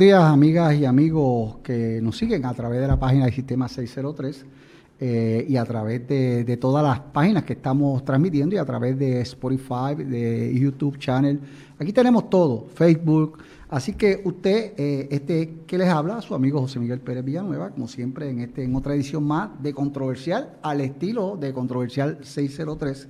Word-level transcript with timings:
días, 0.00 0.24
amigas 0.24 0.74
y 0.76 0.86
amigos 0.86 1.58
que 1.62 2.00
nos 2.00 2.16
siguen 2.16 2.46
a 2.46 2.54
través 2.54 2.80
de 2.80 2.88
la 2.88 2.98
página 2.98 3.26
del 3.26 3.34
Sistema 3.34 3.68
603 3.68 4.46
eh, 4.98 5.44
y 5.46 5.56
a 5.58 5.64
través 5.66 6.08
de, 6.08 6.56
todas 6.58 6.82
las 6.82 7.00
páginas 7.00 7.44
que 7.44 7.52
estamos 7.52 8.02
transmitiendo 8.02 8.54
y 8.54 8.58
a 8.58 8.64
través 8.64 8.98
de 8.98 9.20
Spotify, 9.20 9.94
de 9.98 10.58
YouTube 10.58 10.96
Channel. 10.96 11.38
Aquí 11.78 11.92
tenemos 11.92 12.30
todo, 12.30 12.66
Facebook. 12.74 13.40
Así 13.68 13.92
que 13.92 14.22
usted, 14.24 14.72
eh, 14.78 15.08
este 15.10 15.58
que 15.66 15.76
les 15.76 15.88
habla, 15.88 16.22
su 16.22 16.34
amigo 16.34 16.62
José 16.62 16.78
Miguel 16.78 17.00
Pérez 17.00 17.22
Villanueva, 17.22 17.68
como 17.68 17.86
siempre 17.86 18.30
en, 18.30 18.40
este, 18.40 18.64
en 18.64 18.74
otra 18.74 18.94
edición 18.94 19.24
más 19.24 19.50
de 19.62 19.74
Controversial, 19.74 20.56
al 20.62 20.80
estilo 20.80 21.36
de 21.36 21.52
Controversial 21.52 22.20
603. 22.22 23.06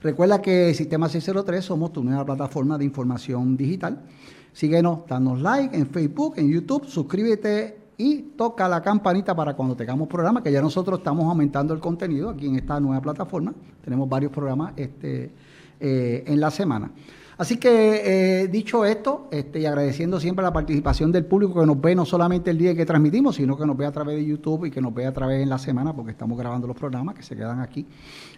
Recuerda 0.00 0.40
que 0.40 0.74
Sistema 0.74 1.08
603 1.08 1.64
somos 1.64 1.92
tu 1.92 2.04
nueva 2.04 2.24
plataforma 2.24 2.78
de 2.78 2.84
información 2.84 3.56
digital 3.56 4.04
Síguenos, 4.52 5.06
danos 5.06 5.40
like 5.40 5.76
en 5.76 5.86
Facebook, 5.86 6.34
en 6.36 6.50
YouTube, 6.50 6.86
suscríbete 6.86 7.78
y 7.96 8.22
toca 8.36 8.68
la 8.68 8.80
campanita 8.80 9.34
para 9.34 9.54
cuando 9.54 9.76
tengamos 9.76 10.08
programas, 10.08 10.42
que 10.42 10.50
ya 10.50 10.62
nosotros 10.62 11.00
estamos 11.00 11.26
aumentando 11.26 11.74
el 11.74 11.80
contenido 11.80 12.30
aquí 12.30 12.46
en 12.46 12.56
esta 12.56 12.80
nueva 12.80 13.00
plataforma. 13.02 13.52
Tenemos 13.84 14.08
varios 14.08 14.32
programas 14.32 14.72
este, 14.76 15.30
eh, 15.78 16.24
en 16.26 16.40
la 16.40 16.50
semana. 16.50 16.90
Así 17.36 17.56
que 17.56 18.42
eh, 18.42 18.48
dicho 18.48 18.84
esto, 18.84 19.28
este, 19.30 19.60
y 19.60 19.66
agradeciendo 19.66 20.20
siempre 20.20 20.42
la 20.42 20.52
participación 20.52 21.10
del 21.10 21.24
público 21.24 21.58
que 21.58 21.66
nos 21.66 21.80
ve 21.80 21.94
no 21.94 22.04
solamente 22.04 22.50
el 22.50 22.58
día 22.58 22.74
que 22.74 22.84
transmitimos, 22.84 23.36
sino 23.36 23.56
que 23.56 23.64
nos 23.64 23.76
ve 23.78 23.86
a 23.86 23.92
través 23.92 24.16
de 24.16 24.26
YouTube 24.26 24.66
y 24.66 24.70
que 24.70 24.82
nos 24.82 24.92
ve 24.92 25.06
a 25.06 25.12
través 25.12 25.42
en 25.42 25.48
la 25.48 25.58
semana, 25.58 25.94
porque 25.94 26.10
estamos 26.10 26.38
grabando 26.38 26.66
los 26.66 26.76
programas 26.76 27.14
que 27.14 27.22
se 27.22 27.34
quedan 27.34 27.60
aquí 27.60 27.86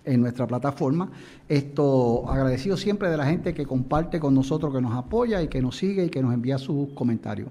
en 0.04 0.20
nuestra 0.20 0.46
plataforma. 0.46 1.10
Esto 1.48 2.28
agradecido 2.28 2.76
siempre 2.76 3.10
de 3.10 3.16
la 3.16 3.26
gente 3.26 3.54
que 3.54 3.66
comparte 3.66 4.20
con 4.20 4.34
nosotros, 4.34 4.74
que 4.74 4.80
nos 4.80 4.94
apoya 4.94 5.42
y 5.42 5.48
que 5.48 5.62
nos 5.62 5.76
sigue 5.76 6.04
y 6.04 6.08
que 6.08 6.22
nos 6.22 6.34
envía 6.34 6.58
sus 6.58 6.90
comentarios. 6.90 7.48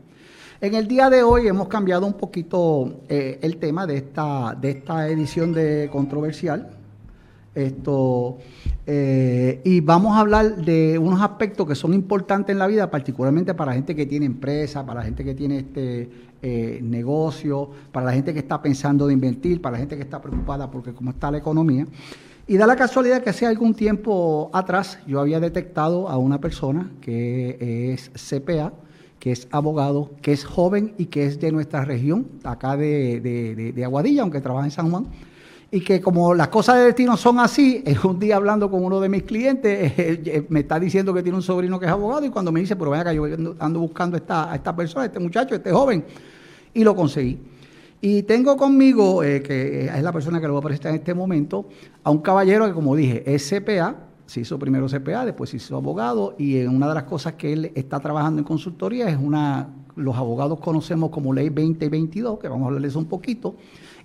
En 0.60 0.76
el 0.76 0.88
día 0.88 1.10
de 1.10 1.24
hoy 1.24 1.48
hemos 1.48 1.68
cambiado 1.68 2.06
un 2.06 2.14
poquito 2.14 3.02
eh, 3.10 3.40
el 3.42 3.58
tema 3.58 3.88
de 3.88 3.98
esta, 3.98 4.56
de 4.60 4.70
esta 4.72 5.08
edición 5.08 5.54
de 5.54 5.90
Controversial 5.92 6.78
esto, 7.54 8.38
eh, 8.88 9.60
y 9.66 9.82
vamos 9.82 10.16
a 10.16 10.22
hablar 10.22 10.56
de 10.56 10.98
unos 10.98 11.22
aspectos 11.22 11.68
que 11.68 11.76
son 11.76 11.94
importantes 11.94 12.54
en 12.54 12.60
la 12.60 12.68
vida, 12.68 12.90
particularmente 12.90 13.54
para 13.54 13.72
la 13.72 13.76
gente 13.76 13.94
que 13.94 14.06
tiene 14.06 14.26
empresa, 14.26 14.86
para 14.86 15.02
la 15.02 15.06
gente 15.06 15.26
que 15.26 15.36
tiene 15.36 15.58
este 15.58 16.10
eh, 16.42 16.80
negocio, 16.82 17.70
para 17.92 18.06
la 18.06 18.14
gente 18.14 18.32
que 18.34 18.40
está 18.40 18.62
pensando 18.62 19.06
de 19.06 19.14
invertir, 19.14 19.62
para 19.62 19.74
la 19.74 19.80
gente 19.80 19.98
que 19.98 20.04
está 20.04 20.22
preocupada 20.22 20.72
porque 20.72 20.94
cómo 20.94 21.10
está 21.10 21.30
la 21.30 21.40
economía. 21.40 21.86
Y 22.52 22.58
da 22.58 22.68
la 22.68 22.76
casualidad 22.76 23.24
que 23.24 23.30
hace 23.30 23.46
algún 23.46 23.74
tiempo 23.74 24.50
atrás 24.52 25.00
yo 25.08 25.22
había 25.22 25.40
detectado 25.40 26.10
a 26.10 26.18
una 26.18 26.42
persona 26.42 26.92
que 27.00 27.94
es 27.94 28.12
CPA, 28.14 28.74
que 29.20 29.32
es 29.32 29.48
abogado, 29.52 30.12
que 30.22 30.34
es 30.34 30.44
joven 30.44 30.94
y 30.98 31.06
que 31.06 31.26
es 31.26 31.40
de 31.40 31.54
nuestra 31.54 31.86
región, 31.86 32.28
acá 32.44 32.76
de, 32.76 33.22
de 33.74 33.86
Aguadilla, 33.86 34.24
aunque 34.24 34.42
trabaja 34.42 34.66
en 34.66 34.72
San 34.72 34.92
Juan 34.92 35.08
y 35.72 35.80
que 35.80 36.02
como 36.02 36.34
las 36.34 36.50
cosas 36.50 36.76
de 36.80 36.84
destino 36.88 37.16
son 37.16 37.40
así, 37.40 37.86
un 38.04 38.20
día 38.20 38.36
hablando 38.36 38.70
con 38.70 38.84
uno 38.84 39.00
de 39.00 39.08
mis 39.08 39.24
clientes, 39.24 39.94
eh, 39.98 40.46
me 40.50 40.60
está 40.60 40.78
diciendo 40.78 41.14
que 41.14 41.24
tiene 41.24 41.38
un 41.38 41.44
sobrino 41.44 41.80
que 41.80 41.86
es 41.86 41.92
abogado 41.94 42.26
y 42.26 42.32
cuando 42.32 42.52
me 42.52 42.60
dice, 42.60 42.76
pero 42.76 42.92
venga 42.92 43.04
acá, 43.04 43.14
yo 43.14 43.28
ando 43.60 43.80
buscando 43.80 44.18
esta, 44.18 44.52
a 44.52 44.56
esta 44.56 44.76
persona, 44.76 45.04
a 45.04 45.06
este 45.06 45.20
muchacho, 45.20 45.54
a 45.54 45.58
este 45.58 45.72
joven, 45.72 46.04
y 46.74 46.84
lo 46.84 46.94
conseguí. 46.94 47.40
Y 48.02 48.24
tengo 48.24 48.58
conmigo, 48.58 49.24
eh, 49.24 49.44
que 49.44 49.86
es 49.86 50.04
la 50.04 50.12
persona 50.12 50.42
que 50.42 50.48
lo 50.48 50.54
voy 50.54 50.62
a 50.62 50.64
presentar 50.64 50.90
en 50.90 50.98
este 50.98 51.14
momento, 51.14 51.68
a 52.04 52.10
un 52.10 52.18
caballero 52.18 52.66
que, 52.66 52.74
como 52.74 52.96
dije, 52.96 53.24
es 53.32 53.48
CPA, 53.48 53.96
se 54.26 54.42
hizo 54.42 54.58
primero 54.58 54.88
CPA, 54.88 55.24
después 55.24 55.52
se 55.52 55.58
hizo 55.58 55.78
abogado, 55.78 56.36
y 56.40 56.64
una 56.64 56.88
de 56.90 56.96
las 56.96 57.04
cosas 57.04 57.34
que 57.34 57.54
él 57.54 57.72
está 57.76 58.00
trabajando 58.00 58.40
en 58.40 58.46
consultoría 58.46 59.08
es 59.08 59.18
una, 59.18 59.70
los 59.96 60.16
abogados 60.16 60.60
conocemos 60.60 61.12
como 61.12 61.32
Ley 61.32 61.50
2022, 61.50 62.40
que 62.40 62.48
vamos 62.48 62.64
a 62.64 62.68
hablar 62.70 62.82
de 62.82 62.88
eso 62.88 62.98
un 62.98 63.06
poquito, 63.06 63.56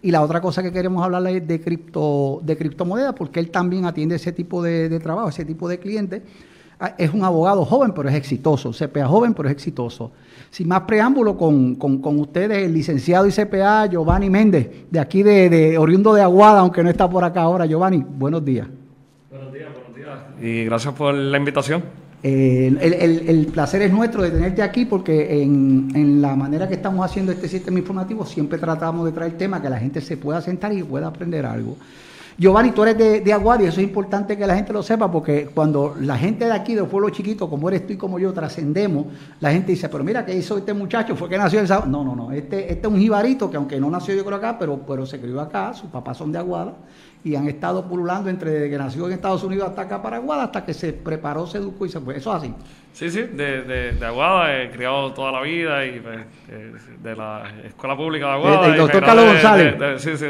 y 0.02 0.10
la 0.10 0.22
otra 0.22 0.42
cosa 0.42 0.62
que 0.62 0.72
queremos 0.72 1.02
hablar 1.02 1.26
es 1.28 1.46
de, 1.46 1.60
cripto, 1.60 2.40
de 2.44 2.56
criptomonedas, 2.56 3.14
porque 3.14 3.40
él 3.40 3.50
también 3.50 3.86
atiende 3.86 4.16
ese 4.16 4.32
tipo 4.32 4.62
de, 4.62 5.00
trabajo, 5.00 5.30
ese 5.30 5.44
tipo 5.44 5.68
de 5.68 5.78
clientes. 5.78 6.22
Ah, 6.78 6.94
es 6.98 7.12
un 7.12 7.24
abogado 7.24 7.64
joven, 7.64 7.92
pero 7.94 8.08
es 8.08 8.14
exitoso. 8.14 8.70
CPA 8.72 9.06
joven, 9.06 9.34
pero 9.34 9.48
es 9.48 9.54
exitoso. 9.54 10.12
Sin 10.50 10.68
más 10.68 10.82
preámbulo, 10.82 11.36
con, 11.36 11.74
con, 11.76 12.18
ustedes, 12.18 12.64
el 12.64 12.74
licenciado 12.74 13.26
y 13.26 13.32
CPA 13.32 13.86
Giovanni 13.86 14.28
Méndez, 14.28 14.70
de 14.90 15.00
aquí 15.00 15.22
de, 15.22 15.48
de, 15.48 15.78
oriundo 15.78 16.12
de 16.14 16.22
Aguada, 16.22 16.60
aunque 16.60 16.82
no 16.82 16.90
está 16.90 17.08
por 17.08 17.24
acá 17.24 17.42
ahora. 17.42 17.66
Giovanni, 17.66 18.04
buenos 18.06 18.44
días. 18.44 18.68
Buenos 19.30 19.52
días, 19.52 19.68
buenos 19.72 19.96
días. 19.96 20.18
Y 20.40 20.64
gracias 20.64 20.94
por 20.94 21.14
la 21.14 21.38
invitación. 21.38 21.82
Eh, 22.28 23.24
el, 23.28 23.46
placer 23.52 23.82
es 23.82 23.92
nuestro 23.92 24.22
de 24.22 24.30
tenerte 24.32 24.60
aquí 24.60 24.84
porque 24.84 25.42
en, 25.42 26.20
la 26.20 26.34
manera 26.34 26.66
que 26.66 26.74
estamos 26.74 27.04
haciendo 27.04 27.30
este 27.30 27.46
sistema 27.46 27.78
informativo 27.78 28.26
siempre 28.26 28.58
tratamos 28.58 29.04
de 29.04 29.12
traer 29.12 29.38
temas 29.38 29.60
que 29.60 29.70
la 29.70 29.78
gente 29.78 30.00
se 30.00 30.16
pueda 30.16 30.40
sentar 30.40 30.72
y 30.72 30.82
pueda 30.82 31.06
aprender 31.06 31.46
algo. 31.46 31.76
Giovanni, 32.38 32.72
tú 32.72 32.82
eres 32.82 32.98
de, 32.98 33.20
de 33.22 33.32
Aguada 33.32 33.62
y 33.62 33.66
eso 33.66 33.80
es 33.80 33.86
importante 33.86 34.36
que 34.36 34.46
la 34.46 34.54
gente 34.54 34.70
lo 34.70 34.82
sepa 34.82 35.10
porque 35.10 35.46
cuando 35.54 35.96
la 35.98 36.18
gente 36.18 36.44
de 36.44 36.52
aquí, 36.52 36.74
del 36.74 36.84
pueblo 36.84 37.08
chiquito, 37.08 37.48
como 37.48 37.70
eres 37.70 37.86
tú 37.86 37.94
y 37.94 37.96
como 37.96 38.18
yo, 38.18 38.30
trascendemos, 38.34 39.06
la 39.40 39.52
gente 39.52 39.72
dice, 39.72 39.88
pero 39.88 40.04
mira, 40.04 40.26
¿qué 40.26 40.36
hizo 40.36 40.58
este 40.58 40.74
muchacho? 40.74 41.16
¿Fue 41.16 41.30
que 41.30 41.38
nació 41.38 41.60
en 41.60 41.66
sábado? 41.66 41.90
No, 41.90 42.04
no, 42.04 42.14
no, 42.14 42.32
este, 42.32 42.70
este 42.70 42.86
es 42.86 42.92
un 42.92 43.00
jibarito 43.00 43.50
que 43.50 43.56
aunque 43.56 43.80
no 43.80 43.88
nació 43.88 44.14
yo 44.14 44.22
creo 44.22 44.36
acá, 44.36 44.58
pero, 44.58 44.78
pero 44.86 45.06
se 45.06 45.18
crió 45.18 45.40
acá, 45.40 45.72
sus 45.72 45.88
papás 45.88 46.18
son 46.18 46.30
de 46.30 46.38
Aguada 46.38 46.74
y 47.24 47.34
han 47.36 47.48
estado 47.48 47.88
pululando 47.88 48.28
entre 48.28 48.50
desde 48.50 48.70
que 48.70 48.76
nació 48.76 49.06
en 49.06 49.14
Estados 49.14 49.42
Unidos 49.42 49.70
hasta 49.70 49.82
acá 49.82 50.02
para 50.02 50.18
Aguada, 50.18 50.44
hasta 50.44 50.62
que 50.62 50.74
se 50.74 50.92
preparó, 50.92 51.46
se 51.46 51.56
educó 51.56 51.86
y 51.86 51.88
se 51.88 52.00
fue. 52.00 52.18
Eso 52.18 52.36
es 52.36 52.42
así. 52.42 52.54
Sí, 52.96 53.10
sí, 53.10 53.24
de, 53.30 53.60
de, 53.60 53.92
de 53.92 54.06
Aguada, 54.06 54.62
he 54.62 54.70
criado 54.70 55.12
toda 55.12 55.30
la 55.30 55.42
vida 55.42 55.84
y 55.84 56.00
pues, 56.00 56.16
eh, 56.48 56.72
de 57.02 57.14
la 57.14 57.42
escuela 57.66 57.94
pública 57.94 58.24
de 58.24 58.32
Aguada. 58.32 58.68
El, 58.68 58.76
doctor 58.78 59.04
Carlos 59.04 59.26
González. 59.26 59.74
sí, 60.00 60.16
sí, 60.16 60.24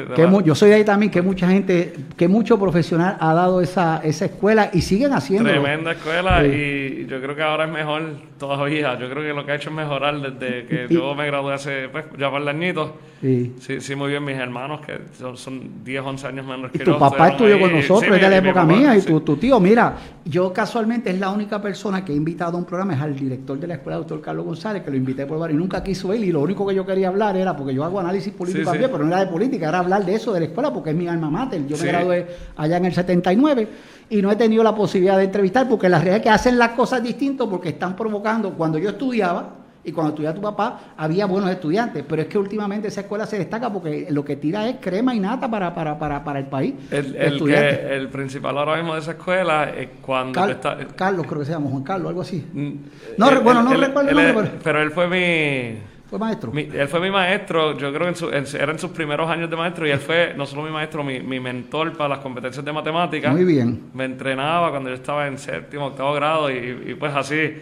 yo 0.44 0.54
soy 0.56 0.70
de 0.70 0.74
ahí 0.74 0.84
también, 0.84 1.12
que 1.12 1.22
mucha 1.22 1.46
gente, 1.46 1.94
que 2.16 2.26
mucho 2.26 2.58
profesional 2.58 3.18
ha 3.20 3.34
dado 3.34 3.60
esa, 3.60 4.00
esa 4.02 4.24
escuela 4.24 4.70
y 4.72 4.80
siguen 4.80 5.12
haciendo. 5.12 5.48
Tremenda 5.48 5.92
escuela 5.92 6.44
y 6.44 7.06
yo 7.08 7.22
creo 7.22 7.36
que 7.36 7.42
ahora 7.44 7.66
es 7.66 7.70
mejor 7.70 8.02
todavía. 8.38 8.98
Yo 8.98 9.08
creo 9.10 9.22
que 9.22 9.32
lo 9.32 9.44
que 9.44 9.52
ha 9.52 9.54
hecho 9.56 9.70
es 9.70 9.76
mejorar 9.76 10.20
desde 10.20 10.66
que 10.66 10.86
yo 10.88 11.14
me 11.14 11.26
gradué 11.26 11.54
hace 11.54 11.88
pues, 11.88 12.04
ya 12.18 12.30
par 12.30 12.44
de 12.44 12.50
añitos. 12.50 12.90
Sí. 13.20 13.80
sí, 13.80 13.94
muy 13.94 14.10
bien. 14.10 14.24
Mis 14.24 14.36
hermanos, 14.36 14.80
que 14.84 14.98
son, 15.36 15.84
10, 15.84 16.02
11 16.02 16.26
años 16.26 16.46
menos 16.46 16.70
que 16.70 16.78
yo. 16.78 16.94
Tu 16.94 16.98
papá 16.98 17.28
estudió 17.28 17.58
con 17.58 17.72
nosotros, 17.72 18.14
es 18.14 18.20
de 18.20 18.28
la 18.28 18.36
época 18.36 18.64
mía, 18.64 18.96
y 18.96 19.02
tu, 19.02 19.20
tu, 19.20 19.36
tío, 19.36 19.58
mira, 19.58 19.96
yo 20.24 20.52
casualmente 20.52 21.10
es 21.10 21.18
la 21.18 21.30
única 21.30 21.60
persona 21.60 22.04
que 22.04 22.12
he 22.12 22.16
invitado 22.16 22.56
a 22.56 22.60
un 22.60 22.66
programa, 22.66 22.94
es 22.94 23.00
al 23.00 23.16
director 23.16 23.58
de 23.58 23.66
la 23.66 23.74
escuela, 23.74 23.98
doctor 23.98 24.20
Carlos 24.20 24.44
González, 24.44 24.82
que 24.82 24.90
lo 24.90 24.96
invité 24.96 25.24
por 25.26 25.38
varios 25.38 25.58
y 25.58 25.62
nunca 25.62 25.82
quiso 25.82 26.12
él, 26.12 26.24
y 26.24 26.32
lo 26.32 26.40
único 26.40 26.66
que 26.66 26.74
yo 26.74 26.84
quería 26.84 27.08
hablar 27.08 27.36
era, 27.36 27.56
porque 27.56 27.74
yo 27.74 27.84
hago 27.84 28.00
análisis 28.00 28.32
político 28.32 28.70
también, 28.70 28.90
pero 28.90 29.04
no 29.04 29.08
era 29.08 29.24
de 29.24 29.30
política, 29.30 29.68
era 29.68 29.78
hablar 29.78 30.04
de 30.04 30.14
eso, 30.14 30.32
de 30.32 30.40
la 30.40 30.46
escuela, 30.46 30.72
porque 30.72 30.90
es 30.90 30.96
mi 30.96 31.08
alma 31.08 31.30
mater. 31.30 31.66
Yo 31.66 31.76
me 31.78 31.86
gradué 31.86 32.26
allá 32.56 32.76
en 32.76 32.84
el 32.84 32.92
79 32.92 33.68
y 34.08 34.22
no 34.22 34.30
he 34.30 34.36
tenido 34.36 34.62
la 34.62 34.74
posibilidad 34.74 35.18
de 35.18 35.24
entrevistar, 35.24 35.68
porque 35.68 35.88
la 35.88 35.98
realidad 35.98 36.18
es 36.18 36.22
que 36.22 36.30
hacen 36.30 36.58
las 36.58 36.70
cosas 36.70 37.02
distintas 37.02 37.46
porque 37.48 37.70
están 37.70 37.96
provocando, 37.96 38.52
cuando 38.52 38.78
yo 38.78 38.90
estudiaba, 38.90 39.66
y 39.86 39.92
cuando 39.92 40.10
estudiaba 40.10 40.34
tu 40.34 40.42
papá, 40.42 40.80
había 40.96 41.26
buenos 41.26 41.48
estudiantes. 41.48 42.04
Pero 42.06 42.22
es 42.22 42.26
que 42.26 42.36
últimamente 42.36 42.88
esa 42.88 43.02
escuela 43.02 43.24
se 43.24 43.38
destaca 43.38 43.72
porque 43.72 44.08
lo 44.10 44.24
que 44.24 44.34
tira 44.34 44.68
es 44.68 44.78
crema 44.80 45.14
y 45.14 45.20
nata 45.20 45.48
para, 45.48 45.72
para, 45.72 45.96
para, 45.96 46.24
para 46.24 46.40
el 46.40 46.46
país. 46.46 46.74
El, 46.90 47.14
el, 47.14 47.54
el, 47.54 48.08
principal 48.08 48.58
ahora 48.58 48.74
mismo 48.78 48.94
de 48.94 49.00
esa 49.00 49.12
escuela 49.12 49.70
es 49.70 49.90
cuando 50.02 50.44
está... 50.44 50.76
Carlos, 50.96 51.24
creo 51.28 51.38
que 51.38 51.46
se 51.46 51.52
llama 51.52 51.70
Juan 51.70 51.84
Carlos, 51.84 52.08
algo 52.08 52.20
así. 52.22 52.44
Mm, 52.52 52.72
no, 53.16 53.40
bueno, 53.42 53.62
no 53.62 53.74
recuerdo 53.74 54.10
el 54.10 54.34
nombre, 54.34 54.50
pero... 54.64 54.82
él 54.82 54.90
fue 54.90 55.06
mi... 55.06 55.78
¿Fue 56.08 56.18
maestro? 56.18 56.52
él 56.54 56.88
fue 56.88 57.00
mi 57.00 57.10
maestro, 57.10 57.76
yo 57.76 57.92
creo 57.92 58.12
que 58.12 58.36
en 58.36 58.46
era 58.60 58.72
en 58.72 58.78
sus 58.78 58.90
primeros 58.90 59.28
años 59.28 59.50
de 59.50 59.56
maestro 59.56 59.86
y 59.86 59.90
él 59.90 59.98
fue 59.98 60.34
no 60.36 60.46
solo 60.46 60.62
mi 60.62 60.70
maestro, 60.70 61.02
mi, 61.02 61.20
mi 61.20 61.40
mentor 61.40 61.96
para 61.96 62.10
las 62.10 62.18
competencias 62.20 62.64
de 62.64 62.72
matemáticas. 62.72 63.34
Muy 63.34 63.44
bien. 63.44 63.90
Me 63.92 64.04
entrenaba 64.04 64.70
cuando 64.70 64.88
yo 64.88 64.94
estaba 64.94 65.26
en 65.26 65.36
séptimo, 65.36 65.86
octavo 65.86 66.14
grado 66.14 66.50
y, 66.50 66.90
y 66.90 66.94
pues 66.94 67.12
así 67.14 67.54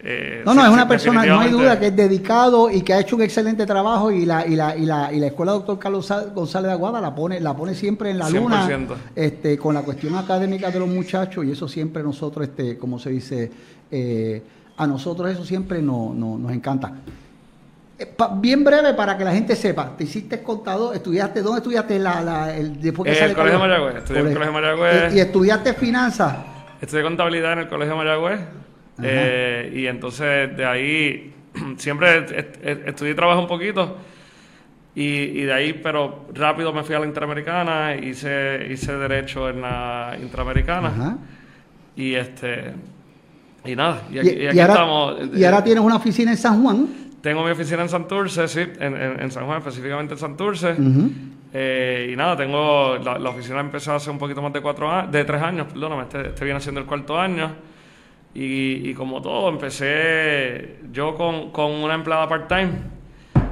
eh, 0.00 0.42
no, 0.44 0.54
no, 0.54 0.64
es 0.64 0.70
una 0.70 0.86
persona, 0.86 1.26
no 1.26 1.40
hay 1.40 1.50
duda 1.50 1.78
que 1.78 1.88
es 1.88 1.96
dedicado 1.96 2.70
y 2.70 2.82
que 2.82 2.92
ha 2.92 3.00
hecho 3.00 3.16
un 3.16 3.22
excelente 3.22 3.66
trabajo 3.66 4.12
y 4.12 4.24
la, 4.24 4.46
y 4.46 4.54
la, 4.54 4.76
y 4.76 4.86
la, 4.86 5.12
y 5.12 5.18
la 5.18 5.26
escuela 5.26 5.52
doctor 5.52 5.76
Carlos 5.76 6.12
González 6.32 6.68
de 6.68 6.72
Aguada 6.72 7.00
la 7.00 7.12
pone, 7.12 7.40
la 7.40 7.56
pone 7.56 7.74
siempre 7.74 8.10
en 8.10 8.18
la 8.18 8.30
luna 8.30 8.68
este, 9.16 9.58
con 9.58 9.74
la 9.74 9.82
cuestión 9.82 10.14
académica 10.14 10.70
de 10.70 10.78
los 10.78 10.88
muchachos 10.88 11.44
y 11.44 11.50
eso 11.50 11.66
siempre 11.66 12.04
nosotros, 12.04 12.46
este, 12.46 12.78
como 12.78 13.00
se 13.00 13.10
dice, 13.10 13.50
eh, 13.90 14.40
a 14.76 14.86
nosotros 14.86 15.32
eso 15.32 15.44
siempre 15.44 15.82
no, 15.82 16.14
nos 16.14 16.52
encanta. 16.52 16.92
Eh, 17.98 18.14
bien 18.36 18.62
breve 18.62 18.94
para 18.94 19.18
que 19.18 19.24
la 19.24 19.32
gente 19.32 19.56
sepa, 19.56 19.96
te 19.96 20.04
hiciste 20.04 20.40
contador, 20.40 20.94
estudiaste, 20.94 21.42
¿dónde 21.42 21.58
estudiaste 21.58 21.98
la, 21.98 22.20
la 22.20 22.56
el, 22.56 22.80
después 22.80 23.12
que 23.12 23.24
el 23.24 23.34
Colegio 23.34 23.58
Mayagüez, 23.58 23.96
estudié 23.96 24.20
en 24.20 24.26
el 24.28 24.32
Colegio 24.34 24.52
Mayagüez. 24.52 25.14
¿Y, 25.14 25.20
estudiaste 25.20 25.74
finanzas? 25.74 26.36
Estudié 26.80 27.02
contabilidad 27.02 27.54
en 27.54 27.58
el 27.60 27.68
Colegio 27.68 27.96
Mayagüez. 27.96 28.38
Eh, 29.02 29.72
y 29.74 29.86
entonces 29.86 30.56
de 30.56 30.64
ahí 30.64 31.34
siempre 31.76 32.24
estudié 32.86 33.12
y 33.12 33.16
trabajé 33.16 33.40
un 33.40 33.48
poquito. 33.48 33.96
Y, 34.94 35.42
de 35.42 35.52
ahí, 35.52 35.72
pero 35.74 36.26
rápido 36.34 36.72
me 36.72 36.82
fui 36.82 36.94
a 36.94 36.98
la 36.98 37.06
Interamericana, 37.06 37.94
hice, 37.94 38.66
hice 38.70 38.92
Derecho 38.96 39.48
en 39.48 39.60
la 39.60 40.16
Interamericana. 40.20 41.18
Y 41.96 42.14
este 42.14 42.74
y 43.64 43.76
nada, 43.76 44.02
y 44.10 44.18
aquí, 44.18 44.46
ahora, 44.46 44.72
estamos. 44.72 45.16
¿Y 45.36 45.44
ahora 45.44 45.64
tienes 45.64 45.82
una 45.82 45.96
oficina 45.96 46.30
en 46.30 46.36
San 46.36 46.62
Juan? 46.62 47.07
Tengo 47.20 47.44
mi 47.44 47.50
oficina 47.50 47.82
en 47.82 47.88
Santurce, 47.88 48.46
sí, 48.48 48.60
en, 48.60 48.94
en, 48.94 49.30
San 49.30 49.46
Juan, 49.46 49.58
específicamente 49.58 50.14
en 50.14 50.20
Santurce. 50.20 50.76
Eh, 51.52 52.10
y 52.12 52.16
nada, 52.16 52.36
tengo 52.36 52.96
la, 52.98 53.18
la, 53.18 53.30
oficina 53.30 53.60
empezó 53.60 53.94
hace 53.94 54.10
un 54.10 54.18
poquito 54.18 54.42
más 54.42 54.52
de 54.52 54.60
cuatro 54.60 54.90
años, 54.90 55.10
de 55.10 55.24
tres 55.24 55.42
años, 55.42 55.66
perdóname, 55.72 56.02
este, 56.02 56.28
este 56.28 56.44
viene 56.44 56.60
siendo 56.60 56.80
el 56.80 56.86
cuarto 56.86 57.18
año. 57.18 57.50
Y, 58.34 58.90
y 58.90 58.94
como 58.94 59.20
todo, 59.22 59.48
empecé 59.48 60.80
yo 60.92 61.14
con, 61.14 61.50
con 61.50 61.72
una 61.72 61.94
empleada 61.94 62.28
part-time 62.28 62.98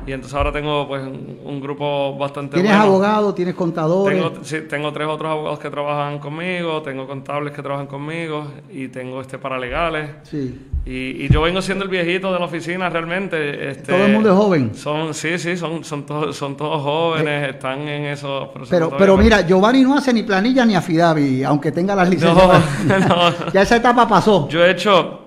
y 0.07 0.13
entonces 0.13 0.37
ahora 0.37 0.53
tengo 0.53 0.87
pues 0.87 1.03
un, 1.03 1.61
grupo 1.61 2.17
bastante 2.17 2.55
¿Tienes 2.55 2.73
abogados? 2.73 3.35
¿Tienes 3.35 3.57
contadores? 3.57 4.17
Tengo, 4.17 4.45
sí, 4.45 4.61
tengo 4.69 4.93
tres 4.93 5.09
otros 5.09 5.33
abogados 5.33 5.59
que 5.59 5.69
trabajan 5.69 6.21
conmigo, 6.21 6.81
tengo 6.83 7.09
contables 7.09 7.53
que 7.53 7.61
trabajan 7.61 7.89
conmigo 7.89 8.47
y 8.71 8.87
tengo 8.87 9.21
este 9.21 9.39
paralegales. 9.39 10.11
Sí. 10.23 10.57
Y, 10.87 11.25
y 11.25 11.29
yo 11.29 11.43
vengo 11.43 11.61
siendo 11.61 11.85
el 11.85 11.91
viejito 11.91 12.33
de 12.33 12.39
la 12.39 12.45
oficina 12.45 12.89
realmente. 12.89 13.71
Este, 13.71 13.93
¿Todo 13.93 14.07
el 14.07 14.13
mundo 14.13 14.31
es 14.31 14.37
joven? 14.37 14.75
Son, 14.77 15.13
sí, 15.15 15.37
sí, 15.37 15.57
son, 15.57 15.83
son, 15.83 16.07
todos, 16.07 16.37
son 16.37 16.57
todos 16.57 16.81
jóvenes, 16.81 17.49
eh, 17.49 17.51
están 17.51 17.81
en 17.89 18.05
esos 18.05 18.49
procesos. 18.51 18.71
Pero, 18.71 18.97
pero 18.97 19.17
mira, 19.17 19.41
Giovanni 19.45 19.83
no 19.83 19.97
hace 19.99 20.13
ni 20.13 20.23
planilla 20.23 20.65
ni 20.65 20.77
afidavi, 20.77 21.43
aunque 21.43 21.73
tenga 21.73 21.97
las 21.97 22.09
licencias. 22.09 22.63
No, 23.09 23.33
ya 23.53 23.63
esa 23.63 23.77
etapa 23.77 24.07
pasó. 24.07 24.49
Yo 24.49 24.65
he 24.65 24.71
hecho, 24.71 25.23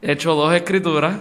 he 0.00 0.12
hecho 0.12 0.34
dos 0.34 0.54
escrituras 0.54 1.16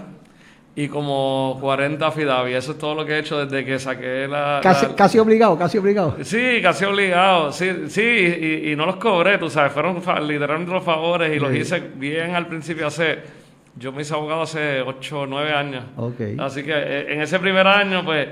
y 0.78 0.88
como 0.88 1.58
40 1.60 2.12
Fidavi. 2.12 2.54
Eso 2.54 2.74
es 2.74 2.78
todo 2.78 2.96
lo 2.96 3.06
que 3.06 3.14
he 3.14 3.20
hecho 3.20 3.44
desde 3.44 3.66
que 3.66 3.80
saqué 3.80 4.28
la... 4.30 4.62
Casi, 4.96 5.18
obligado, 5.18 5.58
casi 5.58 5.78
obligado. 5.80 6.16
Sí, 6.22 6.60
casi 6.62 6.86
obligado. 6.86 7.52
Sí, 7.52 7.90
sí 7.90 8.02
y, 8.02 8.76
no 8.76 8.86
los 8.86 8.98
cobré, 8.98 9.40
tú 9.40 9.50
sabes. 9.50 9.74
Fueron 9.74 9.96
literalmente 10.26 10.72
los 10.72 10.84
favores 10.84 11.36
y 11.36 11.40
los 11.40 11.54
hice 11.54 11.82
bien 11.96 12.34
al 12.34 12.48
principio 12.48 12.88
hace... 12.88 13.37
Yo 13.80 13.92
me 13.92 14.02
hice 14.02 14.14
abogado 14.14 14.42
hace 14.42 14.82
8 14.82 15.20
o 15.22 15.26
9 15.28 15.54
años. 15.54 15.84
Okay. 15.96 16.36
Así 16.40 16.64
que 16.64 16.72
eh, 16.74 17.14
en 17.14 17.22
ese 17.22 17.40
primer 17.40 17.68
año, 17.68 18.04
pues... 18.04 18.28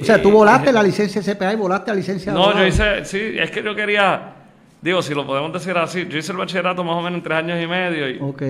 O 0.00 0.04
sea, 0.04 0.20
tú 0.20 0.30
volaste 0.30 0.72
la 0.72 0.82
licencia 0.82 1.22
CPA 1.22 1.54
y 1.54 1.56
volaste 1.56 1.90
la 1.90 1.96
licencia 1.96 2.32
No, 2.32 2.54
yo 2.54 2.66
hice... 2.66 3.04
Sí, 3.04 3.36
es 3.38 3.50
que 3.50 3.62
yo 3.62 3.74
quería... 3.74 4.34
Digo, 4.82 5.00
si 5.02 5.14
lo 5.14 5.26
podemos 5.26 5.52
decir 5.52 5.76
así, 5.78 6.06
yo 6.08 6.18
hice 6.18 6.32
el 6.32 6.38
bachillerato 6.38 6.84
más 6.84 6.96
o 6.96 7.02
menos 7.02 7.18
en 7.18 7.22
tres 7.22 7.38
años 7.38 7.62
y 7.62 7.66
medio. 7.66 8.10
Y, 8.10 8.18
ok 8.20 8.42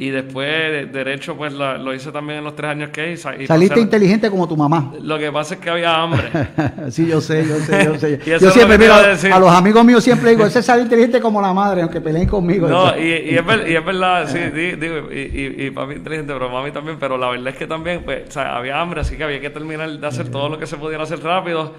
y 0.00 0.10
después, 0.10 0.92
derecho, 0.92 1.36
pues 1.36 1.52
lo 1.52 1.92
hice 1.92 2.12
también 2.12 2.38
en 2.38 2.44
los 2.44 2.54
tres 2.54 2.70
años 2.70 2.90
que 2.90 3.14
hice. 3.14 3.46
Saliste 3.48 3.80
inteligente 3.80 4.30
como 4.30 4.46
tu 4.46 4.56
mamá. 4.56 4.92
Lo 5.02 5.18
que 5.18 5.32
pasa 5.32 5.54
es 5.54 5.60
que 5.60 5.70
había 5.70 5.92
hambre. 6.00 6.30
sí, 6.90 7.08
yo 7.08 7.20
sé, 7.20 7.44
yo 7.44 7.58
sé, 7.58 7.84
yo 7.84 7.98
sé. 7.98 8.20
yo 8.40 8.50
siempre, 8.52 8.78
mira, 8.78 9.12
a, 9.12 9.38
los 9.40 9.50
amigos 9.50 9.84
míos 9.84 10.04
siempre 10.04 10.30
digo, 10.30 10.46
ese 10.46 10.62
sale 10.62 10.82
inteligente 10.82 11.20
como 11.20 11.42
la 11.42 11.52
madre, 11.52 11.82
aunque 11.82 12.00
peleen 12.00 12.28
conmigo. 12.28 12.68
No, 12.68 12.96
y, 12.96 13.08
y, 13.08 13.36
es 13.38 13.44
y, 13.68 13.74
es 13.74 13.84
verdad, 13.84 14.28
sí, 14.28 14.38
digo, 14.76 15.12
y, 15.12 15.66
y, 15.66 15.70
papi 15.72 15.94
inteligente, 15.94 16.32
pero 16.32 16.48
mami 16.48 16.70
también, 16.70 16.96
pero 17.00 17.18
la 17.18 17.30
verdad 17.30 17.48
es 17.48 17.56
que 17.56 17.66
también, 17.66 18.04
pues, 18.04 18.28
o 18.28 18.30
sea, 18.30 18.56
había 18.56 18.80
hambre, 18.80 19.00
así 19.00 19.16
que 19.16 19.24
había 19.24 19.40
que 19.40 19.50
terminar 19.50 19.90
de 19.90 20.06
hacer 20.06 20.30
todo 20.30 20.48
lo 20.48 20.60
que 20.60 20.68
se 20.68 20.76
pudiera 20.76 21.02
hacer 21.02 21.20
rápido 21.24 21.74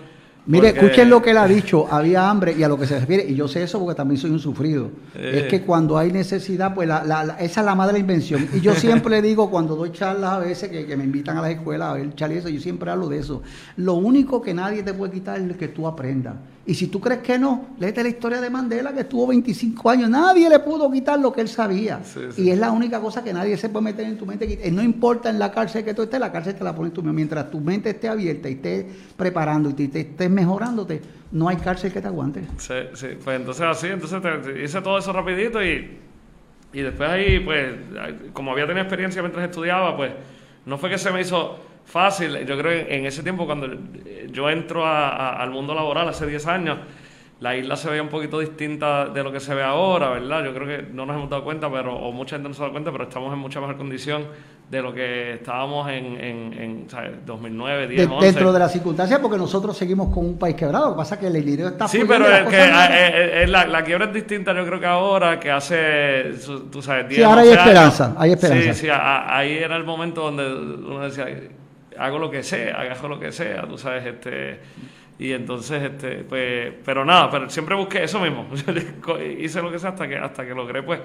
Mire, 0.49 0.69
escuchen 0.69 1.11
lo 1.11 1.21
que 1.21 1.29
él 1.29 1.37
ha 1.37 1.47
dicho, 1.47 1.87
había 1.91 2.27
hambre 2.27 2.55
y 2.57 2.63
a 2.63 2.67
lo 2.67 2.75
que 2.75 2.87
se 2.87 2.99
refiere, 2.99 3.23
y 3.23 3.35
yo 3.35 3.47
sé 3.47 3.61
eso 3.61 3.79
porque 3.79 3.95
también 3.95 4.19
soy 4.19 4.31
un 4.31 4.39
sufrido. 4.39 4.89
Es 5.13 5.43
que 5.43 5.61
cuando 5.61 5.95
hay 5.95 6.11
necesidad, 6.11 6.73
pues 6.73 6.89
esa 6.89 7.37
es 7.39 7.65
la 7.65 7.75
madre 7.75 7.93
de 7.93 7.99
la 7.99 7.99
invención. 7.99 8.47
Y 8.51 8.59
yo 8.59 8.73
siempre 8.73 9.11
le 9.11 9.21
digo, 9.21 9.51
cuando 9.51 9.75
doy 9.75 9.91
charlas 9.91 10.31
a 10.31 10.39
veces 10.39 10.69
que, 10.69 10.97
me 10.97 11.03
invitan 11.03 11.37
a 11.37 11.41
las 11.43 11.51
escuelas 11.51 11.89
a 11.89 11.93
ver 11.93 12.15
charlas, 12.15 12.45
yo 12.45 12.59
siempre 12.59 12.89
hablo 12.89 13.07
de 13.09 13.19
eso. 13.19 13.43
Lo 13.77 13.93
único 13.93 14.41
que 14.41 14.55
nadie 14.55 14.81
te 14.81 14.93
puede 14.93 15.13
quitar 15.13 15.39
es 15.39 15.55
que 15.55 15.67
tú 15.67 15.87
aprendas. 15.87 16.33
Y 16.69 16.75
si 16.75 16.85
tú 16.85 17.01
crees 17.01 17.21
que 17.21 17.39
no, 17.39 17.69
léete 17.79 18.03
la 18.03 18.09
historia 18.09 18.39
de 18.39 18.47
Mandela, 18.47 18.93
que 18.93 18.99
estuvo 18.99 19.25
25 19.25 19.89
años. 19.89 20.07
Nadie 20.07 20.47
le 20.47 20.59
pudo 20.59 20.91
quitar 20.91 21.19
lo 21.19 21.33
que 21.33 21.41
él 21.41 21.47
sabía. 21.47 21.99
Y 22.37 22.51
es 22.51 22.59
la 22.59 22.69
única 22.69 23.01
cosa 23.01 23.23
que 23.23 23.33
nadie 23.33 23.57
se 23.57 23.69
puede 23.69 23.85
meter 23.85 24.05
en 24.05 24.19
tu 24.19 24.27
mente. 24.27 24.69
No 24.71 24.83
importa 24.83 25.31
en 25.31 25.39
la 25.39 25.51
cárcel 25.51 25.83
que 25.83 25.95
tú 25.95 26.03
estés, 26.03 26.19
la 26.19 26.31
cárcel 26.31 26.53
te 26.53 26.63
la 26.63 26.75
pones 26.75 26.93
tú 26.93 27.01
mismo. 27.01 27.13
Mientras 27.13 27.49
tu 27.49 27.59
mente 27.59 27.89
esté 27.89 28.07
abierta 28.07 28.49
y 28.49 28.53
estés 28.53 28.85
preparando 29.17 29.71
y 29.71 29.87
te, 29.87 29.99
estés 29.99 30.29
mejorándote, 30.29 31.01
no 31.31 31.49
hay 31.49 31.57
cárcel 31.57 31.91
que 31.91 32.01
te 32.01 32.07
aguante. 32.07 32.43
Sí, 32.59 32.75
sí. 32.93 33.07
Pues 33.23 33.39
entonces 33.39 33.65
así, 33.65 33.87
entonces 33.87 34.21
hice 34.63 34.79
todo 34.81 34.99
eso 34.99 35.11
rapidito 35.11 35.65
y, 35.65 35.97
y 36.71 36.81
después 36.81 37.09
ahí, 37.09 37.39
pues, 37.39 37.73
como 38.31 38.51
había 38.51 38.67
tenido 38.67 38.83
experiencia 38.83 39.23
mientras 39.23 39.43
estudiaba, 39.43 39.97
pues, 39.97 40.11
no 40.67 40.77
fue 40.77 40.91
que 40.91 40.99
se 40.99 41.09
me 41.09 41.21
hizo 41.21 41.57
fácil. 41.89 42.45
Yo 42.45 42.57
creo 42.57 42.85
que 42.85 42.95
en 42.95 43.05
ese 43.05 43.23
tiempo, 43.23 43.45
cuando 43.45 43.67
yo 44.31 44.49
entro 44.49 44.85
al 44.85 45.49
mundo 45.49 45.73
laboral 45.73 46.07
hace 46.07 46.25
10 46.25 46.47
años, 46.47 46.77
la 47.39 47.55
isla 47.55 47.77
se 47.77 47.89
veía 47.89 48.01
un 48.01 48.09
poquito 48.09 48.39
distinta 48.39 49.05
de 49.07 49.23
lo 49.23 49.31
que 49.31 49.39
se 49.39 49.55
ve 49.55 49.63
ahora, 49.63 50.09
¿verdad? 50.09 50.43
Yo 50.43 50.53
creo 50.53 50.67
que 50.67 50.93
no 50.93 51.05
nos 51.05 51.15
hemos 51.15 51.29
dado 51.29 51.43
cuenta, 51.43 51.71
pero 51.71 51.95
o 51.95 52.11
mucha 52.11 52.35
gente 52.35 52.49
no 52.49 52.53
se 52.53 52.61
ha 52.61 52.63
dado 52.63 52.73
cuenta, 52.73 52.91
pero 52.91 53.05
estamos 53.05 53.31
en 53.33 53.39
mucha 53.39 53.61
mejor 53.61 53.77
condición 53.77 54.25
de 54.69 54.81
lo 54.81 54.93
que 54.93 55.35
estábamos 55.35 55.89
en, 55.89 56.05
en, 56.19 56.53
en 56.53 56.87
2009, 57.25 57.87
10, 57.87 58.09
Dentro 58.21 58.51
de 58.51 58.59
las 58.59 58.71
circunstancias, 58.71 59.19
porque 59.19 59.37
nosotros 59.37 59.75
seguimos 59.75 60.13
con 60.13 60.25
un 60.25 60.37
país 60.37 60.55
quebrado. 60.55 60.87
Lo 60.87 60.91
que 60.91 60.97
pasa 60.97 61.15
es 61.15 61.21
que 61.21 61.27
el 61.27 61.45
dinero 61.45 61.69
está 61.69 61.87
Sí, 61.87 62.01
pero 62.05 62.27
es 62.27 62.47
que 62.47 62.61
eh, 62.61 63.43
eh, 63.43 63.47
la, 63.47 63.83
quiebra 63.83 64.07
es 64.07 64.13
distinta, 64.13 64.53
yo 64.53 64.65
creo 64.65 64.79
que 64.79 64.85
ahora, 64.85 65.39
que 65.39 65.49
hace, 65.49 66.33
tú 66.69 66.81
sabes, 66.81 67.07
10 67.07 67.19
Sí, 67.19 67.23
ahora 67.23 67.41
hay 67.41 67.49
esperanza, 67.49 68.15
hay 68.17 68.31
esperanza. 68.33 68.73
Sí, 68.73 68.79
sí, 68.81 68.87
ahí 68.91 69.57
era 69.57 69.77
el 69.77 69.85
momento 69.85 70.23
donde 70.23 70.53
uno 70.53 70.99
decía 70.99 71.25
hago 71.99 72.19
lo 72.19 72.31
que 72.31 72.43
sea, 72.43 72.81
hago 72.81 73.07
lo 73.07 73.19
que 73.19 73.31
sea, 73.31 73.63
tú 73.67 73.77
sabes, 73.77 74.05
este 74.05 74.59
y 75.19 75.33
entonces 75.33 75.83
este 75.83 76.23
pues 76.23 76.73
pero 76.85 77.03
nada, 77.03 77.29
pero 77.29 77.49
siempre 77.49 77.75
busqué 77.75 78.03
eso 78.03 78.19
mismo. 78.19 78.47
Hice 79.39 79.61
lo 79.61 79.71
que 79.71 79.79
sea 79.79 79.89
hasta 79.89 80.07
que 80.07 80.17
hasta 80.17 80.45
que 80.45 80.55
logré 80.55 80.81
pues 80.81 80.99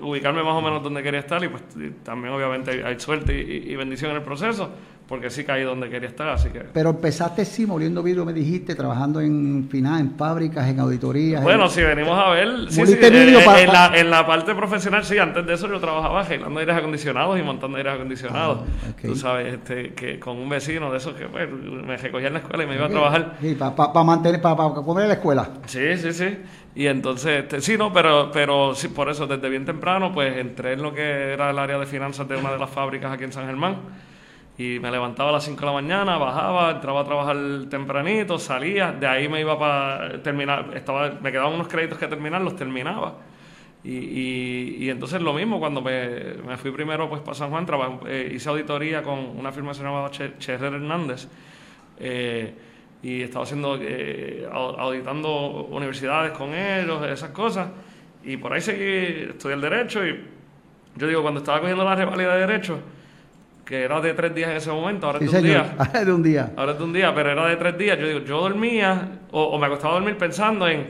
ubicarme 0.00 0.42
más 0.42 0.54
o 0.54 0.62
menos 0.62 0.82
donde 0.82 1.02
quería 1.02 1.20
estar 1.20 1.42
y 1.44 1.48
pues 1.48 1.62
también 2.02 2.34
obviamente 2.34 2.84
hay, 2.84 2.98
suerte 2.98 3.34
y, 3.34 3.74
bendición 3.76 4.10
en 4.10 4.16
el 4.18 4.22
proceso 4.22 4.70
porque 5.08 5.30
sí 5.30 5.44
caí 5.44 5.62
donde 5.62 5.88
quería 5.88 6.08
estar, 6.08 6.28
así 6.30 6.48
que... 6.48 6.58
Pero 6.60 6.90
empezaste 6.90 7.44
sí, 7.44 7.64
moliendo 7.64 8.02
vidrio, 8.02 8.24
me 8.24 8.32
dijiste, 8.32 8.74
trabajando 8.74 9.20
en 9.20 9.68
final, 9.70 10.00
en 10.00 10.16
fábricas, 10.16 10.68
en 10.68 10.80
auditorías. 10.80 11.44
Bueno, 11.44 11.68
si 11.68 11.80
venimos 11.80 12.18
a 12.18 12.30
ver, 12.30 12.48
sí, 12.70 12.84
sí, 12.84 12.94
eh, 12.94 13.06
en, 13.06 13.72
la, 13.72 13.92
en, 13.94 14.10
la, 14.10 14.26
parte 14.26 14.52
profesional, 14.56 15.04
sí, 15.04 15.16
antes 15.16 15.46
de 15.46 15.54
eso 15.54 15.68
yo 15.68 15.78
trabajaba 15.78 16.22
arreglando 16.22 16.58
aires 16.58 16.76
acondicionados 16.76 17.38
y 17.38 17.42
montando 17.44 17.76
aires 17.76 17.94
acondicionados. 17.94 18.62
Ah, 18.84 18.92
Tú 19.00 19.14
sabes, 19.14 19.54
este, 19.54 19.94
que 19.94 20.18
con 20.18 20.38
un 20.38 20.48
vecino 20.48 20.90
de 20.90 20.98
esos 20.98 21.14
que 21.14 21.26
pues, 21.26 21.48
me 21.52 21.96
recogía 21.96 22.26
en 22.26 22.32
la 22.32 22.40
escuela 22.40 22.64
y 22.64 22.66
me 22.66 22.74
iba 22.74 22.86
a 22.86 22.90
trabajar. 22.90 23.36
Sí, 23.40 23.54
para 23.54 24.02
mantener, 24.02 24.40
para 24.40 24.56
comer 24.56 25.06
la 25.06 25.14
escuela. 25.14 25.50
Sí, 25.66 25.96
sí, 25.98 26.12
sí. 26.12 26.36
Y 26.76 26.88
entonces, 26.88 27.44
este, 27.44 27.62
sí, 27.62 27.78
no, 27.78 27.90
pero, 27.90 28.30
pero 28.30 28.74
sí, 28.74 28.88
por 28.88 29.08
eso, 29.08 29.26
desde 29.26 29.48
bien 29.48 29.64
temprano, 29.64 30.12
pues 30.12 30.36
entré 30.36 30.74
en 30.74 30.82
lo 30.82 30.92
que 30.92 31.32
era 31.32 31.48
el 31.48 31.58
área 31.58 31.78
de 31.78 31.86
finanzas 31.86 32.28
de 32.28 32.36
una 32.36 32.52
de 32.52 32.58
las 32.58 32.68
fábricas 32.68 33.10
aquí 33.10 33.24
en 33.24 33.32
San 33.32 33.46
Germán. 33.46 33.76
Y 34.58 34.78
me 34.78 34.90
levantaba 34.90 35.30
a 35.30 35.32
las 35.32 35.44
5 35.44 35.58
de 35.58 35.66
la 35.66 35.72
mañana, 35.72 36.18
bajaba, 36.18 36.72
entraba 36.72 37.00
a 37.00 37.04
trabajar 37.04 37.36
tempranito, 37.70 38.38
salía, 38.38 38.92
de 38.92 39.06
ahí 39.06 39.26
me 39.26 39.40
iba 39.40 39.58
para 39.58 40.22
terminar, 40.22 40.70
estaba, 40.74 41.12
me 41.18 41.32
quedaban 41.32 41.54
unos 41.54 41.68
créditos 41.68 41.98
que 41.98 42.08
terminar, 42.08 42.42
los 42.42 42.56
terminaba. 42.56 43.14
Y, 43.82 44.84
y, 44.84 44.90
entonces 44.90 45.22
lo 45.22 45.32
mismo, 45.32 45.58
cuando 45.58 45.80
me, 45.80 46.34
me, 46.46 46.58
fui 46.58 46.72
primero 46.72 47.08
pues 47.08 47.22
para 47.22 47.34
San 47.34 47.48
Juan, 47.50 47.66
eh, 48.06 48.32
hice 48.34 48.50
auditoría 48.50 49.02
con 49.02 49.18
una 49.18 49.50
firma 49.50 49.72
llamada 49.72 50.10
Cherrer 50.10 50.74
Hernández. 50.74 51.26
Eh, 51.98 52.54
y 53.02 53.22
estaba 53.22 53.44
haciendo, 53.44 53.78
eh, 53.80 54.48
auditando 54.50 55.66
universidades 55.70 56.32
con 56.32 56.54
ellos, 56.54 57.06
esas 57.06 57.30
cosas. 57.30 57.68
Y 58.24 58.36
por 58.36 58.52
ahí 58.52 58.60
seguí, 58.60 59.30
estudié 59.30 59.54
el 59.54 59.60
derecho 59.60 60.04
y 60.04 60.20
yo 60.96 61.06
digo, 61.06 61.22
cuando 61.22 61.40
estaba 61.40 61.60
cogiendo 61.60 61.84
la 61.84 61.94
rivalidad 61.94 62.34
de 62.34 62.40
derecho, 62.40 62.80
que 63.64 63.82
era 63.82 64.00
de 64.00 64.14
tres 64.14 64.34
días 64.34 64.50
en 64.50 64.56
ese 64.56 64.70
momento, 64.70 65.06
ahora 65.06 65.18
es 65.18 65.30
de 65.30 65.38
un 65.38 65.44
día. 65.44 65.74
Ahora 65.78 66.00
es 66.00 66.06
de 66.06 66.12
un 66.12 66.22
día. 66.22 66.52
Ahora 66.56 66.72
es 66.72 66.78
de 66.78 66.84
un 66.84 66.92
día, 66.92 67.14
pero 67.14 67.32
era 67.32 67.46
de 67.48 67.56
tres 67.56 67.78
días. 67.78 67.98
Yo 67.98 68.06
digo, 68.06 68.20
yo 68.20 68.40
dormía 68.40 69.20
o, 69.32 69.58
me 69.58 69.66
acostaba 69.66 69.94
a 69.94 69.96
dormir 69.98 70.16
pensando 70.16 70.68
en, 70.68 70.86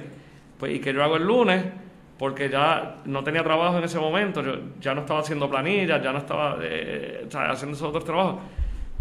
pues, 0.59 0.75
¿y 0.75 0.79
qué 0.79 0.93
yo 0.93 1.03
hago 1.03 1.17
el 1.17 1.27
lunes? 1.27 1.65
Porque 2.19 2.49
ya 2.49 2.97
no 3.07 3.25
tenía 3.25 3.43
trabajo 3.43 3.79
en 3.79 3.85
ese 3.85 3.99
momento, 3.99 4.43
yo 4.43 4.55
ya 4.81 4.95
no 4.95 5.01
estaba 5.03 5.21
haciendo 5.21 5.51
planillas, 5.51 6.03
ya 6.03 6.13
no 6.13 6.19
estaba 6.19 6.59
eh, 6.63 7.27
haciendo 7.33 7.77
esos 7.77 7.89
otros 7.89 8.05
trabajos. 8.05 8.37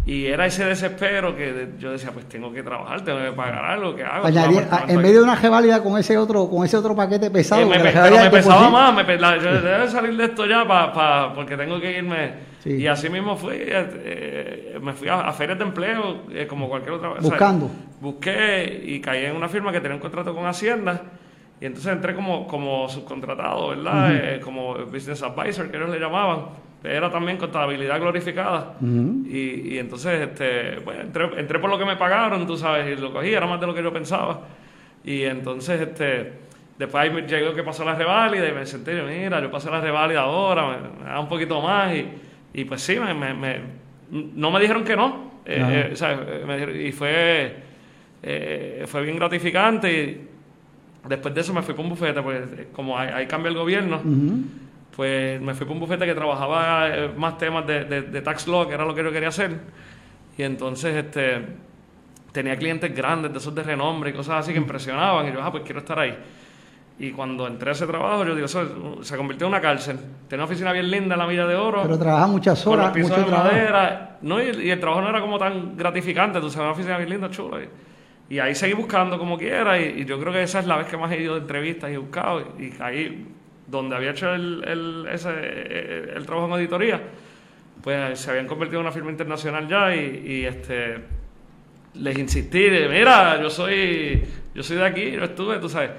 Y 0.06 0.26
era 0.26 0.46
ese 0.46 0.64
desespero 0.64 1.34
que 1.34 1.70
yo 1.80 1.90
decía, 1.90 2.12
pues 2.12 2.28
tengo 2.28 2.52
que 2.52 2.62
trabajar, 2.62 3.02
tengo 3.02 3.18
que 3.18 3.32
pagar 3.32 3.64
algo, 3.64 3.96
¿qué 3.96 4.04
hago? 4.04 4.28
en 4.28 5.02
medio 5.02 5.18
de 5.18 5.24
una 5.24 5.34
reválida 5.34 5.82
con 5.82 5.98
ese 5.98 6.16
otro 6.16 6.48
con 6.48 6.64
ese 6.64 6.76
otro 6.76 6.94
paquete 6.94 7.28
pesado. 7.28 7.62
Eh, 7.62 7.66
me, 7.66 7.90
pero 7.90 8.16
me 8.16 8.30
pesaba 8.30 8.70
más, 8.70 8.94
me, 8.94 9.18
yo 9.18 9.60
debo 9.60 9.88
salir 9.88 10.16
de 10.16 10.26
esto 10.26 10.46
ya 10.46 10.64
pa, 10.64 11.32
porque 11.34 11.56
tengo 11.56 11.80
que 11.80 11.98
irme. 11.98 12.34
Y 12.64 12.86
así 12.86 13.08
mismo 13.08 13.36
fui, 13.36 13.56
eh, 13.58 14.78
me 14.80 14.92
fui 14.92 15.08
a, 15.08 15.32
ferias 15.32 15.58
de 15.58 15.64
empleo, 15.64 16.22
eh, 16.32 16.46
como 16.46 16.68
cualquier 16.68 16.94
otra 16.94 17.08
vez. 17.14 17.22
Buscando. 17.22 17.68
busqué 18.00 18.82
y 18.84 19.00
caí 19.00 19.24
en 19.24 19.34
una 19.34 19.48
firma 19.48 19.72
que 19.72 19.80
tenía 19.80 19.96
un 19.96 20.00
contrato 20.00 20.32
con 20.32 20.46
Hacienda. 20.46 21.02
Y 21.60 21.66
entonces 21.66 21.90
entré 21.92 22.14
como, 22.14 22.46
como 22.46 22.88
subcontratado, 22.88 23.70
¿verdad? 23.70 24.40
como 24.40 24.74
business 24.86 25.22
advisor, 25.22 25.68
que 25.68 25.78
ellos 25.78 25.90
le 25.90 25.98
llamaban 25.98 26.65
era 26.86 27.10
también 27.10 27.36
contabilidad 27.36 28.00
glorificada. 28.00 28.74
y, 28.80 29.74
y, 29.74 29.78
entonces, 29.78 30.28
este, 30.28 30.80
pues, 30.82 31.00
entré, 31.00 31.28
entré, 31.36 31.58
por 31.58 31.70
lo 31.70 31.78
que 31.78 31.84
me 31.84 31.96
pagaron, 31.96 32.46
tú 32.46 32.56
sabes, 32.56 32.96
y 32.96 33.00
lo 33.00 33.12
cogí, 33.12 33.32
era 33.32 33.46
más 33.46 33.60
de 33.60 33.66
lo 33.66 33.74
que 33.74 33.82
yo 33.82 33.92
pensaba. 33.92 34.40
Y 35.04 35.22
entonces, 35.22 35.80
este, 35.80 36.32
después 36.78 37.02
ahí 37.02 37.10
me 37.10 37.22
llegó 37.22 37.54
que 37.54 37.62
pasó 37.62 37.84
la 37.84 37.94
reválida 37.94 38.48
y 38.48 38.52
me 38.52 38.66
senté, 38.66 39.00
mira, 39.02 39.40
yo 39.40 39.50
pasé 39.50 39.70
la 39.70 39.80
reválida 39.80 40.20
ahora, 40.20 40.78
me, 40.98 41.04
da 41.04 41.20
un 41.20 41.28
poquito 41.28 41.60
más. 41.60 41.94
Y, 41.94 42.08
y 42.54 42.64
pues 42.64 42.82
sí, 42.82 42.98
me, 42.98 43.14
me, 43.34 43.60
no 44.10 44.50
me 44.50 44.60
dijeron 44.60 44.84
que 44.84 44.96
no. 44.96 45.26
Eh, 45.44 45.94
y 46.88 46.92
fue, 46.92 47.56
fue 48.86 49.02
bien 49.02 49.16
gratificante. 49.16 49.92
Y 49.92 50.26
después 51.08 51.34
de 51.34 51.40
eso 51.40 51.54
me 51.54 51.62
fui 51.62 51.74
para 51.74 51.84
un 51.84 51.90
bufete, 51.90 52.22
pues 52.22 52.42
como 52.72 52.98
ahí, 52.98 53.26
cambia 53.26 53.50
el 53.50 53.56
gobierno, 53.56 54.00
pues 54.96 55.40
me 55.40 55.54
fui 55.54 55.66
para 55.66 55.74
un 55.74 55.80
bufete 55.80 56.06
que 56.06 56.14
trabajaba 56.14 56.88
más 57.16 57.36
temas 57.36 57.66
de, 57.66 57.84
de, 57.84 58.22
tax 58.22 58.48
law, 58.48 58.66
que 58.66 58.74
era 58.74 58.84
lo 58.84 58.94
que 58.94 59.04
yo 59.04 59.12
quería 59.12 59.28
hacer. 59.28 59.60
Y 60.38 60.42
entonces 60.42 60.96
este 60.96 61.44
tenía 62.32 62.56
clientes 62.56 62.94
grandes, 62.94 63.32
de 63.32 63.38
esos 63.38 63.54
de 63.54 63.62
renombre 63.62 64.10
y 64.10 64.12
cosas 64.12 64.40
así 64.40 64.52
que 64.52 64.58
impresionaban. 64.58 65.28
Y 65.28 65.32
yo, 65.32 65.42
ah, 65.42 65.50
pues 65.50 65.64
quiero 65.64 65.80
estar 65.80 65.98
ahí. 65.98 66.16
Y 66.98 67.10
cuando 67.10 67.46
entré 67.46 67.70
a 67.70 67.72
ese 67.72 67.86
trabajo, 67.86 68.24
yo 68.24 68.34
digo, 68.34 68.46
eso 68.46 69.02
se 69.02 69.16
convirtió 69.16 69.46
en 69.46 69.52
una 69.52 69.60
cárcel. 69.60 69.98
Tenía 70.28 70.44
una 70.44 70.50
oficina 70.50 70.72
bien 70.72 70.90
linda 70.90 71.14
en 71.14 71.18
la 71.18 71.26
Milla 71.26 71.46
de 71.46 71.54
Oro. 71.54 71.82
Pero 71.82 71.98
trabajaba 71.98 72.26
muchas 72.28 72.66
horas, 72.66 72.90
con 72.90 73.00
los 73.00 73.10
pisos 73.10 73.26
de 73.26 73.36
madera. 73.36 74.18
No, 74.22 74.42
y, 74.42 74.70
el 74.70 74.80
trabajo 74.80 75.02
no 75.02 75.10
era 75.10 75.20
como 75.20 75.38
tan 75.38 75.76
gratificante. 75.76 76.40
Tú 76.40 76.48
sabes, 76.48 76.64
una 76.64 76.72
oficina 76.72 76.96
bien 76.96 77.10
linda, 77.10 77.30
chula. 77.30 77.60
Y, 78.30 78.38
ahí 78.38 78.54
seguí 78.54 78.72
buscando 78.72 79.18
como 79.18 79.36
quiera. 79.36 79.78
Y, 79.78 80.06
yo 80.06 80.18
creo 80.18 80.32
que 80.32 80.42
esa 80.42 80.60
es 80.60 80.66
la 80.66 80.76
vez 80.76 80.86
que 80.86 80.96
más 80.96 81.12
he 81.12 81.20
ido 81.20 81.34
de 81.34 81.40
entrevistas 81.40 81.90
y 81.90 81.94
he 81.94 81.98
buscado. 81.98 82.40
Y, 82.58 82.72
ahí, 82.80 83.26
donde 83.66 83.96
había 83.96 84.10
hecho 84.10 84.32
el, 84.34 84.64
el, 84.66 85.06
ese, 85.12 86.14
el 86.14 86.24
trabajo 86.24 86.46
en 86.46 86.52
auditoría, 86.52 87.00
pues 87.82 88.18
se 88.18 88.30
habían 88.30 88.46
convertido 88.46 88.80
en 88.80 88.86
una 88.86 88.92
firma 88.92 89.10
internacional 89.10 89.68
ya. 89.68 89.94
Y, 89.94 90.44
este 90.44 91.16
les 91.94 92.18
insistí, 92.18 92.68
mira, 92.90 93.40
yo 93.40 93.48
soy, 93.48 94.22
yo 94.54 94.62
soy 94.62 94.76
de 94.76 94.84
aquí, 94.84 95.12
yo 95.12 95.24
estuve, 95.24 95.58
tú 95.58 95.68
sabes 95.68 95.90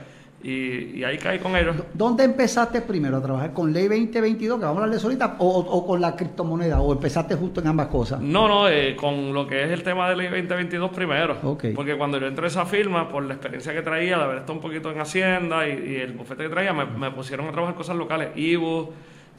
y, 0.43 1.03
ahí 1.03 1.17
caí 1.17 1.39
con 1.39 1.55
ellos. 1.55 1.75
¿Dónde 1.93 2.23
empezaste 2.23 2.81
primero 2.81 3.17
a 3.17 3.21
trabajar? 3.21 3.53
¿Con 3.53 3.73
Ley 3.73 3.87
2022, 3.87 4.59
que 4.59 4.65
vamos 4.65 4.79
a 4.79 4.83
hablar 4.83 4.95
de 4.95 5.01
solita, 5.01 5.35
o, 5.39 5.85
con 5.85 5.99
la 5.99 6.15
criptomoneda? 6.15 6.79
¿O 6.79 6.93
empezaste 6.93 7.35
justo 7.35 7.59
en 7.59 7.67
ambas 7.67 7.87
cosas? 7.87 8.21
No, 8.21 8.47
no, 8.47 8.69
eh, 8.69 8.95
con 8.95 9.33
lo 9.33 9.47
que 9.47 9.63
es 9.63 9.71
el 9.71 9.81
tema 9.81 10.07
de 10.09 10.15
Ley 10.15 10.27
2022 10.27 10.91
primero. 10.91 11.37
Porque 11.75 11.97
cuando 11.97 12.19
yo 12.19 12.27
entré 12.27 12.45
a 12.45 12.47
esa 12.49 12.65
firma, 12.65 13.09
por 13.09 13.23
la 13.23 13.33
experiencia 13.33 13.73
que 13.73 13.81
traía, 13.81 14.17
de 14.17 14.23
haber 14.23 14.37
estado 14.37 14.53
un 14.53 14.61
poquito 14.61 14.91
en 14.91 14.99
Hacienda 15.01 15.67
y, 15.67 15.95
el 15.95 16.13
bufete 16.13 16.43
que 16.43 16.49
traía, 16.49 16.71
me, 16.71 17.11
pusieron 17.11 17.47
a 17.47 17.51
trabajar 17.51 17.75
cosas 17.75 17.95
locales, 17.95 18.29
IBU, 18.35 18.89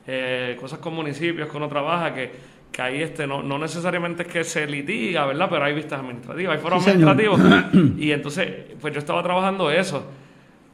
eh, 0.07 0.57
cosas 0.61 0.81
con 0.81 0.95
municipios 0.95 1.49
que 1.49 1.57
uno 1.57 1.69
trabaja, 1.69 2.13
que, 2.13 2.33
que 2.73 2.83
ahí 2.83 3.03
este, 3.03 3.25
no, 3.25 3.45
no 3.45 3.57
necesariamente 3.57 4.25
es 4.25 4.29
que 4.29 4.43
se 4.43 4.67
litiga, 4.67 5.27
¿verdad? 5.27 5.47
Pero 5.49 5.65
hay 5.65 5.75
vistas 5.75 6.01
administrativas, 6.01 6.57
hay 6.57 6.61
foros 6.61 6.89
administrativos. 6.89 7.41
y 7.99 8.11
entonces, 8.11 8.49
pues 8.81 8.93
yo 8.93 8.99
estaba 8.99 9.23
trabajando 9.23 9.71
eso. 9.71 10.05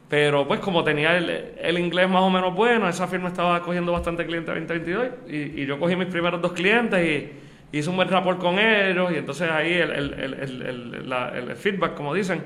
Pero 0.09 0.47
pues 0.47 0.59
como 0.59 0.83
tenía 0.83 1.17
el, 1.17 1.79
inglés 1.79 2.07
más 2.09 2.21
o 2.21 2.29
menos 2.29 2.55
bueno, 2.55 2.87
esa 2.87 3.07
firma 3.07 3.29
estaba 3.29 3.61
cogiendo 3.61 3.91
bastante 3.91 4.25
clientes 4.25 4.53
2022 4.53 5.07
y, 5.27 5.61
y 5.61 5.65
yo 5.65 5.79
cogí 5.79 5.95
mis 5.95 6.07
primeros 6.07 6.41
dos 6.41 6.53
clientes 6.53 7.03
y 7.03 7.77
hice 7.77 7.89
un 7.89 7.95
buen 7.95 8.07
rapport 8.07 8.39
con 8.39 8.59
ellos 8.59 9.11
y 9.11 9.15
entonces 9.15 9.49
ahí 9.49 9.73
el, 9.73 9.91
el 9.91 11.55
feedback, 11.55 11.95
como 11.95 12.13
dicen, 12.13 12.43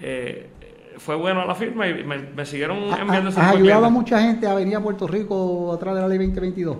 eh, 0.00 0.48
fue 0.98 1.16
bueno 1.16 1.42
a 1.42 1.46
la 1.46 1.54
firma 1.54 1.88
y 1.88 2.04
me, 2.04 2.44
siguieron 2.44 2.78
enviando 3.00 3.30
¿Has 3.30 3.38
ayudado 3.38 3.86
a 3.86 3.90
mucha 3.90 4.20
gente 4.20 4.46
a 4.46 4.54
venir 4.54 4.76
a 4.76 4.80
Puerto 4.80 5.06
Rico 5.06 5.72
atrás 5.72 5.94
de 5.94 6.00
la 6.02 6.08
ley 6.08 6.18
2022? 6.18 6.76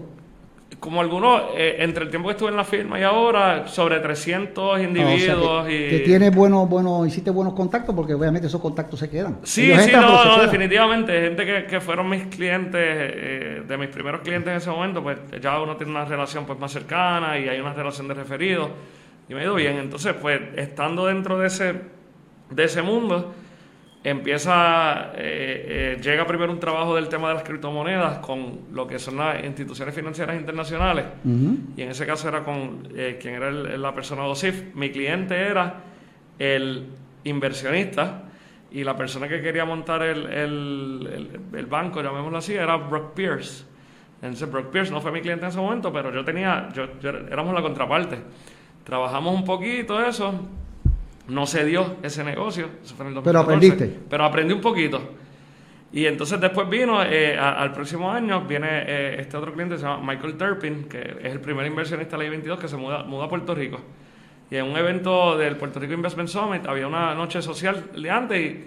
Como 0.80 1.00
algunos, 1.00 1.42
eh, 1.56 1.76
entre 1.80 2.04
el 2.04 2.11
tiempo 2.11 2.28
que 2.28 2.32
estuve 2.32 2.50
en 2.50 2.56
la 2.56 2.64
firma 2.64 3.00
y 3.00 3.02
ahora, 3.02 3.66
sobre 3.66 3.99
300 3.99 4.80
individuos. 4.80 5.66
que, 5.66 5.87
y... 5.87 5.90
que 5.90 5.99
tienes 6.00 6.35
buenos, 6.35 6.68
bueno, 6.68 7.04
hiciste 7.04 7.30
buenos 7.30 7.54
contactos 7.54 7.94
porque 7.94 8.14
obviamente 8.14 8.47
esos 8.47 8.61
contactos 8.61 9.00
se 9.00 9.11
quedan. 9.11 9.38
Sí, 9.42 9.73
sí, 9.76 9.90
no, 9.92 10.25
no, 10.25 10.42
definitivamente. 10.42 11.20
Gente 11.20 11.44
que, 11.44 11.64
que 11.64 11.80
fueron 11.80 12.08
mis 12.08 12.26
clientes, 12.26 12.80
eh, 12.80 13.62
de 13.66 13.76
mis 13.76 13.88
primeros 13.88 14.20
clientes 14.20 14.50
en 14.50 14.56
ese 14.56 14.70
momento, 14.70 15.02
pues 15.02 15.18
ya 15.40 15.61
uno 15.61 15.76
tiene 15.76 15.92
una 15.92 16.04
relación 16.04 16.44
pues 16.47 16.58
más 16.58 16.73
cercana 16.73 17.38
y 17.38 17.49
hay 17.49 17.58
una 17.61 17.73
relación 17.73 18.06
de 18.08 18.14
referido. 18.14 18.70
Y 19.28 19.35
me 19.35 19.40
ha 19.40 19.44
ido 19.44 19.54
bien. 19.54 19.78
Entonces, 19.78 20.14
pues, 20.20 20.40
estando 20.56 21.06
dentro 21.06 21.38
de 21.38 21.49
ese, 21.49 21.75
de 22.50 22.64
ese 22.64 22.82
mundo 22.82 23.35
empieza, 24.05 25.12
eh, 25.14 25.97
eh, 25.97 26.00
llega 26.00 26.26
primero 26.26 26.52
un 26.52 26.61
trabajo 26.61 26.95
del 26.95 27.09
tema 27.09 27.28
de 27.28 27.35
las 27.35 27.43
criptomonedas 27.43 28.19
con 28.19 28.61
lo 28.73 28.87
que 28.87 28.99
son 28.99 29.17
las 29.17 29.45
instituciones 29.45 29.95
financieras 29.95 30.37
internacionales, 30.38 31.07
y 31.25 31.83
en 31.83 31.90
ese 31.90 32.07
caso 32.07 32.28
era 32.28 32.45
con 32.45 32.88
eh, 32.95 33.19
quien 33.21 33.35
era 33.35 33.50
la 33.50 33.95
persona 33.95 34.23
de 34.23 34.28
OSIF. 34.28 34.75
Mi 34.75 34.90
cliente 34.90 35.37
era 35.37 35.81
el 36.38 36.87
inversionista 37.25 38.23
y 38.71 38.85
la 38.85 38.97
persona 38.97 39.28
que 39.28 39.40
quería 39.40 39.64
montar 39.64 40.02
el, 40.02 41.40
el, 41.52 41.67
banco, 41.67 42.02
llamémoslo 42.02 42.38
así, 42.38 42.55
era 42.55 42.76
Brock 42.76 43.14
Pierce. 43.14 43.64
Entonces 44.23 44.50
Brock 44.50 44.71
Pierce 44.71 44.93
no 44.93 45.00
fue 45.00 45.12
mi 45.12 45.21
cliente 45.21 45.45
en 45.45 45.50
ese 45.50 45.61
momento, 45.61 45.93
pero 45.93 46.12
yo 46.12 46.25
tenía, 46.25 46.69
yo, 46.73 46.87
éramos 47.02 47.55
la 47.55 47.62
contraparte. 47.62 48.19
Trabajamos 48.85 49.35
un 49.35 49.45
poquito 49.45 50.00
eso 50.05 50.49
no 51.28 51.47
se 51.47 51.64
dio 51.64 51.97
ese 52.02 52.25
negocio. 52.25 52.68
Pero 53.23 53.40
aprendiste. 53.40 53.99
Pero 54.08 54.25
aprendí 54.25 54.54
un 54.54 54.61
poquito. 54.61 55.00
Y 55.90 56.04
entonces 56.04 56.38
después 56.40 56.68
vino, 56.68 57.02
eh, 57.02 57.38
al 57.38 57.73
próximo 57.73 58.11
año, 58.11 58.42
viene 58.42 58.68
eh, 58.87 59.16
este 59.20 59.37
otro 59.37 59.52
cliente, 59.54 59.78
se 59.78 59.85
llama 59.85 60.12
Michael 60.12 60.37
Turpin, 60.37 60.85
que 60.85 60.99
es 61.23 61.32
el 61.32 61.40
primer 61.40 61.66
inversionista 61.66 62.16
de 62.16 62.25
la 62.25 62.25
Ley 62.25 62.30
22 62.30 62.61
que 62.61 62.68
se 62.68 62.76
muda, 62.76 63.04
muda 63.04 63.25
a 63.25 63.28
Puerto 63.28 63.54
Rico. 63.54 63.80
Y 64.50 64.56
en 64.56 64.66
un 64.66 64.76
evento 64.76 65.37
del 65.37 65.56
Puerto 65.56 65.80
Rico 65.80 65.94
Investment 65.94 66.28
Summit 66.28 66.66
había 66.66 66.87
una 66.87 67.14
noche 67.14 67.40
social 67.40 67.90
de 67.97 68.11
antes 68.11 68.38
y 68.38 68.64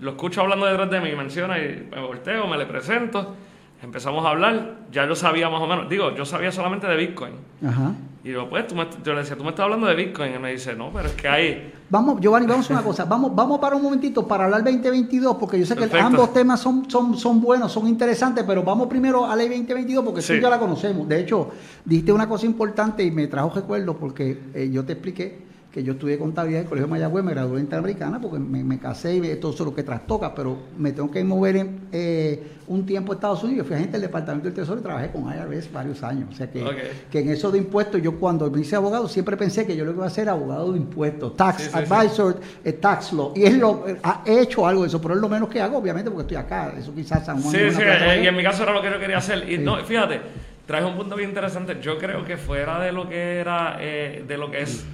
lo 0.00 0.10
escucho 0.10 0.42
hablando 0.42 0.66
detrás 0.66 0.90
de 0.90 1.00
mí, 1.00 1.14
menciona 1.14 1.58
y 1.58 1.88
me 1.90 2.00
volteo, 2.00 2.46
me 2.46 2.56
le 2.56 2.66
presento. 2.66 3.34
Empezamos 3.82 4.26
a 4.26 4.30
hablar, 4.30 4.76
ya 4.90 5.06
yo 5.06 5.14
sabía 5.14 5.48
más 5.48 5.62
o 5.62 5.66
menos, 5.66 5.88
digo, 5.88 6.14
yo 6.14 6.24
sabía 6.24 6.50
solamente 6.50 6.86
de 6.86 6.96
Bitcoin. 6.96 7.34
Ajá. 7.64 7.94
Y 8.24 8.32
yo, 8.32 8.50
pues, 8.50 8.66
tú 8.66 8.74
yo 9.04 9.14
le 9.14 9.20
decía, 9.20 9.36
tú 9.36 9.44
me 9.44 9.50
estás 9.50 9.64
hablando 9.64 9.86
de 9.86 9.94
Bitcoin. 9.94 10.32
Y 10.32 10.34
él 10.34 10.40
me 10.40 10.50
dice, 10.50 10.74
no, 10.74 10.90
pero 10.92 11.08
es 11.08 11.14
que 11.14 11.28
hay. 11.28 11.72
Vamos, 11.88 12.20
Giovanni, 12.20 12.46
vamos 12.46 12.68
a 12.68 12.74
una 12.74 12.82
cosa. 12.82 13.04
Vamos, 13.04 13.34
vamos 13.34 13.60
para 13.60 13.76
un 13.76 13.82
momentito 13.82 14.26
para 14.26 14.44
hablar 14.44 14.64
2022, 14.64 15.36
porque 15.36 15.58
yo 15.58 15.64
sé 15.64 15.76
que 15.76 15.98
ambos 15.98 16.32
temas 16.32 16.60
son, 16.60 16.90
son, 16.90 17.16
son 17.16 17.40
buenos, 17.40 17.70
son 17.70 17.86
interesantes, 17.86 18.44
pero 18.44 18.64
vamos 18.64 18.88
primero 18.88 19.24
a 19.24 19.36
ley 19.36 19.48
2022, 19.48 20.04
porque 20.04 20.20
sí. 20.20 20.40
ya 20.40 20.50
la 20.50 20.58
conocemos. 20.58 21.08
De 21.08 21.20
hecho, 21.20 21.50
dijiste 21.84 22.12
una 22.12 22.28
cosa 22.28 22.46
importante 22.46 23.04
y 23.04 23.12
me 23.12 23.28
trajo 23.28 23.52
recuerdos, 23.54 23.96
porque 23.98 24.38
eh, 24.52 24.68
yo 24.72 24.84
te 24.84 24.94
expliqué 24.94 25.38
que 25.78 25.84
yo 25.84 25.92
estudié 25.92 26.18
contabilidad 26.18 26.62
en 26.62 26.64
el 26.64 26.68
Colegio 26.68 26.88
Mayagüez, 26.88 27.24
me 27.24 27.30
gradué 27.30 27.58
en 27.58 27.66
Interamericana 27.66 28.20
porque 28.20 28.40
me, 28.40 28.78
casé 28.80 29.14
y 29.14 29.36
todo 29.36 29.52
eso 29.52 29.64
lo 29.64 29.72
que 29.72 29.84
trastoca, 29.84 30.34
pero 30.34 30.58
me 30.76 30.90
tengo 30.90 31.08
que 31.08 31.22
mover 31.22 31.56
en, 31.56 31.80
eh, 31.92 32.42
un 32.66 32.84
tiempo 32.84 33.12
a 33.12 33.14
Estados 33.14 33.44
Unidos. 33.44 33.64
Fui 33.68 33.76
agente 33.76 33.92
del 33.92 34.00
Departamento 34.00 34.46
del 34.46 34.54
Tesoro 34.54 34.80
y 34.80 34.82
trabajé 34.82 35.12
con 35.12 35.32
IRS 35.32 35.72
varios 35.72 36.02
años. 36.02 36.30
O 36.32 36.34
sea 36.34 36.50
que, 36.50 36.64
que 37.12 37.20
en 37.20 37.30
eso 37.30 37.52
de 37.52 37.58
impuestos, 37.58 38.02
yo 38.02 38.18
cuando 38.18 38.50
me 38.50 38.60
hice 38.60 38.74
abogado 38.74 39.06
siempre 39.06 39.36
pensé 39.36 39.64
que 39.68 39.76
yo 39.76 39.84
lo 39.84 39.92
que 39.92 39.98
iba 39.98 40.06
a 40.06 40.10
ser 40.10 40.28
abogado 40.28 40.72
de 40.72 40.78
impuestos, 40.78 41.36
tax 41.36 41.72
advisor, 41.72 42.40
eh, 42.64 42.72
tax 42.72 43.12
law. 43.12 43.32
Y 43.36 43.44
él 43.44 43.58
lo, 43.58 43.86
eh, 43.86 43.96
ha 44.02 44.24
hecho 44.26 44.66
algo 44.66 44.82
de 44.82 44.88
eso, 44.88 45.00
pero 45.00 45.14
es 45.14 45.20
lo 45.20 45.28
menos 45.28 45.48
que 45.48 45.60
hago, 45.60 45.78
obviamente, 45.78 46.10
porque 46.10 46.22
estoy 46.22 46.38
acá. 46.38 46.74
Eso 46.76 46.92
quizás 46.92 47.24
San 47.24 47.40
Juan. 47.40 47.54
Sí, 47.54 47.70
sí, 47.70 47.82
y 48.20 48.26
en 48.26 48.36
mi 48.36 48.42
caso 48.42 48.64
era 48.64 48.72
lo 48.72 48.82
que 48.82 48.90
yo 48.90 48.98
quería 48.98 49.18
hacer. 49.18 49.48
Y 49.48 49.58
no, 49.58 49.76
fíjate, 49.84 50.20
traes 50.66 50.84
un 50.84 50.96
punto 50.96 51.14
bien 51.14 51.28
interesante. 51.28 51.78
Yo 51.80 51.98
creo 51.98 52.24
que 52.24 52.36
fuera 52.36 52.80
de 52.80 52.90
lo 52.90 53.08
que 53.08 53.36
era, 53.36 53.76
de 53.78 54.36
lo 54.36 54.50
que 54.50 54.62
es 54.62 54.84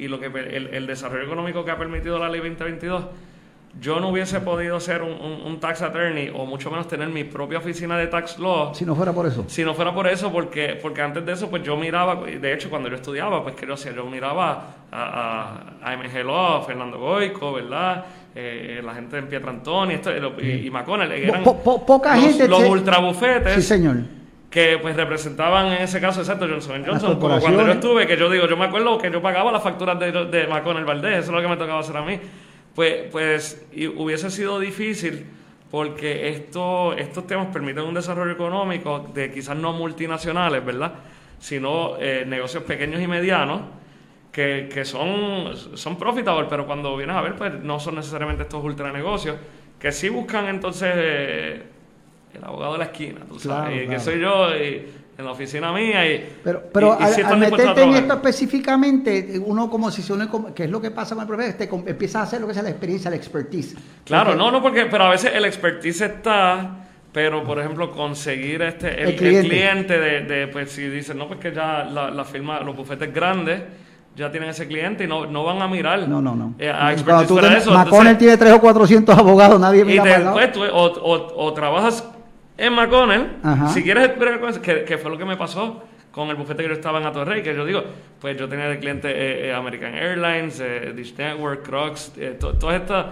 y 0.00 0.08
lo 0.08 0.18
que 0.18 0.26
el, 0.26 0.86
desarrollo 0.86 1.24
económico 1.24 1.64
que 1.64 1.70
ha 1.70 1.76
permitido 1.76 2.18
la 2.18 2.28
ley 2.28 2.40
2022, 2.40 3.04
yo 3.78 4.00
no 4.00 4.08
hubiese 4.08 4.40
podido 4.40 4.80
ser 4.80 5.02
un, 5.02 5.60
tax 5.60 5.82
attorney 5.82 6.32
o 6.34 6.46
mucho 6.46 6.70
menos 6.70 6.88
tener 6.88 7.08
mi 7.08 7.24
propia 7.24 7.58
oficina 7.58 7.98
de 7.98 8.06
tax 8.06 8.38
law. 8.38 8.74
Si 8.74 8.86
no 8.86 8.96
fuera 8.96 9.12
por 9.12 9.26
eso. 9.26 9.44
Si 9.46 9.62
no 9.62 9.74
fuera 9.74 9.94
por 9.94 10.08
eso, 10.08 10.32
porque, 10.32 10.78
porque 10.80 11.02
antes 11.02 11.24
de 11.24 11.32
eso, 11.32 11.50
pues 11.50 11.62
yo 11.62 11.76
miraba, 11.76 12.16
de 12.16 12.54
hecho, 12.54 12.70
cuando 12.70 12.88
yo 12.88 12.96
estudiaba, 12.96 13.42
pues 13.42 13.54
que 13.54 13.66
yo 13.66 13.74
hacía, 13.74 13.92
yo 13.92 14.06
miraba 14.06 14.76
a, 14.90 15.74
a, 15.82 15.96
MG 15.96 16.24
Law, 16.24 16.56
a 16.56 16.62
Fernando 16.62 16.98
Goico, 16.98 17.52
¿verdad? 17.52 18.06
Eh, 18.34 18.80
la 18.82 18.94
gente 18.94 19.18
en 19.18 19.28
Pietrantoni 19.28 19.94
esto, 19.94 20.10
y, 20.40 20.66
y 20.66 20.70
McConnell, 20.70 21.12
eran 21.12 21.44
poca 21.44 22.16
gente 22.16 22.48
los 22.48 22.64
ultrabufetes. 22.64 23.54
Sí, 23.56 23.62
señor 23.62 24.19
que 24.50 24.78
pues 24.82 24.96
representaban 24.96 25.68
en 25.68 25.82
ese 25.82 26.00
caso 26.00 26.20
exacto 26.20 26.46
Johnson 26.48 26.84
Johnson 26.84 27.20
como 27.20 27.38
cuando 27.38 27.64
yo 27.64 27.72
estuve 27.72 28.06
que 28.06 28.16
yo 28.16 28.28
digo 28.28 28.46
yo 28.48 28.56
me 28.56 28.64
acuerdo 28.64 28.98
que 28.98 29.10
yo 29.10 29.22
pagaba 29.22 29.52
las 29.52 29.62
facturas 29.62 29.98
de, 30.00 30.10
de 30.10 30.46
McConnell 30.48 30.84
Valdés 30.84 31.20
eso 31.20 31.30
es 31.30 31.36
lo 31.36 31.40
que 31.40 31.48
me 31.48 31.56
tocaba 31.56 31.80
hacer 31.80 31.96
a 31.96 32.02
mí. 32.02 32.18
Pues 32.74 33.04
pues 33.10 33.66
y 33.72 33.86
hubiese 33.86 34.30
sido 34.30 34.58
difícil 34.58 35.24
porque 35.70 36.28
esto 36.30 36.94
estos 36.94 37.26
temas 37.28 37.46
permiten 37.52 37.84
un 37.84 37.94
desarrollo 37.94 38.32
económico 38.32 39.10
de 39.14 39.30
quizás 39.30 39.56
no 39.56 39.72
multinacionales 39.72 40.64
verdad 40.64 40.94
sino 41.38 41.96
eh, 42.00 42.24
negocios 42.26 42.64
pequeños 42.64 43.00
y 43.00 43.06
medianos 43.06 43.62
que, 44.32 44.68
que 44.72 44.84
son 44.84 45.56
son 45.56 45.96
profitables 45.96 46.48
pero 46.50 46.66
cuando 46.66 46.96
vienes 46.96 47.14
a 47.14 47.20
ver 47.20 47.36
pues 47.36 47.54
no 47.54 47.78
son 47.78 47.94
necesariamente 47.94 48.42
estos 48.42 48.64
ultranegocios 48.64 49.36
que 49.78 49.92
sí 49.92 50.08
buscan 50.08 50.48
entonces 50.48 50.92
eh, 50.96 51.62
el 52.34 52.44
abogado 52.44 52.72
de 52.74 52.78
la 52.78 52.84
esquina, 52.86 53.20
tú 53.28 53.38
sabes, 53.38 53.88
que 53.88 54.00
soy 54.00 54.20
yo 54.20 54.48
en 55.20 55.26
la 55.26 55.32
oficina 55.32 55.72
mía 55.72 56.10
y... 56.10 56.38
Pero, 56.42 56.62
pero 56.72 56.98
al, 56.98 57.38
meterte 57.38 57.82
en 57.82 57.94
esto 57.94 58.14
específicamente, 58.14 59.38
uno 59.44 59.68
como 59.68 59.90
si 59.90 60.10
uno, 60.12 60.54
que 60.54 60.64
es 60.64 60.70
lo 60.70 60.80
que 60.80 60.90
pasa 60.90 61.14
con 61.14 61.22
el 61.22 61.28
profesor, 61.28 61.82
empieza 61.86 62.20
a 62.20 62.22
hacer 62.22 62.40
lo 62.40 62.46
que 62.46 62.54
es 62.54 62.62
la 62.62 62.70
experiencia, 62.70 63.10
la 63.10 63.16
expertise. 63.16 63.76
Claro, 64.04 64.34
no, 64.34 64.50
no, 64.50 64.62
porque, 64.62 64.86
pero 64.86 65.04
a 65.04 65.10
veces 65.10 65.32
el 65.34 65.44
expertise 65.44 66.00
está 66.00 66.86
pero 67.12 67.42
por 67.44 67.58
ejemplo 67.58 67.90
conseguir 67.90 68.62
este 68.62 69.02
el, 69.02 69.16
cliente. 69.16 69.98
de, 69.98 70.20
de, 70.22 70.48
pues 70.48 70.70
si 70.70 70.88
dicen 70.88 71.18
no 71.18 71.26
pues 71.26 71.40
que 71.40 71.52
ya 71.52 71.84
la, 71.84 72.10
la 72.10 72.24
firma 72.24 72.60
los 72.60 72.76
bufetes 72.76 73.12
grandes 73.12 73.62
ya 74.16 74.30
tienen 74.30 74.50
ese 74.50 74.66
cliente 74.66 75.04
y 75.04 75.06
no, 75.06 75.26
no 75.26 75.44
van 75.44 75.60
a 75.62 75.68
mirar 75.68 76.08
no 76.08 76.22
no 76.22 76.36
no. 76.36 76.54
Eh, 76.58 76.70
a 76.70 76.94
Cuando 77.04 77.26
tú 77.26 77.38
eso, 77.40 77.72
McConnell 77.72 78.16
tiene 78.16 78.36
3 78.36 78.52
o 78.52 78.60
400 78.60 79.18
abogados 79.18 79.60
nadie 79.60 79.84
mira 79.84 80.04
y 80.04 80.22
después 80.22 80.52
tú, 80.52 80.62
o, 80.62 80.84
o, 80.86 81.46
o, 81.46 81.52
trabajas 81.52 82.04
en 82.66 82.74
McConnell 82.74 83.26
si 83.72 83.82
quieres 83.82 84.10
que, 84.62 84.84
que 84.84 84.98
fue 84.98 85.10
lo 85.10 85.18
que 85.18 85.24
me 85.24 85.36
pasó 85.36 85.84
con 86.10 86.28
el 86.28 86.36
bufete 86.36 86.62
que 86.62 86.68
yo 86.68 86.74
estaba 86.74 87.00
en 87.00 87.06
Atorrey, 87.06 87.42
que 87.42 87.54
yo 87.54 87.64
digo, 87.64 87.84
pues 88.20 88.36
yo 88.36 88.48
tenía 88.48 88.68
de 88.68 88.78
cliente 88.80 89.08
eh, 89.10 89.48
eh, 89.48 89.54
American 89.54 89.94
Airlines, 89.94 90.62
Dish 90.96 91.14
Network, 91.16 91.62
Crocs, 91.64 92.12
todas 92.38 92.80
estas 92.80 93.06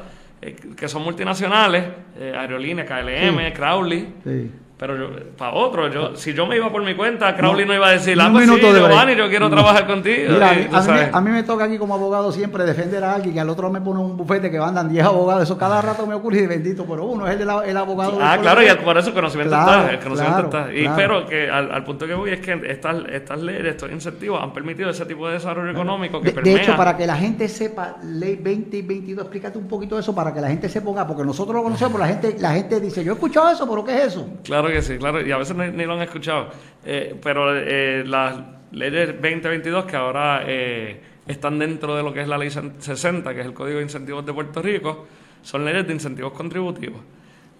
que 0.76 0.88
son 0.88 1.02
multinacionales, 1.02 1.84
aerolíneas, 2.20 2.88
KLM, 2.88 3.52
Crowley. 3.54 4.14
Sí. 4.24 4.50
Pero 4.78 4.96
yo, 4.96 5.08
para 5.36 5.54
otro, 5.54 5.92
yo, 5.92 6.14
si 6.14 6.32
yo 6.34 6.46
me 6.46 6.54
iba 6.54 6.70
por 6.70 6.84
mi 6.84 6.94
cuenta, 6.94 7.34
Crowley 7.34 7.66
no, 7.66 7.74
iba 7.74 7.88
a 7.88 7.92
decir, 7.92 8.16
ah, 8.20 8.28
pues 8.30 8.48
sí, 8.48 8.60
Giovanni, 8.60 9.16
yo 9.16 9.28
quiero 9.28 9.50
trabajar 9.50 9.88
contigo. 9.88 10.34
Mira, 10.34 10.50
a, 10.50 10.54
mí, 10.54 11.00
a, 11.12 11.20
mí, 11.20 11.30
me 11.32 11.42
toca 11.42 11.64
aquí 11.64 11.78
como 11.78 11.96
abogado 11.96 12.30
siempre 12.30 12.62
defender 12.64 13.02
a 13.02 13.14
alguien, 13.14 13.34
que 13.34 13.40
al 13.40 13.50
otro 13.50 13.70
me 13.70 13.80
pone 13.80 13.98
un 13.98 14.16
bufete 14.16 14.52
que 14.52 14.60
mandan 14.60 14.88
10 14.88 15.04
abogados. 15.04 15.42
Eso 15.42 15.58
cada 15.58 15.82
rato 15.82 16.06
me 16.06 16.14
ocurre 16.14 16.42
y 16.42 16.46
bendito, 16.46 16.86
pero 16.88 17.06
uno 17.06 17.26
es 17.26 17.40
el, 17.40 17.48
el 17.66 17.76
abogado. 17.76 18.20
Ah, 18.22 18.38
claro, 18.40 18.62
y 18.62 18.72
por 18.76 18.96
eso 18.96 19.08
el 19.08 19.14
conocimiento 19.14 19.56
está. 19.56 19.90
El 19.90 19.98
conocimiento 19.98 20.44
está. 20.44 20.72
Y, 20.72 20.88
Pero 20.94 21.26
que 21.26 21.50
al, 21.50 21.72
al, 21.72 21.82
punto 21.82 22.06
que 22.06 22.14
voy 22.14 22.30
es 22.30 22.40
que 22.40 22.52
estas, 22.68 22.98
estas 23.10 23.40
leyes, 23.40 23.64
estos 23.64 23.90
incentivos 23.90 24.40
han 24.40 24.52
permitido 24.52 24.90
ese 24.90 25.06
tipo 25.06 25.26
de 25.26 25.34
desarrollo 25.34 25.72
económico 25.72 26.20
que 26.20 26.30
de, 26.30 26.40
de 26.40 26.54
hecho, 26.54 26.76
para 26.76 26.96
que 26.96 27.04
la 27.04 27.16
gente 27.16 27.48
sepa, 27.48 27.96
ley 28.04 28.36
20 28.36 28.76
y 28.76 28.82
22, 28.82 29.24
explícate 29.24 29.58
un 29.58 29.66
poquito 29.66 29.96
de 29.96 30.02
eso 30.02 30.14
para 30.14 30.32
que 30.32 30.40
la 30.40 30.48
gente 30.50 30.68
se 30.68 30.80
ponga, 30.82 31.04
porque 31.04 31.24
nosotros 31.24 31.56
lo 31.56 31.64
conocemos, 31.64 31.94
pero 31.94 32.04
la 32.04 32.10
gente, 32.12 32.36
la 32.38 32.52
gente 32.52 32.78
dice, 32.78 33.02
yo 33.02 33.10
he 33.10 33.14
escuchado 33.14 33.50
eso, 33.50 33.68
pero 33.68 33.84
¿qué 33.84 33.96
es 33.96 34.04
eso? 34.04 34.28
Claro 34.44 34.67
que 34.68 34.82
sí, 34.82 34.98
claro. 34.98 35.26
Y 35.26 35.32
a 35.32 35.36
veces 35.36 35.56
ni, 35.56 35.84
lo 35.84 35.94
han 35.94 36.02
escuchado. 36.02 36.50
Eh, 36.84 37.18
pero 37.22 37.56
eh, 37.56 38.04
las 38.06 38.40
leyes 38.72 39.08
2022 39.20 39.84
que 39.84 39.96
ahora 39.96 40.42
eh, 40.46 41.00
están 41.26 41.58
dentro 41.58 41.96
de 41.96 42.02
lo 42.02 42.12
que 42.12 42.22
es 42.22 42.28
la 42.28 42.38
ley 42.38 42.50
60, 42.50 43.34
que 43.34 43.40
es 43.40 43.46
el 43.46 43.54
Código 43.54 43.78
de 43.78 43.84
Incentivos 43.84 44.24
de 44.24 44.32
Puerto 44.32 44.62
Rico, 44.62 45.06
son 45.42 45.64
leyes 45.64 45.86
de 45.86 45.92
incentivos 45.92 46.32
contributivos. 46.32 47.00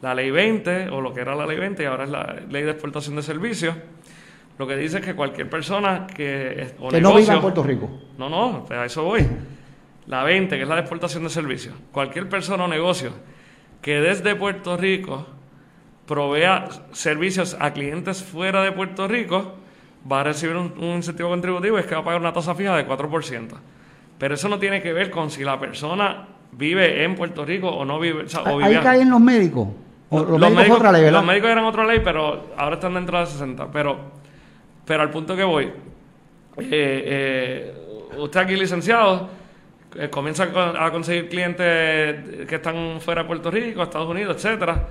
La 0.02 0.14
ley 0.14 0.30
20, 0.30 0.90
o 0.90 1.00
lo 1.00 1.12
que 1.12 1.20
era 1.20 1.34
la 1.34 1.46
ley 1.46 1.58
20, 1.58 1.82
y 1.82 1.86
ahora 1.86 2.04
es 2.04 2.10
la 2.10 2.36
ley 2.48 2.62
de 2.62 2.70
exportación 2.70 3.16
de 3.16 3.22
servicios, 3.22 3.74
lo 4.58 4.66
que 4.66 4.76
dice 4.76 4.98
es 4.98 5.04
que 5.04 5.14
cualquier 5.14 5.48
persona 5.48 6.06
que... 6.06 6.74
que 6.90 7.00
no 7.00 7.14
viva 7.14 7.34
en 7.34 7.40
Puerto 7.40 7.62
Rico. 7.62 7.90
No, 8.16 8.28
no, 8.28 8.64
pues 8.66 8.78
a 8.78 8.84
eso 8.84 9.04
voy. 9.04 9.26
La 10.06 10.24
20, 10.24 10.56
que 10.56 10.62
es 10.62 10.68
la 10.68 10.74
de 10.74 10.80
exportación 10.80 11.22
de 11.22 11.30
servicios. 11.30 11.74
Cualquier 11.92 12.28
persona 12.28 12.64
o 12.64 12.68
negocio 12.68 13.12
que 13.80 14.00
desde 14.00 14.34
Puerto 14.34 14.76
Rico 14.76 15.26
provea 16.08 16.68
servicios 16.92 17.56
a 17.60 17.72
clientes 17.72 18.24
fuera 18.24 18.62
de 18.62 18.72
Puerto 18.72 19.06
Rico, 19.06 19.54
va 20.10 20.22
a 20.22 20.24
recibir 20.24 20.56
un, 20.56 20.72
incentivo 20.80 21.28
contributivo 21.28 21.76
y 21.76 21.80
es 21.80 21.86
que 21.86 21.94
va 21.94 22.00
a 22.00 22.04
pagar 22.04 22.20
una 22.20 22.32
tasa 22.32 22.54
fija 22.54 22.74
de 22.74 22.88
4%. 22.88 23.48
Pero 24.18 24.34
eso 24.34 24.48
no 24.48 24.58
tiene 24.58 24.82
que 24.82 24.92
ver 24.92 25.10
con 25.10 25.30
si 25.30 25.44
la 25.44 25.60
persona 25.60 26.26
vive 26.50 27.04
en 27.04 27.14
Puerto 27.14 27.44
Rico 27.44 27.68
o 27.68 27.84
no 27.84 28.00
vive. 28.00 28.24
O 28.46 28.58
Ahí 28.58 28.78
caen 28.78 29.10
los 29.10 29.20
médicos. 29.20 29.68
los, 30.10 30.50
médicos, 30.50 30.78
otra 30.78 30.90
ley, 30.90 31.10
los 31.10 31.24
médicos 31.24 31.50
eran 31.50 31.64
otra 31.64 31.86
ley, 31.86 32.00
pero 32.02 32.48
ahora 32.56 32.76
están 32.76 32.94
dentro 32.94 33.20
de 33.20 33.26
60. 33.26 33.70
Pero, 33.70 33.98
pero 34.86 35.02
al 35.02 35.10
punto 35.10 35.36
que 35.36 35.44
voy, 35.44 35.64
eh, 35.66 35.74
eh, 36.70 37.74
usted 38.16 38.40
aquí 38.40 38.56
licenciado, 38.56 39.28
eh, 39.94 40.08
comienza 40.08 40.48
a 40.78 40.90
conseguir 40.90 41.28
clientes 41.28 42.46
que 42.46 42.54
están 42.54 42.98
fuera 43.00 43.22
de 43.22 43.28
Puerto 43.28 43.50
Rico, 43.50 43.82
Estados 43.82 44.08
Unidos, 44.08 44.36
etcétera 44.36 44.86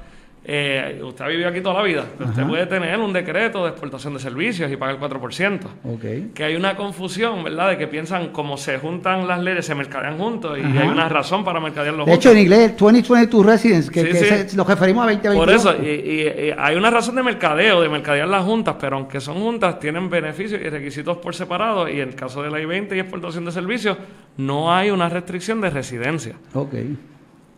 eh, 0.50 1.02
usted 1.04 1.26
ha 1.26 1.28
vivido 1.28 1.50
aquí 1.50 1.60
toda 1.60 1.76
la 1.76 1.84
vida. 1.84 2.06
Usted 2.18 2.48
puede 2.48 2.66
tener 2.68 2.98
un 3.00 3.12
decreto 3.12 3.66
de 3.66 3.72
exportación 3.72 4.14
de 4.14 4.20
servicios 4.22 4.72
y 4.72 4.78
pagar 4.78 4.96
el 4.96 5.02
4%. 5.02 5.60
Okay. 5.84 6.32
Que 6.34 6.46
hay 6.46 6.56
una 6.56 6.78
confusión, 6.78 7.44
¿verdad? 7.44 7.72
De 7.72 7.78
que 7.78 7.86
piensan 7.88 8.30
como 8.30 8.56
se 8.56 8.80
juntan 8.80 9.28
las 9.28 9.42
leyes, 9.42 9.66
se 9.66 9.76
mercadean 9.76 10.18
juntos 10.18 10.58
y 10.58 10.62
hay 10.62 10.88
una 10.88 11.10
razón 11.10 11.44
para 11.44 11.60
mercadearlos 11.60 12.06
juntos. 12.06 12.24
De 12.24 12.30
hecho, 12.30 12.32
en 12.32 12.44
inglés, 12.44 12.78
2022 12.78 13.46
residents, 13.46 13.92
que, 13.92 14.06
que 14.06 14.48
nos 14.56 14.66
referimos 14.66 15.04
a 15.04 15.12
2022. 15.12 15.36
Por 15.36 15.50
eso, 15.50 15.84
y, 15.84 16.54
hay 16.58 16.78
una 16.78 16.92
razón 16.92 17.16
de 17.16 17.24
mercadeo, 17.24 17.82
de 17.82 17.90
mercadear 17.90 18.30
las 18.30 18.46
juntas, 18.46 18.78
pero 18.80 18.96
aunque 18.96 19.20
son 19.20 19.42
juntas, 19.42 19.80
tienen 19.80 20.10
beneficios 20.10 20.62
y 20.62 20.70
requisitos 20.70 21.18
por 21.18 21.36
separado. 21.36 21.90
Y 21.90 22.00
en 22.00 22.08
el 22.08 22.16
caso 22.16 22.42
de 22.42 22.50
la 22.50 22.62
I-20 22.62 22.96
y 22.96 23.00
exportación 23.00 23.44
de 23.44 23.52
servicios, 23.52 23.98
no 24.38 24.74
hay 24.74 24.92
una 24.92 25.10
restricción 25.10 25.60
de 25.60 25.72
residencia. 25.72 26.36
Okay. 26.54 26.96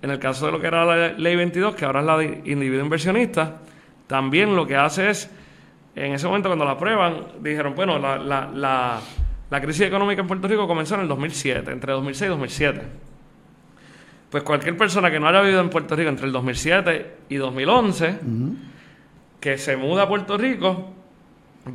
En 0.01 0.11
el 0.11 0.19
caso 0.19 0.45
de 0.45 0.51
lo 0.51 0.61
que 0.61 0.67
era 0.67 0.85
la 0.85 1.09
ley 1.09 1.35
22, 1.35 1.75
que 1.75 1.85
ahora 1.85 1.99
es 1.99 2.05
la 2.05 2.17
de 2.17 2.41
individuo 2.45 2.83
inversionista, 2.83 3.57
también 4.07 4.55
lo 4.55 4.65
que 4.65 4.75
hace 4.75 5.09
es, 5.09 5.29
en 5.95 6.13
ese 6.13 6.25
momento 6.27 6.49
cuando 6.49 6.65
la 6.65 6.71
aprueban, 6.71 7.25
dijeron, 7.41 7.75
bueno, 7.75 7.99
la, 7.99 8.17
la, 8.17 9.01
la, 9.49 9.61
crisis 9.61 9.81
económica 9.81 10.21
en 10.21 10.27
Puerto 10.27 10.47
Rico 10.47 10.67
comenzó 10.67 10.95
en 10.95 11.01
el 11.01 11.07
2007, 11.07 11.71
entre 11.71 11.93
2006 11.93 12.27
y 12.27 12.29
2007. 12.29 12.81
Pues 14.29 14.43
cualquier 14.43 14.77
persona 14.77 15.11
que 15.11 15.19
no 15.19 15.27
haya 15.27 15.41
vivido 15.41 15.59
en 15.59 15.69
Puerto 15.69 15.95
Rico 15.95 16.09
entre 16.09 16.27
el 16.27 16.31
2007 16.31 17.15
y 17.29 17.35
2011, 17.35 18.19
que 19.39 19.57
se 19.57 19.75
muda 19.75 20.03
a 20.03 20.07
Puerto 20.07 20.37
Rico, 20.37 20.93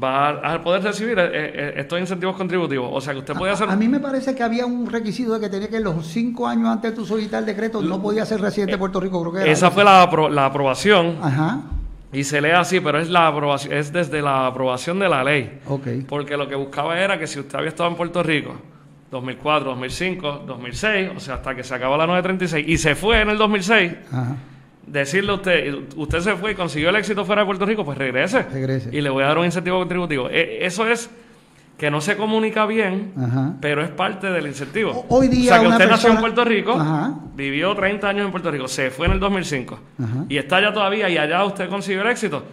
va 0.02 0.30
a 0.30 0.62
poder 0.62 0.82
recibir 0.82 1.18
eh, 1.18 1.30
eh, 1.32 1.74
estos 1.76 1.98
incentivos 2.00 2.36
contributivos. 2.36 2.90
O 2.92 3.00
sea, 3.00 3.12
que 3.12 3.20
usted 3.20 3.34
puede 3.34 3.52
hacer... 3.52 3.68
A, 3.68 3.76
mí 3.76 3.88
me 3.88 4.00
parece 4.00 4.34
que 4.34 4.42
había 4.42 4.66
un 4.66 4.86
requisito 4.90 5.34
de 5.34 5.40
que 5.40 5.48
tenía 5.48 5.68
que 5.68 5.80
los 5.80 6.06
cinco 6.06 6.46
años 6.46 6.68
antes 6.68 6.90
de 6.90 6.96
tu 6.96 7.04
solicitar 7.04 7.40
el 7.40 7.46
decreto 7.46 7.82
no 7.82 8.00
podía 8.00 8.24
ser 8.26 8.40
residente 8.40 8.72
de 8.72 8.78
Puerto 8.78 9.00
Rico, 9.00 9.20
creo 9.20 9.32
que 9.32 9.40
era. 9.42 9.50
Esa 9.50 9.70
fue 9.70 9.84
la, 9.84 10.08
la 10.30 10.46
aprobación. 10.46 11.18
Ajá. 11.22 11.62
Y 12.12 12.22
se 12.24 12.40
lee 12.40 12.50
así, 12.50 12.80
pero 12.80 13.00
es 13.00 13.10
la 13.10 13.26
aprobación, 13.26 13.72
es 13.72 13.92
desde 13.92 14.22
la 14.22 14.46
aprobación 14.46 14.98
de 15.00 15.08
la 15.08 15.24
ley. 15.24 15.58
Okay. 15.66 16.02
Porque 16.02 16.36
lo 16.36 16.46
que 16.46 16.54
buscaba 16.54 16.98
era 16.98 17.18
que 17.18 17.26
si 17.26 17.40
usted 17.40 17.58
había 17.58 17.70
estado 17.70 17.90
en 17.90 17.96
Puerto 17.96 18.22
Rico 18.22 18.54
2004, 19.10 19.70
2005, 19.70 20.42
2006, 20.46 21.10
o 21.16 21.20
sea, 21.20 21.34
hasta 21.34 21.54
que 21.54 21.64
se 21.64 21.74
acabó 21.74 21.96
la 21.96 22.06
936 22.06 22.66
y 22.68 22.78
se 22.78 22.94
fue 22.94 23.20
en 23.20 23.30
el 23.30 23.38
2006, 23.38 23.92
Ajá 24.12 24.36
decirle 24.86 25.32
a 25.32 25.34
usted, 25.34 25.74
usted 25.96 26.20
se 26.20 26.36
fue 26.36 26.52
y 26.52 26.54
consiguió 26.54 26.90
el 26.90 26.96
éxito 26.96 27.24
fuera 27.24 27.42
de 27.42 27.46
Puerto 27.46 27.66
Rico, 27.66 27.84
pues 27.84 27.98
regrese. 27.98 28.42
regrese. 28.42 28.90
Y 28.92 29.00
le 29.00 29.10
voy 29.10 29.24
a 29.24 29.28
dar 29.28 29.38
un 29.38 29.44
incentivo 29.44 29.78
contributivo. 29.78 30.28
E, 30.28 30.64
eso 30.64 30.86
es 30.86 31.10
que 31.78 31.90
no 31.90 32.00
se 32.00 32.16
comunica 32.16 32.66
bien, 32.66 33.12
pero 33.60 33.82
es 33.82 33.90
parte 33.90 34.28
del 34.28 34.46
incentivo. 34.46 35.06
Hoy 35.08 35.28
día 35.28 35.52
o 35.52 35.54
sea, 35.54 35.60
que 35.60 35.66
usted 35.68 35.88
nació 35.88 36.10
en 36.10 36.18
Puerto 36.18 36.44
Rico, 36.44 36.78
vivió 37.34 37.74
30 37.74 38.08
años 38.08 38.26
en 38.26 38.30
Puerto 38.30 38.50
Rico, 38.50 38.68
se 38.68 38.90
fue 38.90 39.06
en 39.06 39.12
el 39.12 39.20
2005 39.20 39.78
y 40.28 40.36
está 40.36 40.56
allá 40.56 40.72
todavía 40.72 41.08
y 41.08 41.18
allá 41.18 41.44
usted 41.44 41.68
consiguió 41.68 42.02
el 42.02 42.08
éxito 42.08 42.44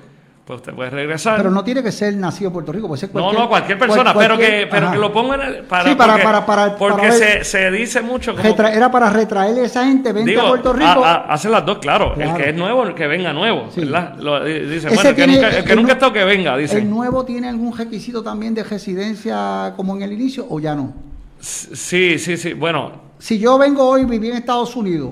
pues 0.45 0.57
usted 0.57 0.73
puede 0.73 0.89
regresar. 0.89 1.37
Pero 1.37 1.51
no 1.51 1.63
tiene 1.63 1.83
que 1.83 1.91
ser 1.91 2.15
nacido 2.15 2.47
en 2.47 2.53
Puerto 2.53 2.71
Rico, 2.71 2.87
puede 2.87 2.99
ser 2.99 3.09
cualquier, 3.09 3.33
No, 3.33 3.41
no, 3.41 3.49
cualquier 3.49 3.77
persona, 3.77 4.13
pero, 4.13 4.37
que, 4.37 4.67
pero 4.69 4.91
que 4.91 4.97
lo 4.97 5.13
pongan 5.13 5.39
para, 5.69 5.89
sí, 5.89 5.95
para, 5.95 6.21
para, 6.21 6.45
para, 6.45 6.75
porque 6.75 7.11
se, 7.11 7.43
se, 7.43 7.69
dice 7.71 8.01
mucho 8.01 8.35
como, 8.35 8.67
era 8.67 8.89
para 8.89 9.09
retraerle 9.09 9.61
a 9.61 9.65
esa 9.65 9.85
gente, 9.85 10.11
vente 10.11 10.39
a 10.39 10.47
Puerto 10.47 10.73
Rico. 10.73 11.05
hacen 11.05 11.51
las 11.51 11.65
dos, 11.65 11.77
claro. 11.77 12.15
El 12.17 12.33
que 12.33 12.49
es 12.49 12.55
nuevo, 12.55 12.83
el 12.83 12.95
que 12.95 13.07
venga 13.07 13.33
nuevo, 13.33 13.67
dice, 13.73 13.85
bueno, 13.85 15.09
el 15.09 15.15
que 15.15 15.27
nunca, 15.27 15.49
el 15.49 15.63
que 15.63 15.75
nunca 15.75 15.93
estado 15.93 16.13
que 16.13 16.23
venga, 16.23 16.57
dice. 16.57 16.79
¿El 16.79 16.89
nuevo 16.89 17.23
tiene 17.23 17.49
algún 17.49 17.77
requisito 17.77 18.23
también 18.23 18.53
de 18.53 18.63
residencia 18.63 19.73
como 19.75 19.95
en 19.95 20.01
el 20.01 20.13
inicio 20.13 20.47
o 20.49 20.59
ya 20.59 20.75
no? 20.75 20.93
Sí, 21.39 22.17
sí, 22.19 22.37
sí, 22.37 22.53
bueno. 22.53 23.11
Si 23.19 23.37
yo 23.37 23.57
vengo 23.57 23.87
hoy, 23.87 24.05
viví 24.05 24.29
en 24.29 24.37
Estados 24.37 24.75
Unidos 24.75 25.11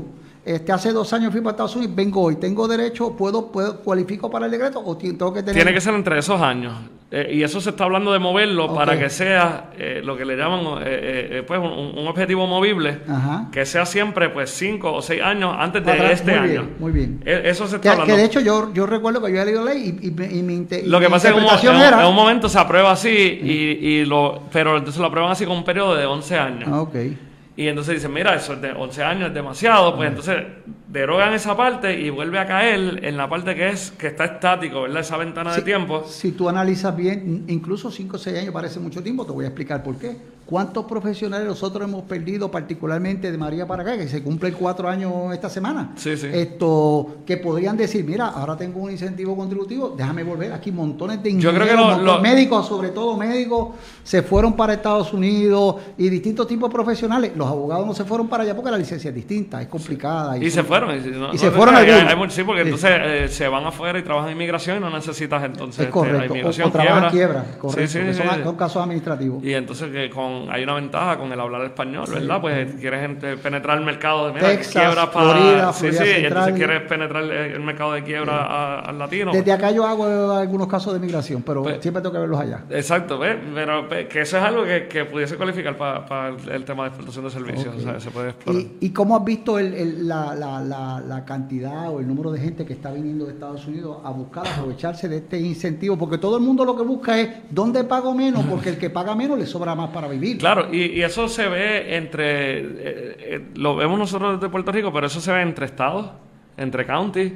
este, 0.56 0.72
hace 0.72 0.92
dos 0.92 1.14
años 1.14 1.32
fui 1.32 1.42
para 1.42 1.52
Estados 1.52 1.76
Unidos, 1.76 1.96
vengo 1.96 2.24
hoy, 2.24 2.38
¿tengo 2.38 2.68
derecho, 2.68 3.16
puedo, 3.16 3.52
puedo 3.52 3.82
cualifico 3.82 4.32
para 4.32 4.48
el 4.48 4.52
decreto 4.52 4.82
o 4.84 4.98
tengo 4.98 5.32
que 5.32 5.42
tener...? 5.42 5.54
Tiene 5.54 5.74
que 5.74 5.80
ser 5.80 5.94
entre 5.94 6.18
esos 6.18 6.42
años. 6.42 6.74
Eh, 7.12 7.34
y 7.34 7.44
eso 7.44 7.62
se 7.62 7.70
está 7.70 7.84
hablando 7.84 8.14
de 8.14 8.20
moverlo 8.20 8.74
para 8.74 8.98
que 8.98 9.12
sea 9.12 9.70
eh, 9.78 10.02
lo 10.04 10.18
que 10.18 10.26
le 10.26 10.36
llaman 10.36 10.82
eh, 10.86 11.44
pues 11.46 11.60
un, 11.60 12.08
objetivo 12.08 12.48
movible, 12.48 13.00
que 13.52 13.66
sea 13.66 13.86
siempre 13.86 14.30
pues 14.30 14.50
cinco 14.50 14.94
o 14.94 15.02
seis 15.04 15.22
años 15.22 15.56
antes 15.58 15.86
de 15.86 16.12
este 16.12 16.34
año. 16.34 16.68
muy 16.80 16.92
bien. 16.92 17.22
E, 17.26 17.42
eso 17.46 17.68
se 17.68 17.76
está 17.76 17.82
que, 17.82 17.90
hablando. 17.90 18.14
Que 18.14 18.20
de 18.20 18.26
hecho 18.26 18.40
yo, 18.40 18.74
yo 18.74 18.88
recuerdo 18.88 19.22
que 19.22 19.32
yo 19.32 19.42
había 19.42 19.46
leído 19.46 19.66
ley 19.66 20.00
y, 20.02 20.08
y, 20.08 20.42
mi, 20.42 20.68
Lo 20.86 21.00
que 21.00 21.10
pasa 21.10 21.30
es 21.30 21.36
que 21.36 21.68
en, 21.68 22.06
un 22.08 22.16
momento 22.16 22.50
se 22.50 22.58
aprueba 22.58 22.92
así, 22.92 23.10
y, 23.10 23.88
y, 23.88 24.06
lo, 24.06 24.44
pero 24.52 24.78
entonces 24.78 25.00
lo 25.00 25.08
aprueban 25.08 25.32
así 25.32 25.46
con 25.46 25.58
un 25.58 25.64
periodo 25.64 25.96
de 25.96 26.06
11 26.08 26.38
años. 26.38 26.70
Ah, 26.72 26.82
okay. 26.82 27.29
Y 27.60 27.68
entonces 27.68 27.96
dicen, 27.96 28.14
mira, 28.14 28.36
eso 28.36 28.54
es 28.54 28.62
de 28.62 28.72
11 28.72 29.04
años 29.04 29.28
es 29.28 29.34
demasiado, 29.34 29.94
pues 29.94 30.08
entonces 30.08 30.46
derogan 30.88 31.34
esa 31.34 31.58
parte 31.58 32.00
y 32.00 32.10
vuelve 32.10 32.40
a 32.40 32.46
caer 32.46 33.04
en 33.04 33.18
la 33.18 33.28
parte 33.28 33.54
que 33.54 33.68
es 33.68 33.92
que 33.92 34.08
está 34.08 34.24
estático, 34.24 34.84
¿verdad? 34.84 35.02
Esa 35.02 35.18
ventana 35.18 35.54
de 35.54 35.62
tiempo. 35.64 36.06
Si 36.08 36.32
tú 36.32 36.48
analizas 36.48 36.96
bien, 36.96 37.44
incluso 37.50 37.92
5 37.92 38.16
o 38.16 38.18
6 38.18 38.38
años 38.40 38.54
parece 38.54 38.80
mucho 38.80 39.04
tiempo, 39.04 39.26
te 39.26 39.34
voy 39.34 39.44
a 39.44 39.50
explicar 39.50 39.84
por 39.84 39.98
qué. 39.98 40.16
¿Cuántos 40.50 40.86
profesionales 40.86 41.48
nosotros 41.48 41.88
hemos 41.88 42.02
perdido, 42.06 42.50
particularmente 42.50 43.32
de 43.32 43.38
María 43.38 43.68
para 43.68 43.84
acá, 43.84 43.96
que 44.00 44.08
se 44.08 44.24
cumplen 44.24 44.56
cuatro 44.58 44.90
años 44.90 45.14
esta 45.32 45.48
semana? 45.48 45.92
Sí, 45.96 46.18
sí. 46.18 46.26
Esto, 46.34 47.18
que 47.24 47.38
podrían 47.38 47.78
decir, 47.78 48.04
mira, 48.04 48.30
ahora 48.30 48.58
tengo 48.58 48.80
un 48.80 48.90
incentivo 48.90 49.36
contributivo, 49.38 49.94
déjame 49.96 50.24
volver 50.24 50.52
aquí 50.52 50.72
montones 50.72 51.22
de 51.22 51.38
Yo 51.38 51.52
creo 51.54 51.68
que 51.68 51.74
ingenieros, 51.74 52.00
lo- 52.02 52.16
lo- 52.16 52.22
médicos, 52.22 52.68
sobre 52.68 52.90
todo 52.90 53.16
médicos, 53.16 53.76
se 54.04 54.24
fueron 54.24 54.54
para 54.54 54.74
Estados 54.74 55.14
Unidos 55.14 55.76
y 56.00 56.10
distintos 56.10 56.48
tipos 56.48 56.68
de 56.68 56.74
profesionales. 56.74 57.32
Los 57.36 57.48
abogados 57.48 57.86
no 57.86 57.94
se 57.94 58.04
fueron 58.04 58.28
para 58.28 58.42
allá 58.42 58.56
porque 58.56 58.72
la 58.72 58.78
licencia 58.80 59.10
es 59.10 59.16
distinta, 59.16 59.62
es 59.62 59.68
complicada. 59.68 60.36
Y 60.36 60.50
se 60.50 60.64
fueron. 60.64 60.90
Y, 60.98 61.12
no- 61.12 61.30
Y 61.30 61.34
no 61.34 61.38
se 61.38 61.52
fueron 61.52 61.76
hay- 61.76 61.92
hay 61.92 62.16
muchos- 62.16 62.34
sí, 62.34 62.44
porque 62.44 62.62
entonces 62.62 62.90
eh, 63.04 63.28
se 63.30 63.48
van 63.48 63.66
afuera 63.68 64.00
y 64.00 64.02
trabajan 64.02 64.30
en 64.32 64.36
inmigración 64.38 64.78
y 64.78 64.80
no 64.80 64.90
necesitas 64.90 65.44
entonces. 65.44 65.82
Es 65.82 65.86
este, 65.86 65.92
correcto. 65.92 66.18
la 66.20 66.26
inmigración 66.26 66.68
o 66.70 66.72
trabajan 66.72 67.12
quiebra. 67.12 67.42
quiebra, 67.44 67.58
correcto. 67.60 67.88
Sí, 67.88 68.00
sí, 68.00 68.14
son, 68.16 68.44
son 68.44 68.56
casos 68.56 68.82
administrativos. 68.82 69.44
Y 69.44 69.54
entonces 69.54 69.92
que 69.92 70.10
con 70.10 70.39
hay 70.50 70.64
una 70.64 70.76
ventaja 70.76 71.18
con 71.18 71.32
el 71.32 71.40
hablar 71.40 71.62
español, 71.64 72.06
¿verdad? 72.12 72.42
Pues 72.42 72.74
quieres 72.76 73.02
gente- 73.02 73.38
penetrar 73.38 73.78
el 73.80 73.86
mercado 73.86 74.28
de 74.28 74.34
mira, 74.34 74.48
Texas, 74.48 74.74
quiebra 74.74 75.12
para 75.12 75.32
Florida, 75.34 75.74
sí, 75.74 75.80
Florida 75.88 76.04
sí, 76.04 76.10
y 76.10 76.14
Central. 76.14 76.26
entonces 76.32 76.54
quieres 76.56 76.82
penetrar 76.90 77.24
el, 77.24 77.60
mercado 77.62 77.94
de 77.94 78.04
quiebra 78.04 78.36
a- 78.46 78.80
al 78.82 79.00
latino. 79.00 79.32
Desde 79.32 79.52
acá 79.52 79.72
yo 79.72 79.86
hago 79.86 80.32
algunos 80.32 80.68
casos 80.68 80.94
de 80.94 81.00
migración, 81.00 81.42
pero 81.42 81.64
Pues- 81.64 81.82
siempre 81.82 82.02
tengo 82.02 82.14
que 82.14 82.20
verlos 82.20 82.40
allá. 82.40 82.64
Exacto, 82.70 83.18
¿ves? 83.20 83.38
pero 83.54 83.88
pe- 83.90 84.08
que 84.08 84.22
eso 84.22 84.38
es 84.38 84.44
algo 84.44 84.64
que, 84.64 84.88
que 84.88 85.06
pudiese 85.06 85.36
cualificar 85.38 85.76
para 85.78 86.30
el, 86.30 86.50
el 86.50 86.66
tema 86.66 86.84
de 86.84 86.90
exportación 86.90 87.26
de 87.26 87.32
servicios, 87.32 87.76
o 87.76 87.80
sea, 87.80 88.00
se 88.00 88.12
puede 88.12 88.30
explorar. 88.30 88.62
¿Y, 88.62 88.78
y 88.82 88.90
cómo 88.92 89.16
has 89.18 89.24
visto 89.24 89.58
el- 89.60 89.74
el- 89.74 90.08
la, 90.08 90.36
la- 90.36 90.60
la- 90.62 91.00
la 91.02 91.26
cantidad 91.26 91.90
o 91.90 92.00
el 92.00 92.08
número 92.08 92.32
de 92.32 92.40
gente 92.40 92.66
que 92.66 92.74
está 92.74 92.92
viniendo 92.92 93.26
de 93.26 93.34
Estados 93.34 93.66
Unidos 93.68 93.98
a 94.04 94.10
buscar 94.12 94.48
aprovecharse 94.48 95.08
de 95.10 95.18
este 95.18 95.40
incentivo? 95.40 95.98
Porque 95.98 96.18
todo 96.18 96.38
el 96.38 96.44
mundo 96.44 96.66
lo 96.66 96.76
que 96.76 96.84
busca 96.84 97.20
es 97.20 97.30
dónde 97.50 97.84
pago 97.84 98.14
menos, 98.14 98.44
porque 98.46 98.70
el 98.70 98.78
que 98.78 98.90
paga 98.90 99.16
menos 99.16 99.38
le 99.38 99.46
sobra 99.46 99.76
más 99.76 99.90
para 99.90 100.08
vivir. 100.08 100.29
Claro, 100.38 100.68
y, 100.72 100.84
y 100.98 101.02
eso 101.02 101.28
se 101.28 101.48
ve 101.48 101.96
entre, 101.96 102.60
eh, 102.60 102.66
eh, 102.80 103.46
lo 103.56 103.76
vemos 103.76 103.98
nosotros 103.98 104.40
desde 104.40 104.50
Puerto 104.52 104.72
Rico, 104.72 104.92
pero 104.94 105.08
eso 105.08 105.20
se 105.22 105.32
ve 105.32 105.42
entre 105.42 105.66
estados, 105.66 106.08
entre 106.58 106.86
counties 106.86 107.32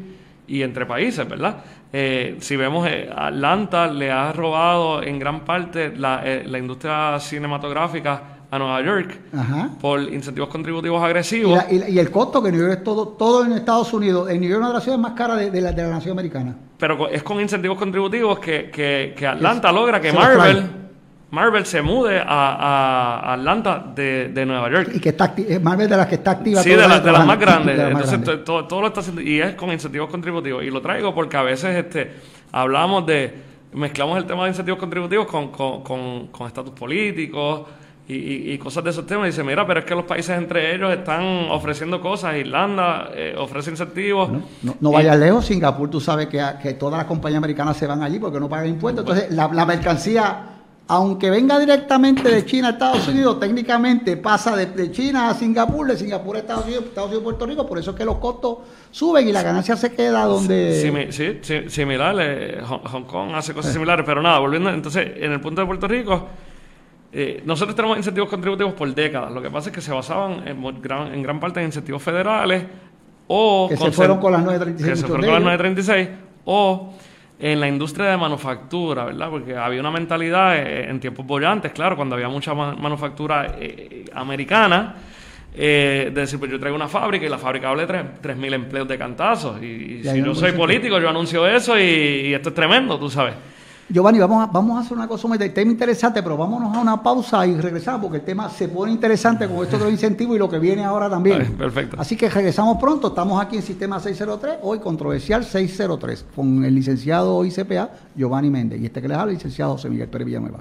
y 0.47 0.61
entre 0.61 0.85
países, 0.85 1.27
¿verdad? 1.27 1.57
Eh, 1.91 2.37
si 2.39 2.55
vemos, 2.57 2.87
Atlanta 3.15 3.87
le 3.87 4.11
ha 4.11 4.31
robado 4.33 5.01
en 5.03 5.17
gran 5.19 5.41
parte 5.45 5.93
la, 5.95 6.23
la 6.45 6.57
industria 6.57 7.19
cinematográfica 7.19 8.23
a 8.51 8.59
Nueva 8.59 8.81
York 8.83 9.17
Ajá. 9.35 9.69
por 9.81 9.99
incentivos 10.01 10.49
contributivos 10.49 11.01
agresivos. 11.03 11.59
y 11.71 11.79
la- 11.79 11.89
y 11.89 11.97
el 11.97 12.11
costo 12.11 12.41
que 12.43 12.51
New 12.51 12.61
York 12.61 12.73
es 12.79 12.83
todo, 12.83 13.07
todo 13.09 13.43
en 13.45 13.53
Estados 13.53 13.91
Unidos. 13.93 14.29
En 14.29 14.41
New 14.41 14.49
York 14.49 14.57
es 14.59 14.59
una 14.59 14.67
de 14.67 14.73
las 14.75 14.83
ciudades 14.83 15.01
más 15.01 15.13
caras 15.13 15.37
de, 15.39 15.49
de 15.49 15.61
la, 15.61 15.71
de 15.71 15.81
la 15.83 15.89
nación 15.89 16.11
americana. 16.11 16.55
pero 16.77 17.07
es 17.09 17.23
con 17.23 17.39
incentivos 17.41 17.77
contributivos 17.79 18.37
que, 18.39 18.69
que, 18.69 19.15
que 19.17 19.25
Atlanta 19.25 19.71
logra 19.71 19.99
que 20.01 20.11
Marvel, 20.13 20.57
trae. 20.57 20.82
Marvel 21.33 21.65
se 21.65 21.81
mude 21.81 22.19
a, 22.19 22.25
a- 22.27 23.33
Atlanta 23.33 23.83
de, 23.95 24.29
de 24.29 24.45
Nueva 24.45 24.69
York. 24.69 24.91
Y 24.93 24.99
que 24.99 25.09
está 25.09 25.33
es 25.35 25.61
Marvel 25.61 25.89
de 25.89 25.97
las 25.97 26.05
que 26.07 26.15
está 26.15 26.31
activa. 26.31 26.61
Sí, 26.61 26.69
de, 26.69 26.87
la- 26.87 26.99
de 26.99 27.11
las 27.11 27.25
más 27.25 27.39
grandes. 27.45 27.91
Más 27.91 28.13
Entonces, 28.13 28.43
todo, 28.45 28.65
todo 28.65 28.81
lo 28.81 28.87
está 28.87 28.99
haciendo. 28.99 29.19
Y 29.21 29.41
es 29.41 29.55
con 29.55 29.71
incentivos 29.71 30.09
contributivos. 30.09 30.63
Y 30.63 30.69
lo 30.69 30.79
traigo 30.81 31.13
porque 31.13 31.35
a 31.35 31.41
veces 31.41 31.75
este, 31.75 32.11
hablamos 32.51 33.05
de. 33.07 33.51
Mezclamos 33.73 34.19
el 34.19 34.25
tema 34.25 34.43
de 34.43 34.49
incentivos 34.49 34.79
contributivos 34.79 35.25
con, 35.25 35.47
con, 35.51 35.81
con, 35.81 36.27
con 36.27 36.45
estatus 36.45 36.73
políticos 36.75 37.63
y, 38.07 38.13
y- 38.13 38.51
y 38.53 38.57
cosas 38.59 38.83
de 38.83 38.91
esos 38.91 39.07
temas. 39.07 39.25
Y 39.25 39.31
dice, 39.31 39.43
mira, 39.43 39.65
pero 39.65 39.79
es 39.79 39.85
que 39.87 39.95
los 39.95 40.05
países 40.05 40.37
entre 40.37 40.75
ellos 40.75 40.93
están 40.93 41.23
ofreciendo 41.49 41.99
cosas. 41.99 42.35
Irlanda 42.35 43.09
eh, 43.15 43.33
ofrece 43.35 43.71
incentivos. 43.71 44.31
No, 44.31 44.43
no, 44.61 44.75
no 44.79 44.91
vayas 44.91 45.17
lejos, 45.17 45.47
Singapur, 45.47 45.89
tú 45.89 45.99
sabes 45.99 46.27
que, 46.27 46.39
que 46.61 46.73
todas 46.73 46.99
las 46.99 47.07
compañías 47.07 47.39
americanas 47.39 47.75
se 47.75 47.87
van 47.87 48.03
allí 48.03 48.19
porque 48.19 48.39
no 48.39 48.47
pagan 48.47 48.67
impuestos. 48.67 49.03
Entonces, 49.03 49.31
la, 49.35 49.47
la 49.47 49.65
mercancía, 49.65 50.49
aunque 50.87 51.29
venga 51.29 51.57
directamente 51.59 52.29
de 52.29 52.45
China 52.45 52.67
a 52.67 52.71
Estados 52.71 53.07
Unidos, 53.07 53.39
técnicamente 53.39 54.17
pasa 54.17 54.55
de, 54.55 54.65
de 54.65 54.91
China 54.91 55.29
a 55.29 55.33
Singapur, 55.33 55.87
de 55.87 55.97
Singapur 55.97 56.35
a 56.35 56.39
Estados 56.39 56.65
Unidos, 56.65 56.85
Estados 56.85 57.07
Unidos 57.09 57.21
a 57.21 57.23
Puerto 57.23 57.45
Rico, 57.45 57.65
por 57.65 57.79
eso 57.79 57.91
es 57.91 57.97
que 57.97 58.05
los 58.05 58.17
costos 58.17 58.57
suben 58.91 59.27
y 59.27 59.31
la 59.31 59.43
ganancia 59.43 59.77
se 59.77 59.93
queda 59.93 60.25
donde... 60.25 61.09
Sí, 61.09 61.39
sí, 61.41 61.69
similar. 61.69 62.15
eh, 62.19 62.61
Hong, 62.65 62.81
Hong 62.85 63.03
Kong 63.03 63.31
hace 63.33 63.53
cosas 63.53 63.71
similares, 63.71 64.05
pero 64.05 64.21
nada, 64.21 64.39
volviendo, 64.39 64.69
entonces, 64.69 65.11
en 65.15 65.31
el 65.31 65.39
punto 65.39 65.61
de 65.61 65.67
Puerto 65.67 65.87
Rico, 65.87 66.27
eh, 67.13 67.41
nosotros 67.45 67.75
tenemos 67.75 67.95
incentivos 67.95 68.29
contributivos 68.29 68.73
por 68.73 68.93
décadas. 68.93 69.31
Lo 69.31 69.41
que 69.41 69.49
pasa 69.49 69.69
es 69.69 69.75
que 69.75 69.81
se 69.81 69.91
basaban 69.91 70.47
en, 70.47 70.81
gran, 70.81 71.13
en 71.13 71.21
gran 71.23 71.39
parte 71.39 71.59
en 71.59 71.67
incentivos 71.67 72.01
federales 72.01 72.63
o... 73.27 73.67
Que 73.69 73.77
se 73.77 73.91
fueron 73.91 74.19
con 74.19 74.33
las 74.33 74.43
936 74.43 74.89
que 74.89 74.95
se 74.95 75.07
fueron 75.07 75.25
con 75.25 75.43
las 75.45 75.53
ellos. 75.53 75.87
936 75.87 76.09
o 76.45 76.93
en 77.39 77.59
la 77.59 77.67
industria 77.67 78.07
de 78.11 78.17
manufactura, 78.17 79.05
¿verdad? 79.05 79.29
Porque 79.29 79.55
había 79.55 79.79
una 79.79 79.91
mentalidad 79.91 80.55
eh, 80.57 80.89
en 80.89 80.99
tiempos 80.99 81.25
bollantes, 81.25 81.71
claro, 81.71 81.95
cuando 81.95 82.15
había 82.15 82.29
mucha 82.29 82.53
ma- 82.53 82.75
manufactura 82.75 83.55
eh, 83.59 84.05
americana, 84.13 84.95
eh, 85.55 86.09
de 86.13 86.21
decir, 86.21 86.39
pues 86.39 86.49
yo 86.51 86.59
traigo 86.59 86.75
una 86.75 86.87
fábrica 86.87 87.25
y 87.25 87.29
la 87.29 87.37
fábrica 87.37 87.69
vale 87.69 87.85
3.000 87.87 88.53
empleos 88.53 88.87
de 88.87 88.97
cantazos. 88.97 89.61
Y, 89.61 89.65
y 89.65 90.03
si 90.03 90.19
yo 90.25 90.33
soy 90.35 90.51
político, 90.57 90.99
yo 90.99 91.09
anuncio 91.09 91.47
eso 91.47 91.77
y, 91.77 91.83
y 91.83 92.33
esto 92.33 92.49
es 92.49 92.55
tremendo, 92.55 92.97
tú 92.97 93.09
sabes. 93.09 93.33
Giovanni, 93.93 94.17
vamos 94.17 94.43
a, 94.43 94.51
vamos 94.51 94.75
a 94.75 94.79
hacer 94.79 94.97
una 94.97 95.07
cosa, 95.07 95.27
un 95.27 95.37
tema 95.37 95.71
interesante, 95.71 96.23
pero 96.23 96.35
vámonos 96.35 96.75
a 96.75 96.79
una 96.79 97.03
pausa 97.03 97.45
y 97.45 97.55
regresamos 97.55 98.01
porque 98.01 98.17
el 98.17 98.23
tema 98.23 98.49
se 98.49 98.67
pone 98.67 98.91
interesante 98.91 99.47
con 99.47 99.63
esto 99.63 99.77
de 99.77 99.83
los 99.83 99.93
incentivos 99.93 100.35
y 100.35 100.39
lo 100.39 100.49
que 100.49 100.57
viene 100.57 100.83
ahora 100.83 101.07
también. 101.07 101.53
Perfecto. 101.53 101.97
Así 101.99 102.17
que 102.17 102.27
regresamos 102.27 102.79
pronto, 102.79 103.09
estamos 103.09 103.39
aquí 103.39 103.57
en 103.57 103.61
Sistema 103.61 103.99
603, 103.99 104.55
hoy 104.63 104.79
controversial 104.79 105.45
603, 105.45 106.25
con 106.35 106.65
el 106.65 106.73
licenciado 106.73 107.45
ICPA 107.45 107.91
Giovanni 108.15 108.49
Méndez 108.49 108.81
y 108.81 108.87
este 108.87 108.99
que 108.99 109.07
les 109.07 109.15
habla, 109.15 109.31
el 109.31 109.37
licenciado 109.37 109.73
José 109.73 109.91
Miguel 109.91 110.07
Pérez 110.07 110.25
Villanueva. 110.25 110.57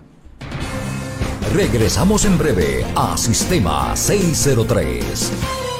Regresamos 1.55 2.27
en 2.27 2.37
breve 2.37 2.85
a 2.95 3.17
Sistema 3.17 3.97
603. 3.97 5.72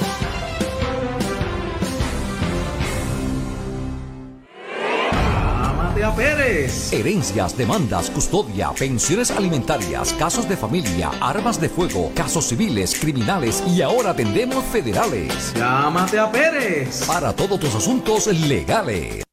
Herencias, 6.53 7.57
demandas, 7.57 8.11
custodia, 8.11 8.73
pensiones 8.79 9.31
alimentarias, 9.31 10.13
casos 10.13 10.47
de 10.47 10.57
familia, 10.57 11.11
armas 11.21 11.59
de 11.59 11.71
fuego, 11.71 12.13
casos 12.15 12.47
civiles, 12.47 12.95
criminales 13.01 13.63
y 13.67 13.81
ahora 13.81 14.11
atendemos 14.11 14.63
federales. 14.67 15.55
Llámate 15.55 16.19
a 16.19 16.31
Pérez. 16.31 17.05
Para 17.07 17.33
todos 17.33 17.59
tus 17.59 17.75
asuntos 17.75 18.27
legales. 18.27 19.25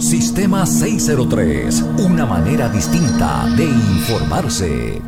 Sistema 0.00 0.66
603, 0.66 1.80
una 1.98 2.26
manera 2.26 2.68
distinta 2.68 3.46
de 3.56 3.66
informarse. 3.66 5.00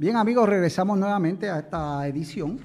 Bien 0.00 0.16
amigos, 0.16 0.48
regresamos 0.48 0.98
nuevamente 0.98 1.50
a 1.50 1.58
esta 1.58 2.08
edición 2.08 2.58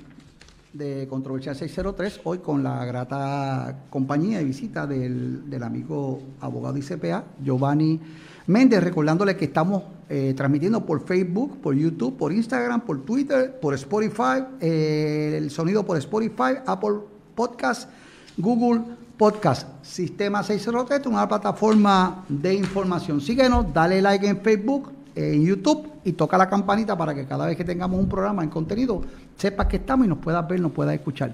de 0.71 1.05
Controversial 1.09 1.53
603, 1.53 2.21
hoy 2.23 2.37
con 2.37 2.63
la 2.63 2.85
grata 2.85 3.75
compañía 3.89 4.41
y 4.41 4.45
visita 4.45 4.87
del, 4.87 5.49
del 5.49 5.63
amigo 5.63 6.21
abogado 6.39 6.77
ICPA, 6.77 7.25
Giovanni 7.43 7.99
Méndez, 8.47 8.81
recordándole 8.81 9.35
que 9.35 9.43
estamos 9.43 9.83
eh, 10.07 10.33
transmitiendo 10.33 10.85
por 10.85 11.05
Facebook, 11.05 11.57
por 11.57 11.75
YouTube, 11.75 12.15
por 12.15 12.31
Instagram, 12.31 12.79
por 12.85 13.03
Twitter, 13.03 13.59
por 13.59 13.73
Spotify, 13.73 14.45
eh, 14.61 15.33
el 15.37 15.51
sonido 15.51 15.85
por 15.85 15.97
Spotify, 15.97 16.59
Apple 16.65 16.99
Podcast, 17.35 17.89
Google 18.37 18.79
podcast 19.17 19.67
Sistema 19.83 20.41
603, 20.41 21.05
una 21.07 21.27
plataforma 21.27 22.23
de 22.29 22.53
información. 22.53 23.19
Síguenos, 23.19 23.73
dale 23.73 24.01
like 24.01 24.25
en 24.25 24.39
Facebook, 24.39 24.93
en 25.15 25.45
YouTube 25.45 25.87
y 26.03 26.13
toca 26.13 26.37
la 26.37 26.49
campanita 26.49 26.97
para 26.97 27.15
que 27.15 27.25
cada 27.25 27.45
vez 27.47 27.55
que 27.55 27.63
tengamos 27.63 27.99
un 27.99 28.09
programa 28.09 28.43
en 28.43 28.49
contenido 28.49 29.01
sepas 29.37 29.67
que 29.67 29.77
estamos 29.77 30.05
y 30.05 30.09
nos 30.09 30.19
puedas 30.19 30.47
ver, 30.47 30.59
nos 30.59 30.71
puedas 30.71 30.93
escuchar. 30.93 31.33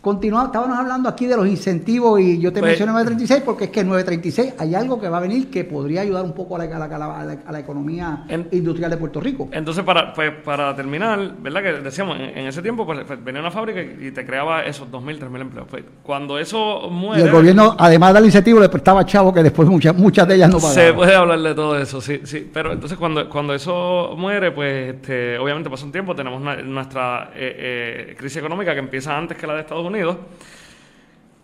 Continuamos, 0.00 0.46
estábamos 0.50 0.78
hablando 0.78 1.08
aquí 1.08 1.26
de 1.26 1.36
los 1.36 1.48
incentivos 1.48 2.20
y 2.20 2.38
yo 2.38 2.52
te 2.52 2.60
Pues- 2.60 2.70
mencioné 2.70 2.92
936 2.92 3.42
porque 3.44 3.64
es 3.64 3.70
que 3.70 3.82
936 3.82 4.54
hay 4.56 4.74
algo 4.76 5.00
que 5.00 5.08
va 5.08 5.18
a 5.18 5.20
venir 5.20 5.50
que 5.50 5.64
podría 5.64 6.02
ayudar 6.02 6.24
un 6.24 6.32
poco 6.34 6.54
a 6.54 6.64
la, 6.64 6.76
a 6.76 6.78
la- 6.78 6.84
a 6.84 6.98
la- 6.98 7.20
a 7.20 7.24
la- 7.24 7.38
a 7.44 7.52
la 7.52 7.58
economía 7.58 8.24
En- 8.28 8.46
industrial 8.52 8.92
de 8.92 8.96
Puerto 8.96 9.20
Rico. 9.20 9.48
Entonces, 9.50 9.82
para, 9.82 10.12
pues, 10.14 10.30
para 10.44 10.74
terminar, 10.76 11.32
¿verdad? 11.42 11.62
Que 11.64 11.72
decíamos, 11.82 12.16
en, 12.16 12.38
en 12.38 12.46
ese 12.46 12.62
tiempo, 12.62 12.86
pues, 12.86 13.00
pues, 13.08 13.22
venía 13.24 13.40
una 13.40 13.50
fábrica 13.50 13.82
y 13.82 14.06
y 14.08 14.10
te 14.12 14.24
creaba 14.24 14.62
esos 14.62 14.88
2.000, 14.88 15.18
3.000 15.18 15.40
empleos. 15.42 15.66
Pues, 15.68 15.82
cuando 16.04 16.38
eso 16.38 16.82
Y 16.86 16.90
muere... 16.90 17.22
el 17.24 17.32
gobierno, 17.32 17.74
además 17.76 18.14
del 18.14 18.26
incentivo, 18.26 18.60
le 18.60 18.68
prestaba 18.68 19.04
chavo 19.04 19.34
que 19.34 19.42
después 19.42 19.68
muchas 19.68 19.96
muchas 19.96 20.28
de 20.28 20.36
ellas 20.36 20.48
no 20.50 20.60
Se 20.60 20.68
pagaban. 20.68 20.94
puede 20.96 21.14
hablar 21.16 21.40
de 21.40 21.54
todo 21.56 21.76
eso, 21.76 22.00
sí, 22.00 22.20
sí. 22.22 22.48
Pero 22.54 22.72
entonces 22.72 22.96
cuando, 22.96 23.28
cuando 23.28 23.52
eso 23.52 24.14
muere, 24.16 24.52
pues 24.52 24.94
este, 24.94 25.36
obviamente 25.38 25.68
pasa 25.68 25.84
un 25.84 25.92
tiempo, 25.92 26.14
tenemos 26.14 26.40
una- 26.40 26.56
nuestra 26.62 27.30
eh, 27.34 28.06
eh, 28.10 28.14
crisis 28.16 28.38
económica 28.38 28.72
que 28.72 28.78
empieza 28.78 29.18
antes 29.18 29.36
que 29.36 29.44
la 29.46 29.54
de 29.54 29.60
Estados 29.62 29.80
Unidos. 29.82 29.87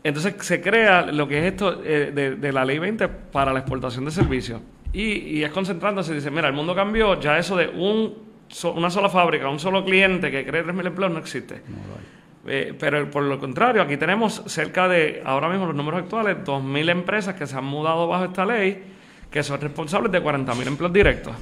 Entonces 0.02 0.34
se 0.40 0.60
crea 0.60 1.02
lo 1.06 1.26
que 1.26 1.38
es 1.38 1.44
esto 1.52 1.80
eh, 1.84 2.12
de, 2.14 2.36
de 2.36 2.52
la 2.52 2.64
ley 2.64 2.78
20 2.78 3.08
para 3.08 3.52
la 3.52 3.60
exportación 3.60 4.04
de 4.04 4.10
servicios. 4.10 4.60
Y, 4.92 5.02
y 5.38 5.44
es 5.44 5.50
concentrándose, 5.50 6.14
dice, 6.14 6.30
mira, 6.30 6.46
el 6.48 6.54
mundo 6.54 6.74
cambió, 6.74 7.18
ya 7.18 7.38
eso 7.38 7.56
de 7.56 7.68
un, 7.68 8.14
so- 8.48 8.72
una 8.72 8.90
sola 8.90 9.08
fábrica, 9.08 9.48
un 9.48 9.58
solo 9.58 9.84
cliente 9.84 10.30
que 10.30 10.44
cree 10.46 10.64
3.000 10.64 10.86
empleos 10.86 11.10
no 11.12 11.18
existe. 11.18 11.62
Eh, 12.46 12.74
pero 12.78 13.10
por 13.10 13.22
lo 13.22 13.40
contrario, 13.40 13.80
aquí 13.80 13.96
tenemos 13.96 14.42
cerca 14.46 14.86
de, 14.86 15.22
ahora 15.24 15.48
mismo 15.48 15.64
los 15.66 15.74
números 15.74 16.02
actuales, 16.02 16.36
2.000 16.44 16.90
empresas 16.90 17.34
que 17.34 17.46
se 17.46 17.56
han 17.56 17.64
mudado 17.64 18.06
bajo 18.06 18.26
esta 18.26 18.44
ley, 18.44 18.82
que 19.30 19.42
son 19.42 19.58
responsables 19.60 20.12
de 20.12 20.22
40.000 20.22 20.66
empleos 20.66 20.92
directos. 20.92 21.34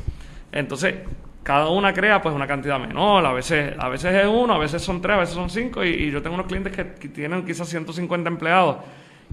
Entonces, 0.52 0.94
cada 1.42 1.68
una 1.68 1.92
crea 1.92 2.22
pues 2.22 2.34
una 2.34 2.46
cantidad 2.46 2.78
menor, 2.78 3.24
a 3.26 3.32
veces, 3.32 3.74
a 3.78 3.88
veces 3.88 4.14
es 4.14 4.26
uno, 4.26 4.54
a 4.54 4.58
veces 4.58 4.82
son 4.82 5.00
tres, 5.00 5.16
a 5.16 5.20
veces 5.20 5.34
son 5.34 5.50
cinco, 5.50 5.84
y, 5.84 5.88
y 5.88 6.10
yo 6.10 6.22
tengo 6.22 6.34
unos 6.34 6.46
clientes 6.46 6.74
que, 6.74 6.94
que 6.94 7.08
tienen 7.08 7.44
quizás 7.44 7.68
150 7.68 8.28
empleados, 8.28 8.76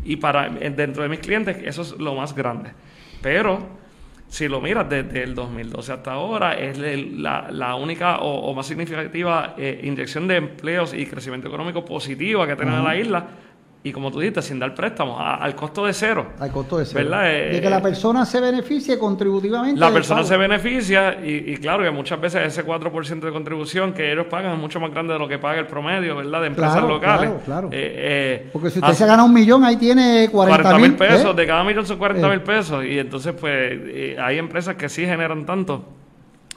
y 0.04 0.16
para 0.16 0.48
eh, 0.48 0.70
dentro 0.76 1.04
de 1.04 1.10
mis 1.10 1.20
clientes 1.20 1.58
eso 1.64 1.82
es 1.82 1.92
lo 1.94 2.16
más 2.16 2.34
grande. 2.34 2.72
Pero 3.22 3.80
si 4.30 4.48
lo 4.48 4.62
miras 4.62 4.88
desde 4.88 5.24
el 5.24 5.34
2012 5.34 5.92
hasta 5.92 6.14
ahora, 6.14 6.54
es 6.54 6.78
la, 6.78 7.48
la 7.52 7.76
única 7.76 8.20
o, 8.20 8.50
o 8.50 8.54
más 8.54 8.68
significativa 8.68 9.56
eh, 9.58 9.82
inyección 9.84 10.28
de 10.28 10.38
empleos 10.38 10.94
y 10.94 11.06
crecimiento 11.08 11.48
económico 11.48 11.84
positiva 11.84 12.46
que 12.48 12.56
tiene 12.56 12.82
la 12.82 12.96
isla. 12.96 13.28
Y 13.82 13.94
como 13.94 14.12
tú 14.12 14.20
dijiste, 14.20 14.42
sin 14.42 14.60
dar 14.60 14.76
préstamos, 14.76 15.18
a- 15.22 15.36
al 15.36 15.56
costo 15.56 15.86
de 15.86 15.94
cero. 15.94 16.32
Al 16.40 16.52
costo 16.52 16.78
de 16.80 16.86
cero. 16.86 17.00
¿Verdad? 17.02 17.32
Eh, 17.34 17.50
de 17.54 17.62
que 17.62 17.70
la 17.70 17.82
persona 17.82 18.26
se 18.26 18.42
beneficie 18.42 19.00
contributivamente. 19.00 19.80
La 19.80 19.90
persona 19.90 20.18
pago. 20.18 20.28
se 20.28 20.36
beneficia 20.36 21.18
y, 21.26 21.54
y 21.54 21.58
claro 21.58 21.84
que 21.86 21.90
muchas 21.90 22.20
veces 22.20 22.46
ese 22.46 22.66
4% 22.66 23.20
de 23.22 23.32
contribución 23.32 23.94
que 23.94 24.12
ellos 24.12 24.26
pagan 24.30 24.52
es 24.56 24.60
mucho 24.60 24.82
más 24.82 24.92
grande 24.92 25.14
de 25.14 25.20
lo 25.20 25.30
que 25.30 25.40
paga 25.40 25.60
el 25.62 25.68
promedio, 25.68 26.18
¿verdad? 26.18 26.42
De 26.42 26.48
empresas 26.48 26.74
Claro, 26.74 26.88
locales. 26.90 27.30
claro, 27.30 27.42
claro. 27.46 27.70
Eh, 27.72 27.94
eh, 28.44 28.50
Porque 28.52 28.70
si 28.70 28.80
usted 28.80 28.92
hace- 28.92 28.98
se 29.04 29.06
gana 29.06 29.24
un 29.24 29.34
millón, 29.34 29.64
ahí 29.64 29.78
tiene 29.78 30.28
40 30.30 30.62
40 30.64 30.78
mil 30.88 30.98
pesos, 30.98 31.32
¿eh? 31.32 31.38
de 31.38 31.48
cada 31.48 31.64
millón 31.64 31.86
son 31.86 31.98
40 31.98 32.28
mil 32.28 32.38
Eh. 32.40 32.42
pesos. 32.42 32.84
Y 32.84 33.00
entonces, 33.00 33.34
pues, 33.40 33.54
eh, 33.54 34.18
hay 34.22 34.38
empresas 34.40 34.76
que 34.76 34.90
sí 34.90 35.06
generan 35.06 35.46
tanto. 35.46 35.86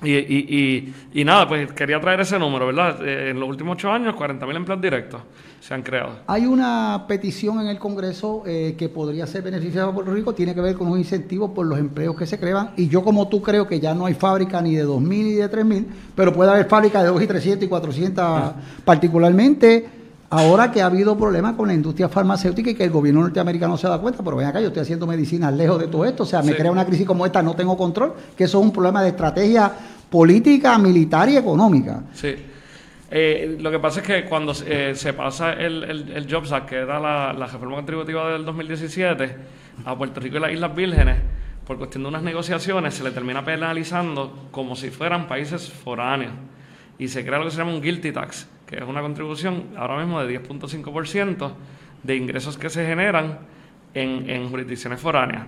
Y, 0.02 0.12
y, 0.12 0.94
y, 1.12 1.20
y 1.20 1.24
nada, 1.24 1.46
pues 1.48 1.72
quería 1.72 2.00
traer 2.00 2.20
ese 2.20 2.38
número, 2.38 2.66
¿verdad? 2.66 3.06
Eh, 3.06 3.30
en 3.30 3.40
los 3.40 3.48
últimos 3.48 3.74
ocho 3.74 3.90
años, 3.90 4.14
40 4.16 4.46
mil 4.46 4.56
empleos 4.56 4.80
directos 4.80 5.22
se 5.62 5.74
han 5.74 5.82
creado. 5.82 6.18
Hay 6.26 6.44
una 6.44 7.04
petición 7.06 7.60
en 7.60 7.68
el 7.68 7.78
Congreso 7.78 8.42
eh, 8.44 8.74
que 8.76 8.88
podría 8.88 9.28
ser 9.28 9.42
beneficiosa 9.42 9.88
a 9.88 9.94
Puerto 9.94 10.12
Rico, 10.12 10.34
tiene 10.34 10.56
que 10.56 10.60
ver 10.60 10.74
con 10.74 10.88
los 10.88 10.98
incentivos 10.98 11.52
por 11.52 11.66
los 11.66 11.78
empleos 11.78 12.16
que 12.16 12.26
se 12.26 12.36
crean. 12.36 12.72
Y 12.76 12.88
yo, 12.88 13.04
como 13.04 13.28
tú, 13.28 13.40
creo 13.40 13.68
que 13.68 13.78
ya 13.78 13.94
no 13.94 14.06
hay 14.06 14.14
fábrica 14.14 14.60
ni 14.60 14.74
de 14.74 14.84
2.000 14.84 15.02
ni 15.02 15.32
de 15.34 15.48
3.000, 15.48 15.86
pero 16.16 16.32
puede 16.32 16.50
haber 16.50 16.66
fábrica 16.66 17.00
de 17.00 17.10
2 17.10 17.22
y 17.22 17.26
300 17.28 17.64
y 17.64 17.68
400, 17.68 18.52
particularmente 18.84 20.01
ahora 20.32 20.70
que 20.72 20.80
ha 20.82 20.86
habido 20.86 21.16
problemas 21.16 21.54
con 21.54 21.68
la 21.68 21.74
industria 21.74 22.08
farmacéutica 22.08 22.70
y 22.70 22.74
que 22.74 22.84
el 22.84 22.90
gobierno 22.90 23.20
norteamericano 23.20 23.76
se 23.76 23.86
da 23.88 23.98
cuenta. 23.98 24.22
Pero 24.24 24.36
ven 24.36 24.46
acá, 24.46 24.60
yo 24.60 24.68
estoy 24.68 24.82
haciendo 24.82 25.06
medicinas 25.06 25.52
lejos 25.54 25.78
de 25.78 25.86
todo 25.88 26.04
esto. 26.04 26.22
O 26.24 26.26
sea, 26.26 26.40
me 26.42 26.52
Sí. 26.52 26.54
crea 26.54 26.70
una 26.72 26.84
crisis 26.86 27.06
como 27.06 27.24
esta, 27.26 27.42
no 27.42 27.54
tengo 27.54 27.76
control, 27.76 28.14
que 28.36 28.44
eso 28.44 28.58
es 28.58 28.64
un 28.64 28.72
problema 28.72 29.02
de 29.02 29.10
estrategia 29.10 29.70
política, 30.10 30.76
militar 30.78 31.28
y 31.28 31.36
económica. 31.36 32.02
Sí. 32.14 32.34
Eh, 33.10 33.58
lo 33.60 33.70
que 33.70 33.78
pasa 33.78 34.00
es 34.00 34.06
que 34.06 34.24
cuando 34.24 34.54
eh, 34.66 34.92
se 34.94 35.12
pasa 35.12 35.52
el, 35.52 35.84
el, 35.84 36.08
el 36.12 36.32
Jobs 36.34 36.50
Act, 36.52 36.68
que 36.70 36.76
era 36.76 36.98
la, 36.98 37.32
la 37.34 37.46
reforma 37.46 37.76
contributiva 37.76 38.30
del 38.32 38.44
2017, 38.44 39.36
a 39.84 39.96
Puerto 39.96 40.18
Rico 40.20 40.38
y 40.38 40.40
las 40.40 40.52
Islas 40.52 40.74
Vírgenes, 40.74 41.18
por 41.66 41.76
cuestión 41.76 42.02
de 42.04 42.08
unas 42.08 42.22
negociaciones, 42.22 42.94
se 42.94 43.04
le 43.04 43.10
termina 43.10 43.44
penalizando 43.44 44.48
como 44.50 44.74
si 44.76 44.90
fueran 44.90 45.28
países 45.28 45.68
foráneos. 45.70 46.32
Y 46.98 47.08
se 47.08 47.24
crea 47.24 47.38
lo 47.38 47.44
que 47.44 47.50
se 47.50 47.58
llama 47.58 47.72
un 47.74 47.82
guilty 47.82 48.12
tax, 48.12 48.46
que 48.72 48.82
es 48.82 48.88
una 48.88 49.00
contribución 49.02 49.64
ahora 49.76 49.98
mismo 49.98 50.20
de 50.22 50.40
10.5% 50.42 51.52
de 52.02 52.16
ingresos 52.16 52.58
que 52.58 52.68
se 52.70 52.84
generan 52.86 53.38
en, 53.94 54.28
en 54.28 54.48
jurisdicciones 54.50 55.00
foráneas. 55.00 55.44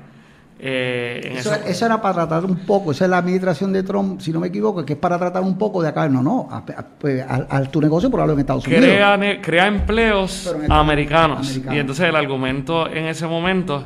Eh, 0.58 1.20
en 1.32 1.36
Eso, 1.36 1.84
era 1.86 2.00
para 2.00 2.14
tratar 2.26 2.44
un 2.44 2.58
poco, 2.64 2.92
esa 2.92 3.04
es 3.06 3.10
la 3.10 3.18
administración 3.18 3.72
de 3.72 3.82
Trump, 3.82 4.20
si 4.20 4.32
no 4.32 4.38
me 4.38 4.46
equivoco, 4.48 4.84
que 4.84 4.92
es 4.92 4.98
para 4.98 5.18
tratar 5.18 5.42
un 5.42 5.58
poco 5.58 5.82
de 5.82 5.88
acá. 5.88 6.08
No, 6.08 6.22
no, 6.22 6.48
a, 6.50 6.58
a- 6.58 6.86
pues, 6.98 7.22
a- 7.22 7.46
a 7.50 7.62
tu 7.64 7.80
negocio 7.80 8.08
por 8.10 8.20
hablar 8.20 8.34
en 8.34 8.40
Estados 8.40 8.66
Unidos. 8.66 8.84
crea, 8.84 9.16
ne- 9.16 9.40
crea 9.40 9.66
empleos 9.66 10.46
en 10.46 10.70
americanos. 10.70 11.48
americanos. 11.48 11.74
Y 11.74 11.78
entonces 11.78 12.08
el 12.08 12.14
argumento 12.16 12.88
en 12.88 13.06
ese 13.06 13.26
momento 13.26 13.84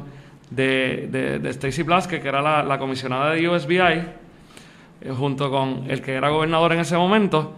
de, 0.51 1.09
de, 1.11 1.39
de 1.39 1.53
Stacey 1.55 1.85
Blaske, 1.85 2.21
que 2.21 2.29
era 2.29 2.43
la, 2.43 2.63
la 2.63 2.79
comisionada 2.79 3.31
de 3.31 3.49
USBI, 3.49 3.79
eh, 3.81 4.05
junto 5.17 5.51
con 5.51 5.85
el 5.89 6.03
que 6.03 6.13
era 6.15 6.29
gobernador 6.29 6.75
en 6.75 6.81
ese 6.81 6.97
momento, 6.99 7.55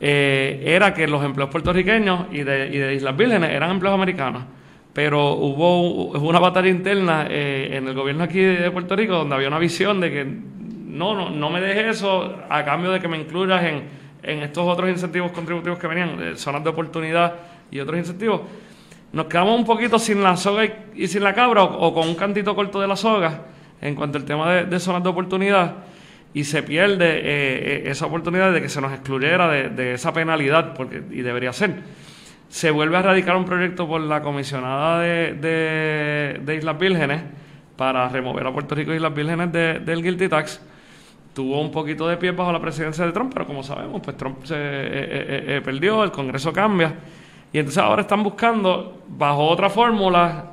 eh, 0.00 0.62
era 0.64 0.94
que 0.94 1.08
los 1.08 1.24
empleos 1.24 1.50
puertorriqueños 1.50 2.26
y 2.30 2.42
de, 2.42 2.68
y 2.68 2.78
de 2.78 2.94
Islas 2.94 3.16
Vírgenes 3.16 3.50
eran 3.50 3.70
empleos 3.70 3.94
americanos. 3.94 4.44
Pero 4.92 5.34
hubo, 5.34 6.18
una 6.18 6.38
batalla 6.38 6.68
interna 6.68 7.26
eh, 7.28 7.70
en 7.72 7.88
el 7.88 7.94
gobierno 7.94 8.24
aquí 8.24 8.40
de 8.40 8.70
Puerto 8.70 8.96
Rico 8.96 9.14
donde 9.14 9.34
había 9.34 9.48
una 9.48 9.58
visión 9.58 10.00
de 10.00 10.10
que 10.10 10.24
no, 10.24 11.14
no, 11.14 11.30
no 11.30 11.50
me 11.50 11.60
dejes 11.60 11.96
eso 11.98 12.36
a 12.48 12.64
cambio 12.64 12.90
de 12.90 13.00
que 13.00 13.08
me 13.08 13.18
incluyas 13.18 13.62
en, 13.64 13.82
en 14.22 14.42
estos 14.42 14.66
otros 14.66 14.88
incentivos 14.88 15.32
contributivos 15.32 15.78
que 15.78 15.86
venían, 15.86 16.20
eh, 16.20 16.36
zonas 16.36 16.64
de 16.64 16.70
oportunidad 16.70 17.34
y 17.70 17.80
otros 17.80 17.98
incentivos. 17.98 18.40
Nos 19.12 19.26
quedamos 19.26 19.58
un 19.58 19.64
poquito 19.64 19.98
sin 19.98 20.22
la 20.22 20.36
soga 20.36 20.64
y, 20.64 20.72
y 20.94 21.08
sin 21.08 21.22
la 21.22 21.34
cabra 21.34 21.64
o, 21.64 21.88
o 21.88 21.94
con 21.94 22.08
un 22.08 22.14
cantito 22.14 22.54
corto 22.54 22.80
de 22.80 22.86
la 22.86 22.96
soga 22.96 23.42
en 23.80 23.94
cuanto 23.94 24.18
al 24.18 24.24
tema 24.24 24.52
de, 24.52 24.64
de 24.64 24.80
zonas 24.80 25.02
de 25.02 25.08
oportunidad 25.08 25.74
y 26.34 26.44
se 26.44 26.62
pierde 26.62 27.18
eh, 27.18 27.22
eh, 27.24 27.82
esa 27.86 28.06
oportunidad 28.06 28.52
de 28.52 28.60
que 28.62 28.68
se 28.68 28.80
nos 28.80 28.92
excluyera 28.92 29.48
de, 29.48 29.94
esa 29.94 30.12
penalidad 30.12 30.74
porque 30.74 31.02
y 31.10 31.22
debería 31.22 31.52
ser 31.52 31.76
se 32.48 32.70
vuelve 32.70 32.96
a 32.96 33.02
radicar 33.02 33.36
un 33.36 33.44
proyecto 33.44 33.86
por 33.86 34.00
la 34.00 34.22
comisionada 34.22 35.00
de, 35.00 36.40
de- 36.44 36.54
Islas 36.56 36.78
Vírgenes 36.78 37.22
para 37.76 38.08
remover 38.08 38.46
a 38.46 38.52
Puerto 38.52 38.74
Rico 38.74 38.92
y 38.92 38.96
Islas 38.96 39.14
Vírgenes 39.14 39.52
de- 39.52 39.78
del 39.80 40.02
Guilty 40.02 40.28
Tax. 40.28 40.60
Tuvo 41.34 41.60
un 41.60 41.70
poquito 41.70 42.08
de 42.08 42.16
pie 42.16 42.32
bajo 42.32 42.50
la 42.50 42.60
presidencia 42.60 43.04
de 43.04 43.12
Trump, 43.12 43.32
pero 43.34 43.46
como 43.46 43.62
sabemos, 43.62 44.00
pues 44.02 44.16
Trump 44.16 44.44
se 44.44 44.54
eh, 44.56 44.58
eh, 44.58 45.44
eh, 45.56 45.60
perdió, 45.62 46.02
el 46.02 46.10
Congreso 46.10 46.52
cambia. 46.52 46.94
Y 47.52 47.58
entonces 47.58 47.82
ahora 47.82 48.00
están 48.02 48.22
buscando, 48.22 49.02
bajo 49.08 49.46
otra 49.46 49.68
fórmula, 49.70 50.52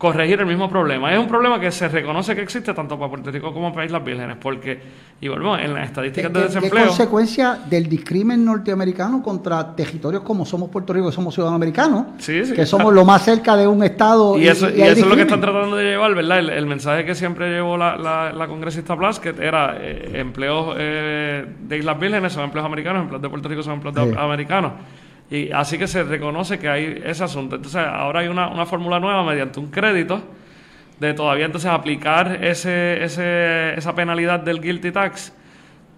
corregir 0.00 0.40
el 0.40 0.46
mismo 0.46 0.66
problema. 0.70 1.12
Es 1.12 1.18
un 1.18 1.28
problema 1.28 1.60
que 1.60 1.70
se 1.70 1.86
reconoce 1.86 2.34
que 2.34 2.40
existe 2.40 2.72
tanto 2.72 2.98
para 2.98 3.10
Puerto 3.10 3.30
Rico 3.30 3.52
como 3.52 3.70
para 3.70 3.84
Islas 3.84 4.02
Vírgenes, 4.02 4.38
porque, 4.40 4.80
y 5.20 5.28
volvemos, 5.28 5.58
en 5.60 5.74
las 5.74 5.82
¿Qué, 5.82 5.86
estadísticas 5.88 6.32
de 6.32 6.40
desempleo... 6.44 6.86
consecuencia 6.86 7.58
del 7.68 7.86
discrimen 7.86 8.42
norteamericano 8.42 9.22
contra 9.22 9.76
territorios 9.76 10.22
como 10.22 10.46
somos 10.46 10.70
Puerto 10.70 10.94
Rico, 10.94 11.08
que 11.08 11.12
somos 11.12 11.34
ciudadanos 11.34 11.56
americanos, 11.58 12.06
Sí, 12.16 12.46
sí. 12.46 12.54
que 12.54 12.64
somos 12.64 12.94
lo 12.94 13.04
más 13.04 13.22
cerca 13.26 13.54
de 13.58 13.66
un 13.66 13.84
estado? 13.84 14.38
Y 14.38 14.48
eso, 14.48 14.70
y 14.70 14.80
eso 14.80 15.00
es 15.02 15.06
lo 15.06 15.16
que 15.16 15.20
están 15.22 15.42
tratando 15.42 15.76
de 15.76 15.84
llevar, 15.84 16.14
¿verdad? 16.14 16.38
El, 16.38 16.48
el 16.48 16.64
mensaje 16.64 17.04
que 17.04 17.14
siempre 17.14 17.50
llevó 17.50 17.76
la, 17.76 17.98
la, 17.98 18.32
la 18.32 18.46
congresista 18.48 18.96
Plaskett 18.96 19.38
era 19.38 19.76
eh, 19.78 20.12
empleos 20.14 20.76
eh, 20.78 21.44
de 21.60 21.76
Islas 21.76 22.00
Vírgenes 22.00 22.32
son 22.32 22.44
empleos 22.44 22.64
americanos, 22.64 23.02
empleos 23.02 23.20
de 23.20 23.28
Puerto 23.28 23.50
Rico 23.50 23.62
son 23.62 23.74
empleos 23.74 23.94
de- 23.94 24.18
americanos. 24.18 24.72
Y 25.30 25.52
así 25.52 25.78
que 25.78 25.86
se 25.86 26.02
reconoce 26.02 26.58
que 26.58 26.68
hay 26.68 27.02
ese 27.04 27.22
asunto. 27.22 27.56
Entonces, 27.56 27.80
ahora 27.86 28.20
hay 28.20 28.28
una, 28.28 28.48
una 28.48 28.66
fórmula 28.66 28.98
nueva 28.98 29.24
mediante 29.24 29.60
un 29.60 29.70
crédito 29.70 30.22
de 30.98 31.14
todavía 31.14 31.46
entonces 31.46 31.70
aplicar 31.70 32.44
ese, 32.44 33.02
ese, 33.02 33.74
esa 33.74 33.94
penalidad 33.94 34.40
del 34.40 34.60
guilty 34.60 34.92
tax 34.92 35.32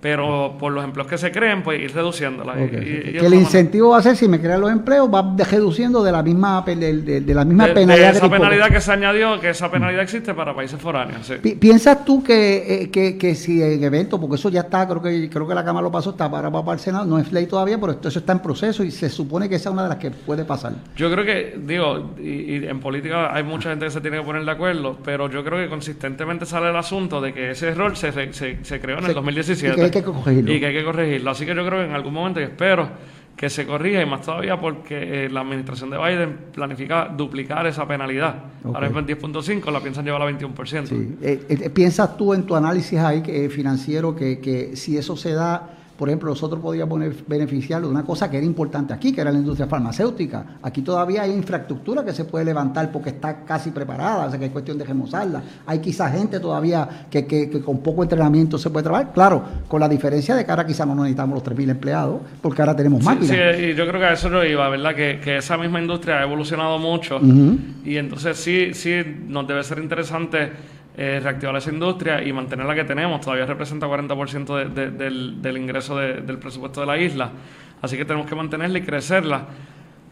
pero 0.03 0.57
por 0.59 0.73
los 0.73 0.83
empleos 0.83 1.09
que 1.09 1.17
se 1.17 1.31
creen, 1.31 1.63
pues 1.63 1.81
ir 1.81 1.95
reduciéndola. 1.95 2.55
que 2.55 3.19
el 3.19 3.35
incentivo 3.35 3.91
va 3.91 3.99
a 3.99 4.03
ser, 4.03 4.17
si 4.17 4.27
me 4.27 4.41
crean 4.41 4.61
los 4.61 4.73
empleos, 4.73 5.09
va 5.09 5.37
reduciendo 5.49 6.03
de 6.03 6.11
la 6.11 6.25
misma, 6.25 6.65
de, 6.67 7.21
de, 7.21 7.35
la 7.35 7.45
misma 7.45 7.69
penalidad. 7.69 8.11
De 8.11 8.19
esa 8.19 8.29
penalidad 8.29 8.69
que 8.69 8.81
se 8.81 8.91
añadió, 8.91 9.41
que 9.41 9.51
esa 9.51 9.71
penalidad 9.71 10.03
existe 10.03 10.35
para 10.35 10.57
países 10.57 10.81
foráneos. 10.81 11.33
¿Piensas 11.61 12.05
tú 12.05 12.21
que, 12.21 12.83
eh, 12.83 12.91
que, 12.91 13.17
que, 13.17 13.37
si 13.37 13.63
en 13.63 13.85
evento, 13.85 14.21
porque 14.21 14.35
eso 14.35 14.49
ya 14.49 14.63
está, 14.63 14.89
creo 14.89 15.01
que 15.01 15.31
creo 15.31 15.47
que 15.47 15.55
la 15.55 15.65
Cámara 15.65 15.85
lo 15.85 15.93
pasó, 15.93 16.11
está 16.11 16.29
para, 16.29 16.51
para 16.51 16.73
el 16.73 16.81
Senado, 16.81 17.05
no 17.05 17.21
es 17.21 17.31
ley 17.31 17.47
todavía, 17.47 17.79
pero 17.79 17.93
esto, 17.93 18.09
eso 18.09 18.19
está 18.19 18.33
en 18.33 18.41
proceso 18.41 18.83
y 18.83 18.91
se 18.91 19.09
supone 19.09 19.49
que 19.49 19.55
esa 19.55 19.69
es 19.69 19.73
una 19.73 19.85
de 19.85 19.89
las 19.91 19.99
que 19.99 20.11
puede 20.11 20.45
pasar? 20.45 20.73
Yo 20.97 21.13
creo 21.13 21.25
que, 21.25 21.61
digo, 21.65 22.11
y, 22.19 22.67
en 22.67 22.81
política 22.81 23.33
hay 23.33 23.45
mucha 23.45 23.71
gente 23.71 23.85
que 23.85 23.93
se 23.93 24.01
tiene 24.01 24.19
que 24.19 24.25
poner 24.25 24.45
de 24.45 24.51
acuerdo, 24.51 24.99
pero 25.05 25.31
yo 25.31 25.45
creo 25.45 25.61
que 25.61 25.69
consistentemente 25.69 26.45
sale 26.45 26.71
el 26.71 26.77
asunto 26.77 27.21
de 27.21 27.33
que 27.33 27.53
ese 27.53 27.69
error 27.69 27.97
se, 27.97 28.11
se, 28.33 28.65
se 28.65 28.81
creó 28.81 28.99
en 28.99 29.05
el 29.05 29.15
2017 29.15 29.92
que 29.93 30.03
corregirlo. 30.03 30.53
Y 30.53 30.61
que 30.61 30.67
hay 30.67 30.75
que 30.75 30.85
corregirlo. 30.85 31.31
Así 31.31 31.45
que 31.45 31.55
yo 31.55 31.67
creo 31.67 31.81
que 31.81 31.85
en 31.87 31.93
algún 31.93 32.15
momento, 32.15 32.41
y 32.41 32.45
espero 32.45 32.89
que 33.37 33.51
se 33.51 33.67
corrija, 33.67 34.03
y 34.03 34.07
más 34.07 34.23
todavía 34.23 34.61
porque 34.61 35.25
eh, 35.25 35.29
la 35.29 35.41
administración 35.41 35.91
de 35.91 35.99
Biden 35.99 36.39
planifica 36.53 37.09
duplicar 37.09 37.67
esa 37.67 37.87
penalidad. 37.87 38.37
Ahora 38.65 38.87
es 38.87 38.93
10.5, 38.93 39.73
la 39.73 39.81
piensan 39.81 40.05
llevar 40.05 40.23
a 40.23 40.31
21%. 40.31 40.87
Sí. 40.87 41.17
Eh, 41.23 41.47
eh, 41.49 41.71
¿Piensas 41.71 42.17
tú 42.17 42.35
en 42.35 42.45
tu 42.45 42.55
análisis 42.55 42.99
ahí 42.99 43.23
financiero 43.49 44.15
que, 44.15 44.39
que 44.39 44.77
si 44.77 44.97
eso 44.97 45.17
se 45.17 45.33
da 45.33 45.82
por 46.03 46.09
ejemplo, 46.09 46.31
nosotros 46.31 46.61
podíamos 46.61 47.01
beneficiarlo 47.29 47.87
de 47.87 47.93
una 47.93 48.03
cosa 48.03 48.29
que 48.29 48.37
era 48.37 48.45
importante 48.45 48.93
aquí, 48.93 49.13
que 49.13 49.21
era 49.21 49.31
la 49.31 49.39
industria 49.39 49.69
farmacéutica. 49.69 50.59
Aquí 50.61 50.83
todavía 50.83 51.23
hay 51.23 51.31
infraestructura 51.31 52.05
que 52.05 52.13
se 52.13 52.25
puede 52.25 52.45
levantar 52.45 52.91
porque 52.91 53.11
está 53.11 53.45
casi 53.45 53.71
preparada, 53.71 54.27
o 54.27 54.31
sea 54.31 54.37
que 54.37 54.47
es 54.47 54.51
cuestión 54.51 54.79
de 54.79 54.85
remozarla. 54.85 55.41
Hay 55.65 55.79
quizás 55.79 56.11
gente 56.11 56.41
todavía 56.41 57.07
que, 57.09 57.25
que, 57.25 57.49
con 57.61 57.79
poco 57.79 58.03
entrenamiento 58.03 58.59
se 58.59 58.69
puede 58.71 58.83
trabajar. 58.83 59.13
Claro, 59.13 59.45
con 59.69 59.79
la 59.79 59.89
diferencia 59.89 60.35
de 60.35 60.45
que 60.45 60.51
ahora 60.51 60.67
quizás 60.67 60.89
no 60.89 60.97
necesitamos 60.97 61.37
los 61.37 61.57
3.000 61.57 61.71
empleados, 61.71 62.21
porque 62.41 62.63
ahora 62.63 62.75
tenemos 62.75 63.05
máquinas. 63.05 63.57
Sí, 63.57 63.67
y 63.67 63.75
yo 63.77 63.87
creo 63.87 64.01
que 64.01 64.07
a 64.07 64.13
eso 64.15 64.29
no 64.29 64.45
iba, 64.45 64.69
¿verdad? 64.69 64.97
Que, 64.97 65.21
que 65.23 65.37
esa 65.37 65.57
misma 65.57 65.81
industria 65.81 66.19
ha 66.19 66.25
evolucionado 66.25 66.81
mucho 66.81 67.21
y 67.85 67.97
entonces 67.97 68.37
sí, 68.39 68.75
sí 68.75 69.05
nos 69.29 69.47
debe 69.47 69.63
ser 69.63 69.79
interesante 69.79 70.51
eh, 70.95 71.21
reactivar 71.23 71.57
esa 71.57 71.71
industria 71.71 72.23
y 72.23 72.33
mantener 72.33 72.67
la 72.67 72.75
que 72.75 72.85
tenemos. 72.85 73.21
Todavía 73.21 73.47
representa 73.47 73.87
40% 73.87 74.69
del, 74.69 75.41
del, 75.41 75.57
ingreso 75.57 75.97
del 75.97 76.39
presupuesto 76.39 76.81
de 76.81 76.87
la 76.87 76.99
isla. 76.99 77.31
Así 77.81 77.97
que 77.97 78.05
tenemos 78.05 78.27
que 78.27 78.35
mantenerla 78.35 78.79
y 78.79 78.83
crecerla. 78.83 79.47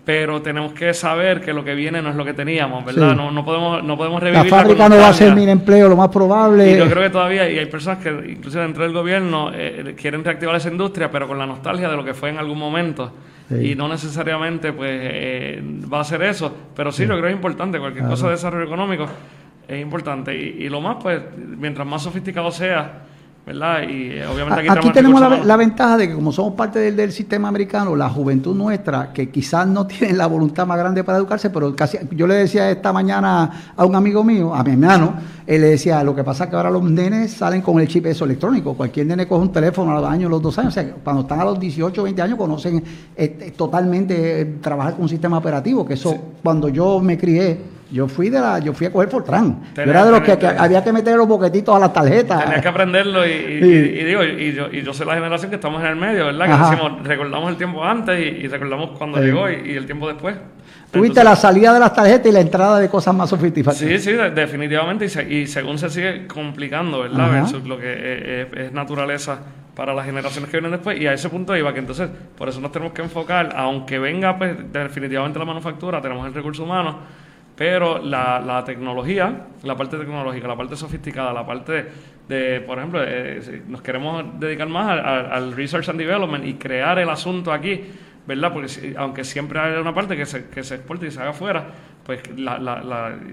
Pero 0.02 0.40
tenemos 0.40 0.72
que 0.72 0.94
saber 0.94 1.42
que 1.42 1.52
lo 1.52 1.62
que 1.62 1.74
viene 1.74 2.00
no 2.00 2.08
es 2.08 2.16
lo 2.16 2.24
que 2.24 2.32
teníamos, 2.32 2.84
¿verdad? 2.84 3.14
No, 3.14 3.30
no, 3.30 3.44
podemos, 3.44 3.84
no 3.84 3.98
podemos 3.98 4.22
revivir. 4.22 4.50
La 4.50 4.58
fábrica 4.58 4.88
no 4.88 4.96
va 4.96 5.08
a 5.08 5.12
ser 5.12 5.34
mi 5.34 5.48
empleo, 5.48 5.90
lo 5.90 5.96
más 5.96 6.08
probable. 6.08 6.72
Y 6.72 6.78
yo 6.78 6.88
creo 6.88 7.02
que 7.02 7.10
todavía, 7.10 7.48
y 7.50 7.58
hay 7.58 7.66
personas 7.66 7.98
que, 7.98 8.08
incluso 8.08 8.58
dentro 8.58 8.82
del 8.82 8.94
gobierno, 8.94 9.50
eh, 9.54 9.94
quieren 10.00 10.24
reactivar 10.24 10.56
esa 10.56 10.70
industria, 10.70 11.10
pero 11.10 11.28
con 11.28 11.38
la 11.38 11.46
nostalgia 11.46 11.90
de 11.90 11.96
lo 11.96 12.04
que 12.04 12.14
fue 12.14 12.30
en 12.30 12.38
algún 12.38 12.58
momento. 12.58 13.12
Y 13.50 13.74
no 13.74 13.88
necesariamente 13.88 14.72
pues 14.72 14.90
eh, 14.92 15.62
va 15.92 16.00
a 16.00 16.04
ser 16.04 16.22
eso. 16.22 16.56
Pero 16.74 16.90
sí, 16.90 17.04
lo 17.04 17.16
creo 17.18 17.28
es 17.28 17.34
importante. 17.34 17.78
Cualquier 17.78 18.06
cosa 18.06 18.26
de 18.26 18.32
desarrollo 18.32 18.64
económico 18.64 19.06
es 19.70 19.80
importante. 19.80 20.36
Y, 20.36 20.68
lo 20.68 20.80
más, 20.80 20.96
pues, 21.00 21.20
mientras 21.36 21.86
más 21.86 22.02
sofisticado 22.02 22.50
sea, 22.50 23.02
¿verdad? 23.46 23.82
Y 23.88 24.10
eh, 24.10 24.26
obviamente 24.26 24.68
aquí, 24.68 24.90
tenemos 24.90 25.20
la, 25.44 25.56
ventaja 25.56 25.96
de 25.96 26.08
que 26.08 26.14
como 26.14 26.32
somos 26.32 26.54
parte 26.54 26.90
del, 26.90 27.12
sistema 27.12 27.48
americano, 27.48 27.94
la 27.94 28.10
juventud 28.10 28.54
nuestra, 28.56 29.12
que 29.12 29.30
quizás 29.30 29.68
no 29.68 29.86
tiene 29.88 30.14
la 30.14 30.26
voluntad 30.26 30.66
más 30.66 30.76
grande 30.76 31.04
para 31.04 31.18
educarse, 31.18 31.50
pero 31.50 31.74
casi, 31.76 31.98
yo 32.10 32.26
le 32.26 32.34
decía 32.34 32.68
esta 32.68 32.92
mañana 32.92 33.72
a 33.76 33.84
un 33.84 33.94
amigo 33.94 34.24
mío, 34.24 34.54
a 34.54 34.64
mi 34.64 34.72
hermano, 34.72 35.14
él 35.46 35.60
le 35.60 35.68
decía, 35.68 36.02
lo 36.02 36.16
que 36.16 36.24
pasa 36.24 36.44
es 36.44 36.50
que 36.50 36.56
ahora 36.56 36.70
los 36.70 36.82
nenes 36.82 37.32
salen 37.32 37.62
con 37.62 37.80
el 37.80 37.86
chip 37.86 38.06
eso 38.06 38.24
electrónico, 38.24 38.74
cualquier 38.74 39.06
nene 39.06 39.28
coge 39.28 39.42
un 39.42 39.52
teléfono 39.52 39.92
a 39.92 40.00
los 40.00 40.10
años, 40.10 40.30
los 40.30 40.42
dos 40.42 40.58
años, 40.58 40.76
o 40.76 40.80
sea, 40.80 40.94
cuando 41.02 41.22
están 41.22 41.40
a 41.40 41.44
los 41.44 41.60
18, 41.60 42.02
20 42.02 42.22
años 42.22 42.38
conocen 42.38 42.82
eh, 43.16 43.52
totalmente 43.56 44.40
eh, 44.40 44.44
trabajar 44.60 44.94
con 44.94 45.02
un 45.02 45.08
sistema 45.08 45.38
operativo, 45.38 45.86
que 45.86 45.94
eso, 45.94 46.16
cuando 46.42 46.68
yo 46.68 46.98
me 47.00 47.16
crié, 47.16 47.79
yo 47.90 48.06
fui 48.06 48.30
de 48.30 48.40
la, 48.40 48.58
yo 48.60 48.72
fui 48.72 48.86
a 48.86 48.92
coger 48.92 49.08
Fortran. 49.08 49.60
yo 49.74 49.82
era 49.82 50.04
de 50.04 50.10
los 50.12 50.20
que, 50.20 50.46
había 50.46 50.82
que 50.82 50.92
meter 50.92 51.16
los 51.16 51.26
boquetitos 51.26 51.74
a 51.74 51.78
las 51.78 51.92
tarjetas. 51.92 52.44
Tenías 52.44 52.62
que 52.62 52.68
aprenderlo 52.68 53.26
y, 53.26 53.30
y, 53.30 54.04
digo, 54.04 54.22
y 54.22 54.52
yo, 54.52 54.68
y 54.70 54.82
yo 54.82 54.94
soy 54.94 55.06
la 55.06 55.14
generación 55.14 55.50
que 55.50 55.56
estamos 55.56 55.80
en 55.82 55.88
el 55.88 55.96
medio, 55.96 56.26
¿verdad? 56.26 56.46
Que 56.46 56.70
decimos, 56.70 57.06
recordamos 57.06 57.50
el 57.50 57.56
tiempo 57.56 57.84
antes 57.84 58.18
y, 58.20 58.46
recordamos 58.46 58.90
cuando 58.96 59.18
llegó 59.20 59.50
y, 59.50 59.74
el 59.74 59.86
tiempo 59.86 60.06
después. 60.06 60.36
Tuviste 60.90 61.22
la 61.22 61.36
salida 61.36 61.72
de 61.72 61.80
las 61.80 61.94
tarjetas 61.94 62.26
y 62.26 62.32
la 62.32 62.40
entrada 62.40 62.78
de 62.78 62.88
cosas 62.88 63.14
más 63.14 63.30
sofisticadas. 63.30 63.78
Sí, 63.78 63.98
sí, 63.98 64.12
definitivamente. 64.34 65.06
Y, 65.28 65.46
según 65.46 65.78
se 65.78 65.90
sigue 65.90 66.26
complicando, 66.26 67.00
¿verdad? 67.00 67.30
Versus 67.30 67.64
lo 67.64 67.78
que 67.78 68.46
es, 68.52 68.72
naturaleza 68.72 69.38
para 69.74 69.94
las 69.94 70.04
generaciones 70.04 70.50
que 70.50 70.58
vienen 70.58 70.72
después. 70.72 71.00
Y 71.00 71.06
a 71.06 71.12
ese 71.12 71.28
punto 71.28 71.56
iba 71.56 71.72
que 71.72 71.80
entonces, 71.80 72.08
por 72.36 72.48
eso 72.48 72.60
nos 72.60 72.70
tenemos 72.70 72.92
que 72.92 73.02
enfocar, 73.02 73.54
aunque 73.56 73.98
venga 73.98 74.36
pues 74.36 74.56
definitivamente 74.72 75.38
la 75.38 75.44
manufactura, 75.44 76.00
tenemos 76.00 76.26
el 76.26 76.34
recurso 76.34 76.64
humano 76.64 76.98
pero 77.60 77.98
la, 77.98 78.40
la, 78.40 78.64
tecnología, 78.64 79.48
la 79.64 79.76
parte 79.76 79.98
tecnológica, 79.98 80.48
la 80.48 80.56
parte 80.56 80.76
sofisticada, 80.76 81.30
la 81.30 81.44
parte 81.44 81.84
de, 82.26 82.62
por 82.62 82.78
ejemplo, 82.78 83.02
eh, 83.06 83.62
nos 83.68 83.82
queremos 83.82 84.40
dedicar 84.40 84.66
más 84.66 84.98
al 84.98 85.52
research 85.52 85.90
and 85.90 85.98
development 85.98 86.46
y 86.46 86.54
crear 86.54 86.98
el 86.98 87.10
asunto 87.10 87.52
aquí, 87.52 87.82
¿verdad? 88.30 88.52
Porque 88.52 88.94
aunque 88.96 89.24
siempre 89.24 89.58
hay 89.58 89.80
una 89.80 89.92
parte 89.92 90.16
que 90.16 90.24
se, 90.24 90.44
que 90.44 90.62
se 90.62 90.76
exporte 90.76 91.08
y 91.08 91.10
se 91.10 91.18
haga 91.18 91.30
afuera, 91.30 91.66
pues 92.06 92.20
la, 92.36 92.58
la, 92.58 92.80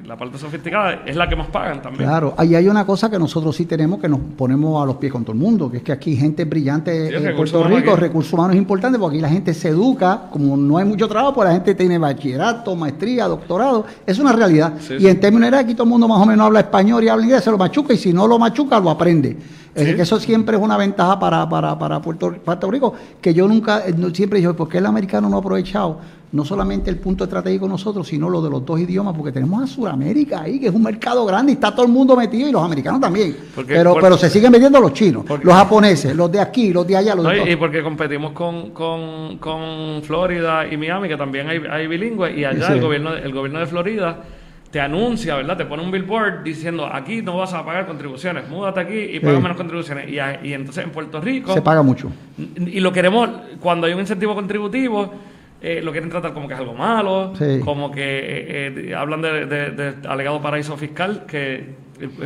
la, 0.06 0.18
parte 0.18 0.40
sofisticada 0.40 1.04
es 1.06 1.16
la 1.16 1.30
que 1.30 1.36
más 1.36 1.48
pagan 1.48 1.84
también. 1.84 2.10
Claro, 2.10 2.34
ahí 2.36 2.56
hay 2.56 2.68
una 2.68 2.84
cosa 2.84 3.08
que 3.08 3.20
nosotros 3.20 3.56
sí 3.56 3.66
tenemos 3.66 4.00
que 4.00 4.10
nos 4.10 4.20
ponemos 4.36 4.82
a 4.82 4.88
los 4.88 4.96
pies 4.96 5.12
con 5.12 5.24
todo 5.24 5.34
el 5.34 5.38
mundo, 5.40 5.70
que 5.70 5.78
es 5.78 5.84
que 5.84 5.92
aquí 5.92 6.16
gente 6.16 6.46
brillante 6.46 7.16
en 7.16 7.36
Puerto 7.36 7.64
Rico, 7.64 7.96
recursos 7.96 8.34
humanos 8.34 8.56
importantes, 8.56 9.00
porque 9.00 9.18
aquí 9.18 9.22
la 9.22 9.30
gente 9.30 9.54
se 9.54 9.70
educa, 9.70 10.30
como 10.32 10.58
no 10.58 10.80
hay 10.80 10.86
mucho 10.86 11.08
trabajo, 11.08 11.36
pues 11.36 11.48
la 11.48 11.54
gente 11.54 11.76
tiene 11.76 12.00
bachillerato, 12.00 12.76
maestría, 12.76 13.28
doctorado, 13.28 13.86
es 14.04 14.18
una 14.18 14.34
realidad. 14.34 14.74
y 15.00 15.06
en 15.06 15.20
términos 15.20 15.52
de 15.52 15.58
aquí 15.58 15.74
todo 15.74 15.84
el 15.84 15.90
mundo 15.90 16.08
más 16.08 16.20
o 16.20 16.26
menos 16.26 16.48
habla 16.48 16.62
español 16.62 17.04
y 17.04 17.10
habla 17.10 17.24
inglés, 17.24 17.44
se 17.44 17.52
lo 17.52 17.58
machuca, 17.60 17.94
y 17.94 17.98
si 17.98 18.12
no 18.14 18.28
lo 18.28 18.40
machuca, 18.40 18.80
lo 18.80 18.90
aprende. 18.90 19.38
Es 19.78 19.96
que 19.96 20.02
eso 20.02 20.20
siempre 20.20 20.58
es 20.58 20.62
una 20.62 20.78
ventaja 20.78 21.20
para, 21.20 21.48
para, 21.48 21.78
para 21.78 22.02
Puerto, 22.02 22.34
Puerto, 22.44 22.72
Rico, 22.72 22.94
que 23.22 23.34
yo 23.34 23.48
nunca, 23.48 23.88
eh, 23.88 23.94
siempre 24.14 24.40
digo, 24.40 24.56
¿por 24.56 24.68
qué 24.68 24.80
el 24.80 24.86
americano 24.86 25.30
no 25.30 25.38
ha 25.38 25.40
aprovechado 25.40 26.00
no 26.32 26.44
solamente 26.44 26.90
el 26.90 26.98
punto 26.98 27.24
estratégico 27.24 27.68
nosotros, 27.68 28.08
sino 28.08 28.30
lo 28.30 28.42
de 28.42 28.50
los 28.50 28.66
dos 28.66 28.80
idiomas, 28.80 29.16
porque 29.16 29.32
tenemos 29.32 29.64
a 29.64 29.68
Sudamérica 29.68 30.42
ahí, 30.42 30.60
que 30.60 30.68
es 30.68 30.74
un 30.74 30.84
mercado 30.84 31.26
grande 31.26 31.54
y 31.54 31.56
está 31.56 31.72
todo 31.72 31.86
el 31.86 31.92
mundo 31.92 32.18
metido 32.18 32.50
y 32.50 32.52
los 32.52 32.62
americanos 32.62 33.00
también. 33.00 33.36
pero, 33.66 33.96
pero 34.00 34.18
se 34.18 34.30
siguen 34.30 34.52
metiendo 34.52 34.80
los 34.80 34.94
chinos, 34.94 35.24
los 35.42 35.54
japoneses, 35.54 36.16
los 36.16 36.30
de 36.32 36.40
aquí, 36.42 36.74
los 36.74 36.86
de 36.86 36.98
allá. 36.98 37.16
Los 37.16 37.34
y 37.48 37.56
porque 37.56 37.82
competimos 37.82 38.32
con, 38.32 38.72
con, 38.72 39.38
con, 39.38 40.02
Florida 40.04 40.68
y 40.68 40.76
Miami, 40.76 41.08
que 41.08 41.18
también 41.18 41.48
hay, 41.48 41.62
hay 41.70 41.88
bilingües, 41.88 42.38
y 42.38 42.44
allá 42.44 42.74
el, 42.74 42.82
gobierno, 42.82 43.16
el 43.16 43.34
gobierno 43.34 43.60
de 43.60 43.66
Florida 43.66 44.20
te 44.78 44.82
anuncia, 44.82 45.36
¿verdad? 45.36 45.58
Te 45.58 45.66
pone 45.66 45.82
un 45.82 45.90
billboard 45.90 46.44
diciendo 46.44 46.86
aquí 46.86 47.24
no 47.24 47.36
vas 47.36 47.52
a 47.52 47.66
pagar 47.66 47.88
contribuciones, 47.88 48.48
múdate 48.48 48.80
aquí 48.80 49.00
y 49.16 49.20
paga 49.20 49.40
menos 49.40 49.58
contribuciones. 49.58 50.08
Y, 50.08 50.18
y, 50.48 50.54
entonces 50.54 50.84
en 50.84 50.92
Puerto 50.92 51.20
Rico... 51.20 51.52
Se 51.52 51.64
paga 51.64 51.82
mucho. 51.82 52.12
Y 52.38 52.80
lo 52.80 52.92
queremos, 52.92 53.28
cuando 53.60 53.88
hay 53.88 53.94
un 53.94 54.02
incentivo 54.02 54.36
contributivo, 54.36 55.12
eh, 55.60 55.82
lo 55.84 55.92
quieren 55.92 56.12
tratar 56.12 56.32
como 56.32 56.48
que 56.48 56.54
es 56.54 56.60
algo 56.60 56.76
malo, 56.76 57.34
como 57.66 57.90
que 57.90 58.04
eh, 58.04 58.90
eh, 58.90 58.94
hablan 58.96 59.24
de, 59.24 59.96
alegado 60.08 60.40
paraíso 60.40 60.78
fiscal, 60.78 61.26
que 61.26 61.74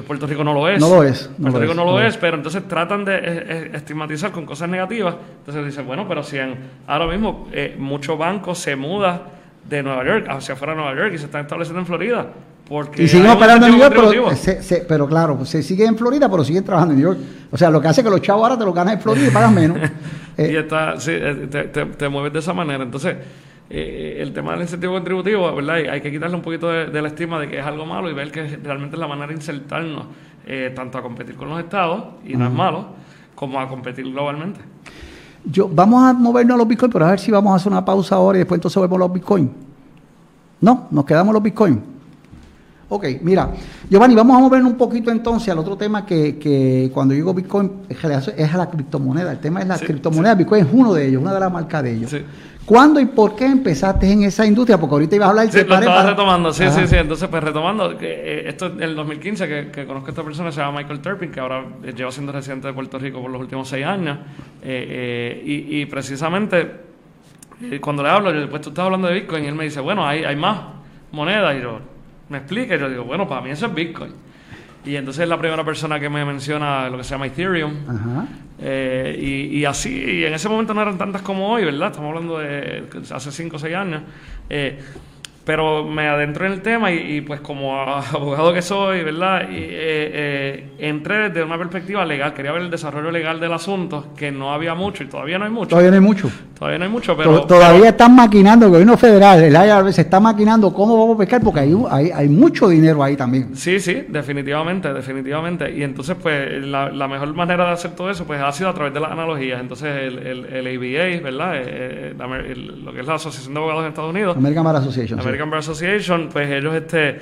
Puerto 0.06 0.28
Rico 0.28 0.44
no 0.44 0.54
lo 0.54 0.68
es. 0.68 0.82
No 0.82 0.90
lo 0.90 1.04
es. 1.04 1.32
Puerto 1.42 1.58
Rico 1.58 1.74
no 1.74 1.86
lo 1.86 2.02
es, 2.02 2.18
pero 2.18 2.36
entonces 2.36 2.68
tratan 2.68 3.06
de 3.06 3.72
estigmatizar 3.74 4.34
con 4.34 4.46
cosas 4.46 4.68
negativas. 4.68 5.16
Entonces 5.38 5.66
dicen, 5.68 5.88
bueno, 5.88 6.06
pero 6.06 6.22
si 6.22 6.38
en, 6.38 6.56
ahora 6.86 7.08
mismo 7.08 7.48
muchos 7.78 8.18
bancos 8.18 8.60
se 8.60 8.76
mudan 8.76 9.40
de 9.78 9.84
Nueva 9.84 10.06
York 10.06 10.28
hacia 10.30 10.54
afuera 10.54 10.74
de 10.74 10.82
Nueva 10.82 10.96
York 10.96 11.14
y 11.16 11.18
se 11.18 11.26
están 11.26 11.42
estableciendo 11.42 11.80
en 11.80 11.86
Florida. 11.86 12.28
Porque 12.68 13.04
y 13.04 13.08
siguen 13.08 13.30
operando 13.32 13.66
en 13.66 13.74
New 13.74 13.82
York, 13.82 13.94
pero, 13.96 14.30
pero 14.88 15.08
claro, 15.08 15.46
se 15.46 15.62
sigue 15.62 15.86
en 15.86 15.98
Florida, 15.98 16.30
pero 16.30 16.44
siguen 16.44 16.64
trabajando 16.64 16.94
en 16.94 17.00
New 17.02 17.14
York. 17.14 17.20
O 17.52 17.58
sea, 17.58 17.70
lo 17.70 17.82
que 17.82 17.88
hace 17.88 18.04
que 18.04 18.10
los 18.10 18.22
chavos 18.22 18.44
ahora 18.44 18.58
te 18.58 18.64
lo 18.64 18.72
ganan 18.72 18.96
en 18.96 19.02
Florida 19.02 19.28
y 19.28 19.32
pagan 19.32 19.54
menos. 19.54 19.78
y 20.38 20.56
está, 20.56 20.98
sí, 21.00 21.12
eh, 21.14 21.48
te, 21.50 21.86
te, 21.86 22.10
mueves 22.10 22.32
de 22.32 22.40
esa 22.40 22.54
manera. 22.54 22.84
Entonces, 22.84 23.16
eh, 23.70 24.18
el 24.20 24.32
tema 24.32 24.54
del 24.54 24.62
incentivo 24.62 24.94
contributivo, 24.94 25.54
¿verdad? 25.54 25.76
Hay 25.92 26.00
que 26.00 26.12
quitarle 26.12 26.36
un 26.36 26.42
poquito 26.42 26.70
de, 26.70 27.02
la 27.02 27.08
estima 27.08 27.40
de 27.40 27.50
que 27.50 27.60
es 27.60 27.66
algo 27.66 27.86
malo 27.86 28.10
y 28.10 28.14
ver 28.14 28.32
que 28.32 28.60
realmente 28.64 28.96
es 28.96 29.00
la 29.00 29.08
manera 29.08 29.28
de 29.28 29.34
insertarnos 29.34 30.06
eh, 30.46 30.72
tanto 30.74 30.98
a 30.98 31.02
competir 31.02 31.36
con 31.36 31.50
los 31.50 31.60
estados, 31.60 32.04
y 32.26 32.36
no 32.36 32.48
es 32.48 32.54
malo, 32.54 32.88
como 33.36 33.60
a 33.60 33.68
competir 33.68 34.06
globalmente. 34.12 34.62
Yo, 35.46 35.68
vamos 35.68 36.04
a 36.04 36.14
movernos 36.14 36.56
a 36.56 36.58
los 36.58 36.68
bitcoins, 36.68 36.94
pero 36.94 37.06
a 37.06 37.12
ver 37.12 37.20
si 37.20 37.32
vamos 37.32 37.54
a 37.54 37.56
hacer 37.56 37.72
una 37.72 37.84
pausa 37.84 38.16
ahora 38.16 38.38
y 38.38 38.40
después 38.40 38.58
entonces 38.58 38.82
vemos 38.82 39.00
los 39.00 39.12
bitcoins. 39.12 39.50
No, 40.62 40.88
nos 40.92 41.06
quedamos 41.06 41.34
los 41.34 41.42
bitcoins. 41.42 41.80
Ok, 42.94 43.06
mira, 43.22 43.50
Giovanni, 43.90 44.16
vamos 44.16 44.36
a 44.36 44.40
mover 44.42 44.62
un 44.64 44.76
poquito 44.76 45.12
entonces 45.12 45.48
al 45.48 45.60
otro 45.60 45.78
tema 45.78 46.06
que, 46.06 46.38
que 46.38 46.92
cuando 46.94 47.14
digo 47.14 47.34
Bitcoin 47.34 47.84
es 47.88 48.04
a 48.04 48.58
la 48.58 48.70
criptomoneda. 48.70 49.32
El 49.32 49.40
tema 49.40 49.62
es 49.62 49.68
la 49.68 49.80
criptomoneda. 49.80 50.36
Bitcoin 50.36 50.66
es 50.66 50.72
uno 50.74 50.94
de 50.94 51.08
ellos, 51.08 51.22
una 51.22 51.34
de 51.34 51.40
las 51.40 51.50
marcas 51.50 51.84
de 51.84 51.94
ellos. 51.94 52.12
Sí. 52.12 52.22
¿Cuándo 52.66 53.00
y 53.00 53.06
por 53.06 53.36
qué 53.36 53.46
empezaste 53.46 54.12
en 54.12 54.24
esa 54.24 54.46
industria? 54.46 54.78
Porque 54.78 54.96
ahorita 54.96 55.16
ibas 55.16 55.28
a 55.28 55.30
hablar 55.30 55.46
de... 55.46 55.52
Sí, 55.52 55.66
lo 55.66 55.76
estaba 55.76 56.04
retomando, 56.04 56.54
sí, 56.54 56.66
sí, 56.70 56.86
sí. 56.86 56.96
Entonces, 56.96 57.30
pues 57.30 57.44
retomando, 57.44 57.98
que, 57.98 58.08
eh, 58.08 58.50
esto 58.50 58.68
en 58.68 58.84
el 58.84 58.96
2015, 58.96 59.72
que, 59.72 59.86
conozco 59.86 60.08
a 60.08 60.10
esta 60.12 60.24
persona, 60.24 60.52
se 60.52 60.60
llama 60.60 60.80
Michael 60.80 61.00
Turpin, 61.00 61.32
que 61.32 61.40
ahora 61.40 61.66
lleva 61.96 62.12
siendo 62.12 62.32
residente 62.32 62.68
de 62.68 62.74
Puerto 62.74 63.00
Rico 63.00 63.22
por 63.22 63.32
los 63.32 63.42
últimos 63.42 63.68
seis 63.68 63.86
años. 63.86 64.20
Eh, 64.62 65.42
eh, 65.44 65.70
y, 65.70 65.86
precisamente, 65.86 66.72
cuando 67.80 68.04
le 68.04 68.10
hablo, 68.10 68.34
yo, 68.34 68.50
pues 68.50 68.62
tú 68.62 68.70
estás 68.70 68.86
hablando 68.86 69.08
de 69.08 69.16
Bitcoin, 69.16 69.44
y 69.44 69.48
él 69.48 69.56
me 69.56 69.64
dice, 69.64 69.80
bueno, 69.80 70.06
hay, 70.06 70.24
hay 70.24 70.36
más 70.36 70.60
monedas. 71.12 71.56
Y 71.58 71.62
yo, 71.62 71.80
me 72.32 72.40
explica, 72.40 72.78
yo 72.78 72.90
digo, 72.90 73.04
bueno, 73.04 73.28
para 73.28 73.42
mí 73.42 73.52
eso 73.52 73.68
es 73.68 73.74
Bitcoin. 73.74 74.14
Y 74.84 74.96
entonces 74.96 75.24
es 75.24 75.30
la 75.30 75.38
primera 75.38 75.64
persona 75.64 76.00
que 76.00 76.10
me 76.10 76.26
menciona 76.26 76.90
lo 76.90 76.98
que 76.98 77.04
se 77.04 77.12
llama 77.12 77.28
Ethereum. 77.28 77.76
Eh, 78.60 79.18
y, 79.20 79.60
y, 79.60 79.66
así, 79.66 79.92
y 79.94 80.26
en 80.26 80.34
ese 80.34 80.50
momento 80.50 80.74
no 80.74 80.82
eran 80.82 80.98
tantas 80.98 81.22
como 81.22 81.52
hoy, 81.52 81.66
¿verdad? 81.66 81.90
Estamos 81.90 82.10
hablando 82.10 82.40
de 82.40 82.86
hace 83.12 83.32
5 83.32 83.56
o 83.56 83.60
6 83.60 83.76
años. 83.76 84.02
Eh, 84.50 84.80
pero 85.44 85.84
me 85.84 86.08
adentro 86.08 86.46
en 86.46 86.54
el 86.54 86.62
tema 86.62 86.92
y, 86.92 87.22
pues 87.22 87.42
como 87.42 87.82
abogado 88.14 88.54
que 88.54 88.62
soy, 88.62 89.04
¿verdad? 89.04 89.50
Y, 89.50 89.58
eh, 89.58 90.12
eh, 90.14 90.70
entré 90.80 91.30
desde 91.30 91.44
una 91.44 91.58
perspectiva 91.58 92.06
legal, 92.06 92.34
quería 92.34 92.52
ver 92.52 92.62
el 92.64 92.70
desarrollo 92.70 93.12
legal 93.12 93.40
del 93.40 93.54
asunto, 93.54 94.08
que 94.16 94.32
no 94.32 94.54
había 94.54 94.76
mucho 94.76 95.04
y 95.04 95.08
todavía 95.08 95.38
no 95.40 95.46
hay 95.46 95.52
mucho. 95.52 95.70
Todavía 95.70 95.92
no 95.92 95.96
hay 95.96 96.02
mucho. 96.02 96.30
Todavía 96.58 96.80
no 96.80 96.86
hay 96.86 96.92
mucho, 96.92 97.18
pero... 97.18 97.44
Todavía 97.46 97.90
están 97.90 98.16
maquinando, 98.16 98.66
el 98.66 98.72
gobierno 98.72 98.98
federal, 98.98 99.44
el 99.44 99.54
IRS 99.54 100.00
está 100.00 100.20
maquinando 100.20 100.74
cómo 100.74 100.98
vamos 100.98 101.16
a 101.16 101.20
pescar, 101.20 101.42
porque 101.42 101.62
hay, 101.62 101.76
hay, 101.90 102.12
hay, 102.12 102.30
mucho 102.30 102.70
dinero 102.70 103.04
ahí 103.04 103.16
también. 103.16 103.56
Sí, 103.56 103.80
sí, 103.80 104.06
definitivamente, 104.08 104.94
definitivamente. 104.94 105.72
Y 105.72 105.84
entonces 105.84 106.16
pues 106.22 106.64
la, 106.64 106.90
la, 106.90 107.08
mejor 107.08 107.34
manera 107.34 107.66
de 107.66 107.72
hacer 107.72 107.92
todo 107.92 108.10
eso 108.10 108.26
pues 108.26 108.40
ha 108.42 108.52
sido 108.52 108.70
a 108.70 108.74
través 108.74 108.94
de 108.94 109.00
las 109.00 109.12
analogías. 109.12 109.60
Entonces 109.60 109.88
el, 109.88 110.20
el, 110.20 110.46
el 110.46 110.78
ABA, 110.78 111.24
¿verdad? 111.24 111.54
Eh, 111.56 112.14
lo 112.16 112.94
que 112.94 113.02
es 113.02 113.08
la 113.08 113.16
Asociación 113.16 113.54
de 113.54 113.60
Abogados 113.60 113.84
de 113.84 113.90
Estados 113.90 114.12
Unidos. 114.12 114.38
American 114.38 114.64
Bar 114.64 114.76
Association. 114.78 115.20
American 115.20 115.31
Bar 115.38 115.60
Association, 115.60 116.30
pues 116.32 116.50
ellos 116.50 116.74
este, 116.76 117.20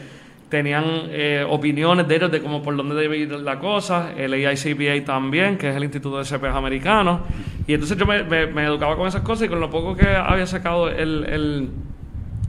tenían 0.49 0.84
eh, 1.10 1.45
opiniones 1.47 2.07
de 2.07 2.16
ellos 2.16 2.32
de 2.32 2.41
cómo 2.41 2.62
por 2.62 2.76
dónde 2.76 2.95
debe 2.95 3.18
ir 3.18 3.32
la 3.32 3.60
cosa, 3.60 4.12
el 4.18 4.34
AICPA 4.34 5.05
también, 5.05 5.57
que 5.57 5.70
es 5.70 5.76
el 5.76 5.84
Instituto 5.84 6.18
de 6.18 6.26
CPAs 6.26 6.55
americano, 6.55 7.22
y 7.68 7.74
entonces 7.74 7.97
yo 7.97 8.05
me, 8.05 8.24
me, 8.24 8.66
educaba 8.66 8.95
con 8.97 9.07
esas 9.07 9.22
cosas 9.22 9.45
y 9.45 9.49
con 9.49 9.60
lo 9.60 9.70
poco 9.70 9.95
que 9.95 10.07
había 10.07 10.47
sacado 10.47 10.89
el, 10.89 11.24
el, 11.26 11.70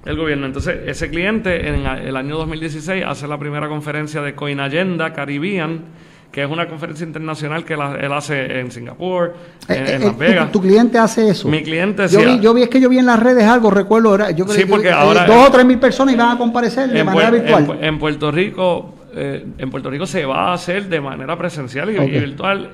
el 0.06 0.16
gobierno. 0.16 0.46
Entonces, 0.46 0.80
ese 0.86 1.10
cliente 1.10 1.68
en 1.68 1.86
el 1.86 2.16
año 2.16 2.36
2016 2.38 3.04
hace 3.06 3.28
la 3.28 3.38
primera 3.38 3.68
conferencia 3.68 4.22
de 4.22 4.34
Coin 4.34 4.60
Agenda 4.60 5.12
Caribbean, 5.12 5.82
que 6.30 6.44
es 6.44 6.50
una 6.50 6.68
conferencia 6.68 7.04
internacional 7.04 7.64
que 7.64 7.74
él 7.74 8.12
hace 8.12 8.60
en 8.60 8.70
Singapur, 8.70 9.34
en, 9.68 9.76
eh, 9.76 9.94
eh, 9.94 9.98
Las 9.98 10.16
Vegas. 10.16 10.52
Tu, 10.52 10.60
cliente 10.60 10.98
hace 10.98 11.28
eso? 11.28 11.48
Mi 11.48 11.62
cliente 11.62 12.06
yo 12.08 12.20
vi, 12.20 12.40
yo 12.40 12.54
vi, 12.54 12.62
es 12.62 12.68
que 12.68 12.80
yo 12.80 12.88
vi 12.88 12.98
en 12.98 13.06
las 13.06 13.20
redes 13.20 13.44
algo, 13.44 13.70
recuerdo, 13.70 14.30
yo 14.30 14.46
sí, 14.48 14.64
porque 14.64 14.90
ahora, 14.90 15.26
dos 15.26 15.48
o 15.48 15.50
tres 15.50 15.64
mil 15.64 15.78
personas 15.78 16.14
iban 16.14 16.36
a 16.36 16.38
comparecer 16.38 16.90
de 16.90 17.02
manera 17.02 17.30
virtual. 17.30 17.78
En, 17.80 17.98
Puerto 17.98 18.30
Rico, 18.30 18.94
eh, 19.14 19.44
en 19.58 19.70
Puerto 19.70 19.90
Rico 19.90 20.06
se 20.06 20.24
va 20.24 20.50
a 20.50 20.54
hacer 20.54 20.88
de 20.88 21.00
manera 21.00 21.36
presencial 21.36 21.90
y, 21.90 21.98
virtual 21.98 22.70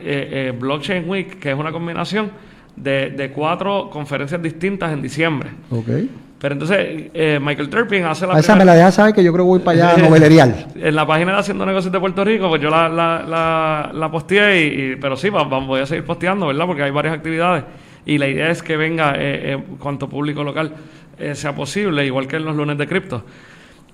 Blockchain 0.59 1.09
Week, 1.09 1.39
que 1.39 1.53
es 1.53 1.59
una 1.59 1.73
combinación 1.73 2.31
de, 2.77 3.11
de 3.11 3.31
cuatro 3.31 3.89
conferencias 3.91 4.43
distintas 4.43 4.93
en 4.93 5.01
diciembre. 5.01 5.51
Okay. 5.71 6.11
Pero 6.39 6.53
entonces 6.53 7.11
eh, 7.15 7.39
Michael 7.41 7.71
Turpin 7.71 8.05
hace 8.05 8.27
la... 8.27 8.39
esa 8.39 8.55
me 8.57 8.65
la 8.65 8.75
deja 8.75 8.93
saber 8.93 9.15
que 9.15 9.25
yo 9.25 9.33
creo 9.33 9.45
que 9.45 9.49
voy 9.49 9.59
para 9.61 9.91
allá 9.91 9.95
a 9.95 10.09
novelerial. 10.09 10.67
en 10.75 10.95
la 10.95 11.07
página 11.07 11.33
de 11.33 11.39
Haciendo 11.39 11.65
Negocios 11.65 11.91
de 11.91 11.99
Puerto 11.99 12.25
Rico, 12.25 12.49
pues 12.51 12.61
yo 12.61 12.69
la, 12.69 12.89
la, 12.91 13.91
la, 13.93 14.11
posteé, 14.11 14.67
y, 14.67 14.97
pero 14.97 15.17
sí, 15.17 15.31
vamos, 15.31 15.67
voy 15.67 15.81
a 15.81 15.87
seguir 15.87 16.05
posteando, 16.05 16.47
¿verdad? 16.47 16.67
Porque 16.67 16.83
hay 16.83 16.91
varias 16.91 17.15
actividades 17.15 17.65
y 18.05 18.19
la 18.19 18.29
idea 18.29 18.51
es 18.51 18.63
que 18.63 18.77
venga 18.77 19.15
eh, 19.17 19.55
eh 19.55 19.63
cuanto 19.79 20.09
público 20.09 20.45
local 20.45 20.73
eh, 21.19 21.35
sea 21.35 21.55
posible, 21.55 22.05
igual 22.05 22.29
que 22.29 22.37
en 22.37 22.45
los 22.45 22.55
lunes 22.55 22.77
de 22.77 22.87
cripto. 22.87 23.25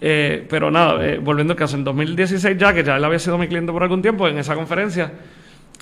pero 0.01 0.69
nada, 0.69 0.95
volviendo 1.21 1.53
al 1.53 1.59
caso, 1.59 1.77
en 1.77 1.85
2016 1.85 2.59
ya, 2.59 2.75
que 2.75 2.83
ya 2.83 2.97
él 2.97 3.05
había 3.05 3.21
sido 3.21 3.39
mi 3.39 3.47
cliente 3.47 3.71
por 3.71 3.85
algún 3.85 4.03
tiempo, 4.03 4.27
en 4.27 4.37
esa 4.39 4.57
conferencia... 4.57 5.13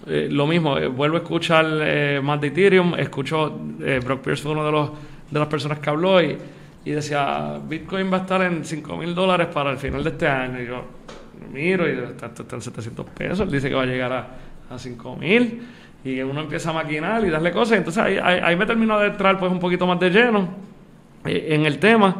lo 0.06 0.46
mismo, 0.46 0.78
vuelvo 0.90 1.16
a 1.16 1.20
escuchar 1.20 1.64
más 2.22 2.38
de 2.38 2.48
Ethereum, 2.48 2.94
escucho, 2.98 3.58
Brock 4.04 4.20
Pierce 4.20 4.42
fue 4.42 4.52
uno 4.52 4.66
de 4.66 4.72
los 4.72 4.90
de 5.30 5.38
las 5.38 5.48
personas 5.48 5.78
que 5.78 5.90
habló 5.90 6.22
y, 6.22 6.36
y 6.84 6.90
decía, 6.90 7.60
Bitcoin 7.68 8.12
va 8.12 8.18
a 8.18 8.20
estar 8.20 8.42
en 8.42 8.64
5 8.64 8.96
mil 8.96 9.14
dólares 9.14 9.48
para 9.52 9.70
el 9.70 9.78
final 9.78 10.02
de 10.02 10.10
este 10.10 10.26
año. 10.26 10.60
Y 10.60 10.66
yo 10.66 10.84
miro 11.52 11.88
y 11.88 11.98
está, 11.98 12.26
está 12.26 12.56
en 12.56 12.62
700 12.62 13.06
pesos, 13.10 13.50
dice 13.50 13.68
que 13.68 13.74
va 13.74 13.82
a 13.82 13.86
llegar 13.86 14.12
a, 14.12 14.74
a 14.74 14.78
5 14.78 15.16
mil 15.16 15.62
y 16.04 16.20
uno 16.20 16.40
empieza 16.40 16.70
a 16.70 16.72
maquinar 16.72 17.24
y 17.24 17.30
darle 17.30 17.52
cosas. 17.52 17.78
Entonces 17.78 18.02
ahí, 18.02 18.18
ahí, 18.18 18.56
me 18.56 18.66
terminó 18.66 18.98
de 18.98 19.08
entrar 19.08 19.38
pues 19.38 19.52
un 19.52 19.58
poquito 19.58 19.86
más 19.86 20.00
de 20.00 20.10
lleno 20.10 20.48
eh, 21.24 21.48
en 21.50 21.66
el 21.66 21.78
tema. 21.78 22.16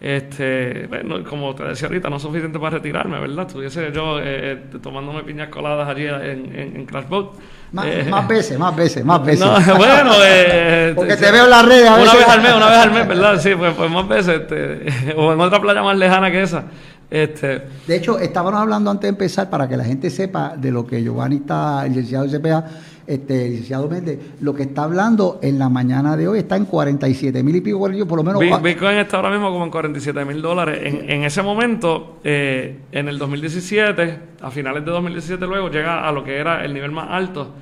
Este, 0.00 0.86
bueno, 0.88 1.22
como 1.24 1.54
te 1.54 1.64
decía 1.64 1.88
ahorita, 1.88 2.08
no 2.08 2.16
es 2.16 2.22
suficiente 2.22 2.58
para 2.58 2.78
retirarme, 2.78 3.20
¿verdad? 3.20 3.46
Estuviese 3.46 3.92
yo 3.92 4.18
eh, 4.18 4.52
eh 4.52 4.78
tomándome 4.82 5.22
piñas 5.22 5.48
coladas 5.48 5.88
allí 5.88 6.06
en, 6.06 6.56
en, 6.56 6.76
en 6.76 6.86
Crashboat. 6.86 7.34
Más, 7.72 7.86
eh, 7.86 8.06
más, 8.10 8.26
veces, 8.26 8.58
más 8.58 8.74
veces, 8.74 9.04
más 9.04 9.24
veces. 9.24 9.46
No, 9.46 9.52
bueno, 9.76 10.12
eh, 10.24 10.92
porque 10.96 11.16
te 11.16 11.30
veo 11.30 11.44
en 11.44 11.50
las 11.50 11.64
redes. 11.64 11.88
A 11.88 11.94
una 11.94 12.14
vez 12.14 12.28
al 12.28 12.42
mes, 12.42 12.54
una 12.54 12.68
vez 12.68 12.78
al 12.78 12.90
mes, 12.92 13.08
¿verdad? 13.08 13.40
Sí, 13.40 13.50
pues, 13.56 13.74
pues 13.74 13.90
más 13.90 14.08
veces. 14.08 14.40
Este, 14.40 15.14
o 15.16 15.32
en 15.32 15.40
otra 15.40 15.60
playa 15.60 15.82
más 15.82 15.96
lejana 15.96 16.30
que 16.30 16.42
esa. 16.42 16.64
Este. 17.08 17.62
De 17.86 17.96
hecho, 17.96 18.18
estábamos 18.18 18.60
hablando 18.60 18.90
antes 18.90 19.02
de 19.02 19.08
empezar 19.08 19.50
para 19.50 19.68
que 19.68 19.76
la 19.76 19.84
gente 19.84 20.10
sepa 20.10 20.54
de 20.56 20.70
lo 20.70 20.86
que 20.86 21.02
Giovanni 21.02 21.36
está, 21.36 21.84
el 21.86 21.92
licenciado 21.92 22.26
de 22.26 22.38
CPA 22.38 22.64
este, 23.10 23.48
licenciado 23.48 23.88
Méndez, 23.88 24.20
lo 24.40 24.54
que 24.54 24.62
está 24.62 24.84
hablando 24.84 25.40
en 25.42 25.58
la 25.58 25.68
mañana 25.68 26.16
de 26.16 26.28
hoy 26.28 26.38
está 26.38 26.56
en 26.56 26.64
47 26.64 27.42
mil 27.42 27.56
y 27.56 27.60
pico 27.60 27.80
por 28.06 28.18
lo 28.18 28.22
menos. 28.22 28.62
Bitcoin 28.62 28.98
está 28.98 29.16
ahora 29.16 29.30
mismo 29.30 29.50
como 29.50 29.64
en 29.64 29.70
47 29.70 30.24
mil 30.24 30.40
dólares. 30.40 30.78
En, 30.84 31.24
ese 31.24 31.42
momento, 31.42 32.20
eh, 32.22 32.82
en 32.92 33.08
el 33.08 33.18
2017, 33.18 34.18
a 34.40 34.50
finales 34.52 34.84
de 34.84 34.92
2017 34.92 35.44
luego, 35.44 35.70
llega 35.70 36.06
a 36.08 36.12
lo 36.12 36.22
que 36.22 36.36
era 36.36 36.64
el 36.64 36.72
nivel 36.72 36.92
más 36.92 37.08
alto 37.10 37.52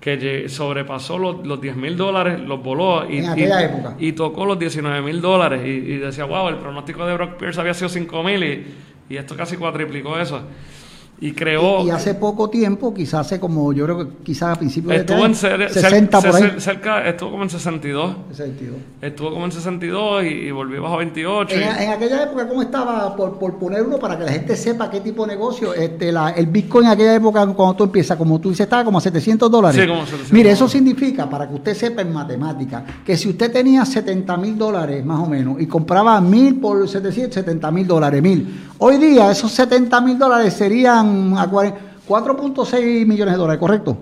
que 0.00 0.48
sobrepasó 0.48 1.18
los, 1.18 1.46
los 1.46 1.60
10 1.60 1.76
mil 1.76 1.96
dólares, 1.96 2.40
los 2.40 2.62
voló 2.62 3.04
y, 3.10 3.22
y, 3.98 4.12
tocó 4.12 4.46
los 4.46 4.58
19 4.58 5.02
mil 5.02 5.20
dólares 5.20 5.60
y, 5.66 5.96
decía, 5.96 6.24
wow, 6.24 6.48
el 6.48 6.56
pronóstico 6.56 7.04
de 7.04 7.14
Brock 7.14 7.36
Pierce 7.36 7.60
había 7.60 7.74
sido 7.74 7.88
5 7.88 8.22
mil 8.22 8.42
y, 8.44 8.66
y 9.10 9.16
esto 9.16 9.36
casi 9.36 9.56
cuatriplicó 9.56 10.16
eso 10.18 10.42
y 11.18 11.32
creó 11.32 11.82
y, 11.86 11.90
hace 11.90 12.14
poco 12.14 12.50
tiempo 12.50 12.92
quizás 12.92 13.26
hace 13.26 13.40
como 13.40 13.72
yo 13.72 13.84
creo 13.84 13.98
que 13.98 14.16
quizás 14.22 14.54
a 14.54 14.58
principios 14.58 14.90
de 14.90 14.96
estuvo 15.00 15.24
este 15.24 15.54
en 15.54 15.70
60 15.70 16.20
por 16.20 16.36
ahí. 16.36 16.52
cerca 16.58 17.08
estuvo 17.08 17.30
como 17.30 17.42
en 17.44 17.50
62 17.50 18.16
62 18.32 18.78
estuvo 19.00 19.30
como 19.30 19.44
en 19.46 19.52
62 19.52 20.24
y, 20.24 20.26
y 20.26 20.50
volvió 20.50 20.82
bajo 20.82 20.98
28 20.98 21.54
en, 21.54 21.62
en, 21.62 21.90
aquella 21.90 22.24
época 22.24 22.46
cómo 22.46 22.60
estaba 22.60 23.16
por, 23.16 23.38
por 23.38 23.54
poner 23.54 23.82
uno 23.82 23.98
para 23.98 24.18
que 24.18 24.24
la 24.24 24.32
gente 24.32 24.56
sepa 24.56 24.90
qué 24.90 25.00
tipo 25.00 25.24
de 25.24 25.32
negocio 25.32 25.72
este 25.72 26.12
la, 26.12 26.30
el 26.30 26.48
Bitcoin 26.48 26.84
en 26.84 26.92
aquella 26.92 27.14
época 27.14 27.46
cuando 27.46 27.74
tú 27.74 27.84
empiezas 27.84 28.18
como 28.18 28.38
tú 28.38 28.50
dices 28.50 28.64
estaba 28.64 28.84
como 28.84 28.98
a 28.98 29.00
700 29.00 29.50
dólares. 29.50 29.80
Sí, 29.80 29.88
como 29.88 30.00
700 30.00 30.32
mire 30.32 30.50
eso 30.50 30.68
significa 30.68 31.30
para 31.30 31.48
que 31.48 31.54
usted 31.54 31.74
sepa 31.74 32.02
en 32.02 32.12
matemática 32.12 32.84
que 33.06 33.16
si 33.16 33.30
usted 33.30 33.50
tenía 33.50 33.86
70 33.86 34.36
mil 34.36 34.58
dólares 34.58 35.02
más 35.02 35.20
o 35.20 35.26
menos 35.26 35.58
y 35.60 35.66
compraba 35.66 36.20
mil 36.20 36.56
por 36.56 36.86
770 36.86 37.70
mil 37.70 37.86
dólares 37.86 38.22
mil 38.22 38.66
hoy 38.78 38.96
día 38.98 39.30
esos 39.30 39.52
70 39.52 40.00
mil 40.00 40.18
dólares 40.18 40.54
serían 40.54 41.36
a 41.36 41.46
4.6 41.48 43.06
millones 43.06 43.34
de 43.34 43.38
dólares, 43.38 43.60
¿correcto? 43.60 43.98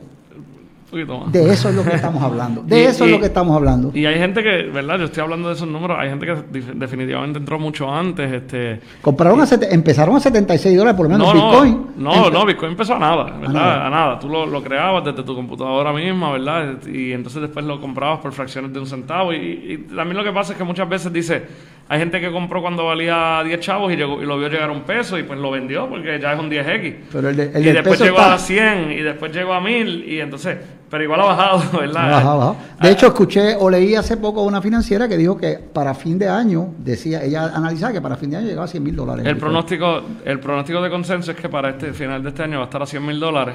De 0.94 1.50
eso 1.50 1.70
es 1.70 1.74
lo 1.74 1.82
que 1.82 1.96
estamos 1.96 2.22
hablando. 2.22 2.62
De 2.62 2.84
eso 2.86 3.04
es 3.04 3.10
lo 3.10 3.18
que 3.18 3.26
estamos 3.26 3.56
hablando. 3.56 3.90
Y 3.92 4.06
hay 4.06 4.16
gente 4.16 4.44
que, 4.44 4.70
¿verdad? 4.70 4.98
Yo 4.98 5.04
estoy 5.06 5.24
hablando 5.24 5.48
de 5.48 5.54
esos 5.54 5.66
números. 5.66 5.96
Hay 5.98 6.08
gente 6.08 6.24
que 6.24 6.34
definitivamente 6.74 7.40
entró 7.40 7.58
mucho 7.58 7.92
antes. 7.92 8.32
Este, 8.32 8.80
Compraron 9.02 9.40
a 9.40 9.46
empezaron 9.70 10.14
a 10.16 10.20
76 10.20 10.76
dólares 10.76 10.96
por 10.96 11.08
lo 11.08 11.18
menos 11.18 11.32
Bitcoin. 11.32 11.86
No, 11.96 12.30
no, 12.30 12.46
Bitcoin 12.46 12.72
empezó 12.72 12.94
a 12.94 12.98
nada, 13.00 13.24
¿verdad? 13.24 13.86
A 13.86 13.90
nada. 13.90 14.18
Tú 14.20 14.28
lo, 14.28 14.62
creabas 14.62 15.04
desde 15.04 15.24
tu 15.24 15.34
computadora 15.34 15.92
misma, 15.92 16.30
¿verdad? 16.32 16.86
Y 16.86 17.12
entonces 17.12 17.42
después 17.42 17.64
lo 17.64 17.80
comprabas 17.80 18.20
por 18.20 18.32
fracciones 18.32 18.72
de 18.72 18.78
un 18.78 18.86
centavo. 18.86 19.32
Y, 19.32 19.36
y 19.36 19.78
también 19.94 20.16
lo 20.16 20.22
que 20.22 20.32
pasa 20.32 20.52
es 20.52 20.58
que 20.58 20.64
muchas 20.64 20.88
veces 20.88 21.12
dice 21.12 21.44
hay 21.88 21.98
gente 21.98 22.20
que 22.20 22.30
compró 22.30 22.62
cuando 22.62 22.86
valía 22.86 23.42
10 23.44 23.60
chavos 23.60 23.92
y, 23.92 23.96
llegó, 23.96 24.22
y 24.22 24.26
lo 24.26 24.38
vio 24.38 24.48
llegar 24.48 24.70
a 24.70 24.72
un 24.72 24.82
peso 24.82 25.18
y 25.18 25.22
pues 25.22 25.38
lo 25.38 25.50
vendió 25.50 25.88
porque 25.88 26.18
ya 26.18 26.32
es 26.32 26.40
un 26.40 26.50
10X. 26.50 26.94
Pero 27.12 27.28
el 27.28 27.38
y 27.38 27.72
después 27.72 28.00
llegó 28.00 28.20
a 28.20 28.38
100 28.38 28.92
y 28.92 29.02
después 29.02 29.32
llegó 29.32 29.52
a 29.52 29.60
1000 29.60 30.04
y 30.08 30.20
entonces 30.20 30.56
pero 30.90 31.02
igual 31.04 31.20
ha 31.20 31.24
bajado, 31.26 31.62
¿verdad? 31.80 32.02
Ha 32.04 32.10
bajado, 32.10 32.30
ha 32.30 32.36
bajado. 32.46 32.56
De 32.80 32.90
hecho, 32.90 33.06
escuché 33.08 33.56
o 33.58 33.70
leí 33.70 33.94
hace 33.94 34.16
poco 34.16 34.42
una 34.42 34.60
financiera 34.60 35.08
que 35.08 35.16
dijo 35.16 35.36
que 35.36 35.54
para 35.72 35.94
fin 35.94 36.18
de 36.18 36.28
año, 36.28 36.68
decía, 36.78 37.22
ella 37.22 37.50
analizaba 37.54 37.92
que 37.92 38.00
para 38.00 38.16
fin 38.16 38.30
de 38.30 38.36
año 38.38 38.46
llegaba 38.46 38.64
a 38.64 38.68
100 38.68 38.82
mil 38.82 38.94
dólares. 38.96 39.24
El 39.26 39.36
pronóstico, 39.36 40.02
el 40.24 40.38
pronóstico 40.40 40.80
de 40.82 40.90
consenso 40.90 41.30
es 41.32 41.36
que 41.36 41.48
para 41.48 41.70
este 41.70 41.92
final 41.92 42.22
de 42.22 42.28
este 42.28 42.42
año 42.42 42.56
va 42.58 42.62
a 42.62 42.66
estar 42.66 42.82
a 42.82 42.86
100 42.86 43.04
mil 43.06 43.18
dólares. 43.18 43.54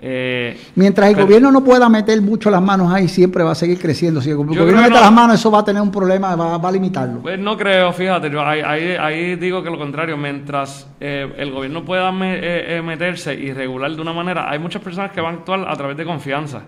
Eh, 0.00 0.58
Mientras 0.76 1.08
el 1.08 1.14
pero- 1.14 1.26
gobierno 1.26 1.50
no 1.52 1.62
pueda 1.64 1.88
meter 1.88 2.20
mucho 2.22 2.50
las 2.50 2.62
manos 2.62 2.92
ahí, 2.92 3.08
siempre 3.08 3.42
va 3.42 3.52
a 3.52 3.54
seguir 3.54 3.78
creciendo. 3.78 4.20
Si 4.20 4.30
el 4.30 4.36
gobierno 4.36 4.80
mete 4.82 4.94
no. 4.94 5.00
las 5.00 5.12
manos, 5.12 5.36
eso 5.40 5.50
va 5.50 5.60
a 5.60 5.64
tener 5.64 5.82
un 5.82 5.90
problema, 5.90 6.34
va, 6.36 6.58
va 6.58 6.68
a 6.68 6.72
limitarlo. 6.72 7.20
Pues 7.20 7.38
no 7.38 7.56
creo, 7.56 7.92
fíjate, 7.92 8.30
yo 8.30 8.40
ahí, 8.44 8.60
ahí, 8.60 8.96
ahí 8.98 9.36
digo 9.36 9.62
que 9.62 9.70
lo 9.70 9.78
contrario, 9.78 10.16
mientras 10.16 10.86
eh, 11.00 11.32
el 11.38 11.50
gobierno 11.52 11.84
pueda 11.84 12.10
me- 12.12 12.36
eh, 12.38 12.76
eh, 12.78 12.82
meterse 12.82 13.34
y 13.34 13.52
regular 13.52 13.90
de 13.92 14.00
una 14.00 14.12
manera, 14.12 14.50
hay 14.50 14.58
muchas 14.58 14.82
personas 14.82 15.10
que 15.12 15.20
van 15.20 15.34
a 15.34 15.38
actuar 15.38 15.66
a 15.68 15.76
través 15.76 15.96
de 15.96 16.04
confianza. 16.04 16.61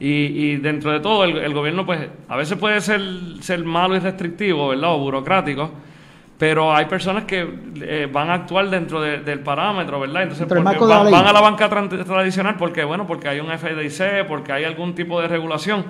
Y, 0.00 0.06
y 0.08 0.56
dentro 0.58 0.92
de 0.92 1.00
todo, 1.00 1.24
el, 1.24 1.36
el 1.38 1.52
gobierno, 1.52 1.84
pues, 1.84 2.00
a 2.28 2.36
veces 2.36 2.56
puede 2.56 2.80
ser, 2.80 3.00
ser 3.40 3.64
malo 3.64 3.96
y 3.96 3.98
restrictivo, 3.98 4.68
¿verdad? 4.68 4.92
O 4.94 4.98
burocrático, 4.98 5.70
pero 6.38 6.72
hay 6.72 6.84
personas 6.86 7.24
que 7.24 7.46
eh, 7.82 8.08
van 8.12 8.30
a 8.30 8.34
actuar 8.34 8.70
dentro 8.70 9.00
de- 9.00 9.18
del 9.18 9.40
parámetro, 9.40 9.98
¿verdad? 9.98 10.22
Entonces, 10.22 10.46
porque 10.62 10.78
van, 10.94 11.04
van 11.10 11.26
a 11.26 11.32
la 11.32 11.40
banca 11.40 11.68
tran- 11.68 12.04
tradicional 12.04 12.54
porque, 12.56 12.84
bueno, 12.84 13.06
porque 13.08 13.28
hay 13.28 13.40
un 13.40 13.48
FDIC, 13.50 14.24
porque 14.28 14.52
hay 14.52 14.62
algún 14.64 14.94
tipo 14.94 15.20
de 15.20 15.26
regulación. 15.26 15.84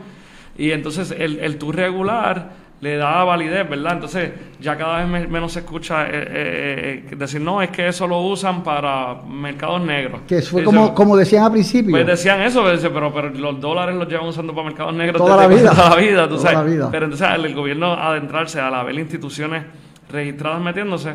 Y 0.56 0.70
entonces 0.72 1.10
el, 1.10 1.38
el 1.40 1.58
tú 1.58 1.70
regular 1.70 2.50
le 2.80 2.96
da 2.96 3.24
validez, 3.24 3.68
¿verdad? 3.68 3.94
Entonces 3.94 4.30
ya 4.60 4.76
cada 4.76 4.98
vez 4.98 5.08
me- 5.08 5.26
menos 5.26 5.52
se 5.52 5.60
escucha 5.60 6.04
eh, 6.06 6.10
eh, 6.12 7.04
eh, 7.10 7.16
decir, 7.16 7.40
no, 7.40 7.60
es 7.60 7.70
que 7.70 7.88
eso 7.88 8.06
lo 8.06 8.20
usan 8.20 8.62
para 8.62 9.16
mercados 9.28 9.80
negros. 9.80 10.20
Que 10.28 10.40
fue 10.42 10.62
como, 10.62 10.94
como 10.94 11.16
decían 11.16 11.42
al 11.44 11.52
principio. 11.52 11.90
Pues 11.90 12.06
decían 12.06 12.40
eso, 12.42 12.62
pero, 12.62 12.76
dice, 12.76 12.90
pero, 12.90 13.12
pero 13.12 13.30
los 13.30 13.60
dólares 13.60 13.96
los 13.96 14.06
llevan 14.08 14.28
usando 14.28 14.54
para 14.54 14.68
mercados 14.68 14.94
negros 14.94 15.16
Toda 15.18 15.48
desde 15.48 15.64
la 15.64 15.70
vida. 15.70 15.70
toda 15.74 15.90
la 15.90 15.96
vida, 15.96 16.22
tú 16.28 16.36
Toda 16.36 16.40
sabes. 16.50 16.58
la 16.58 16.64
vida. 16.64 16.88
Pero 16.92 17.04
entonces 17.06 17.28
el 17.34 17.54
gobierno 17.54 17.92
adentrarse 17.94 18.60
al 18.60 18.74
haber 18.74 18.94
instituciones 18.94 19.64
registradas 20.10 20.60
metiéndose, 20.60 21.14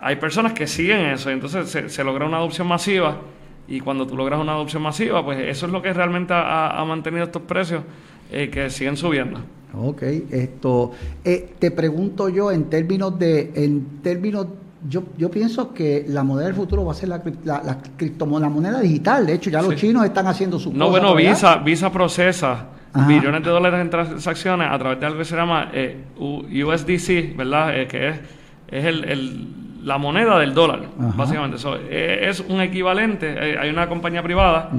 hay 0.00 0.16
personas 0.16 0.52
que 0.52 0.66
siguen 0.66 1.06
eso, 1.06 1.30
y 1.30 1.34
entonces 1.34 1.68
se, 1.70 1.88
se 1.88 2.04
logra 2.04 2.26
una 2.26 2.36
adopción 2.38 2.66
masiva, 2.66 3.18
y 3.68 3.80
cuando 3.80 4.06
tú 4.06 4.16
logras 4.16 4.40
una 4.40 4.52
adopción 4.52 4.82
masiva, 4.82 5.24
pues 5.24 5.38
eso 5.40 5.66
es 5.66 5.72
lo 5.72 5.80
que 5.80 5.92
realmente 5.92 6.32
ha, 6.34 6.70
ha 6.78 6.84
mantenido 6.84 7.24
estos 7.24 7.42
precios 7.42 7.82
eh, 8.32 8.48
que 8.50 8.68
siguen 8.70 8.96
subiendo. 8.96 9.40
Ok, 9.76 10.02
esto, 10.30 10.92
eh, 11.24 11.50
te 11.58 11.70
pregunto 11.70 12.28
yo 12.28 12.50
en 12.50 12.64
términos 12.70 13.18
de, 13.18 13.52
en 13.54 14.00
términos, 14.02 14.46
yo, 14.88 15.02
yo 15.18 15.30
pienso 15.30 15.74
que 15.74 16.04
la 16.08 16.22
moneda 16.24 16.46
del 16.46 16.54
futuro 16.54 16.84
va 16.84 16.92
a 16.92 16.94
ser 16.94 17.10
la, 17.10 17.22
la, 17.44 17.62
la 17.62 17.78
criptomo- 17.98 18.40
la 18.40 18.48
moneda 18.48 18.80
digital. 18.80 19.26
De 19.26 19.34
hecho, 19.34 19.50
ya 19.50 19.60
los 19.60 19.74
Sí. 19.74 19.80
chinos 19.88 20.04
están 20.04 20.26
haciendo 20.26 20.58
su 20.58 20.72
No, 20.72 20.86
cosa 20.88 20.90
bueno. 21.00 21.14
Visa, 21.14 21.56
Visa 21.56 21.92
procesa 21.92 22.66
billones 23.06 23.44
de 23.44 23.50
dólares 23.50 23.80
en 23.80 23.90
transacciones 23.90 24.68
a 24.70 24.78
través 24.78 24.98
de 25.00 25.06
algo 25.06 25.18
que 25.18 25.24
se 25.26 25.36
llama 25.36 25.70
eh, 25.74 25.96
USDC, 26.18 27.36
¿verdad? 27.36 27.78
Eh, 27.78 27.86
que 27.86 28.08
es, 28.08 28.16
es 28.68 28.84
el, 28.84 29.04
el- 29.04 29.48
la 29.84 29.96
moneda 29.98 30.38
del 30.38 30.54
dólar, 30.54 30.80
Ajá. 30.98 31.12
básicamente. 31.16 31.58
So, 31.58 31.76
eh, 31.76 32.26
es 32.28 32.40
un 32.40 32.60
equivalente. 32.60 33.26
eh, 33.52 33.58
hay 33.58 33.70
una 33.70 33.88
compañía 33.88 34.22
privada 34.22 34.70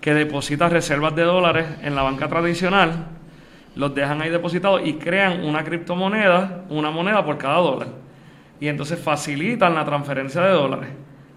que 0.00 0.12
deposita 0.14 0.68
reservas 0.68 1.14
de 1.14 1.22
dólares 1.22 1.66
en 1.82 1.94
la 1.94 2.02
banca 2.02 2.28
tradicional, 2.28 3.06
los 3.76 3.94
dejan 3.94 4.20
ahí 4.22 4.30
depositados 4.30 4.82
y 4.84 4.94
crean 4.94 5.44
una 5.44 5.64
criptomoneda, 5.64 6.64
una 6.68 6.90
moneda 6.90 7.24
por 7.24 7.38
cada 7.38 7.58
dólar. 7.58 7.88
Y 8.60 8.68
entonces 8.68 8.98
facilitan 8.98 9.74
la 9.74 9.84
transferencia 9.84 10.40
de 10.42 10.50
dólares. 10.52 10.88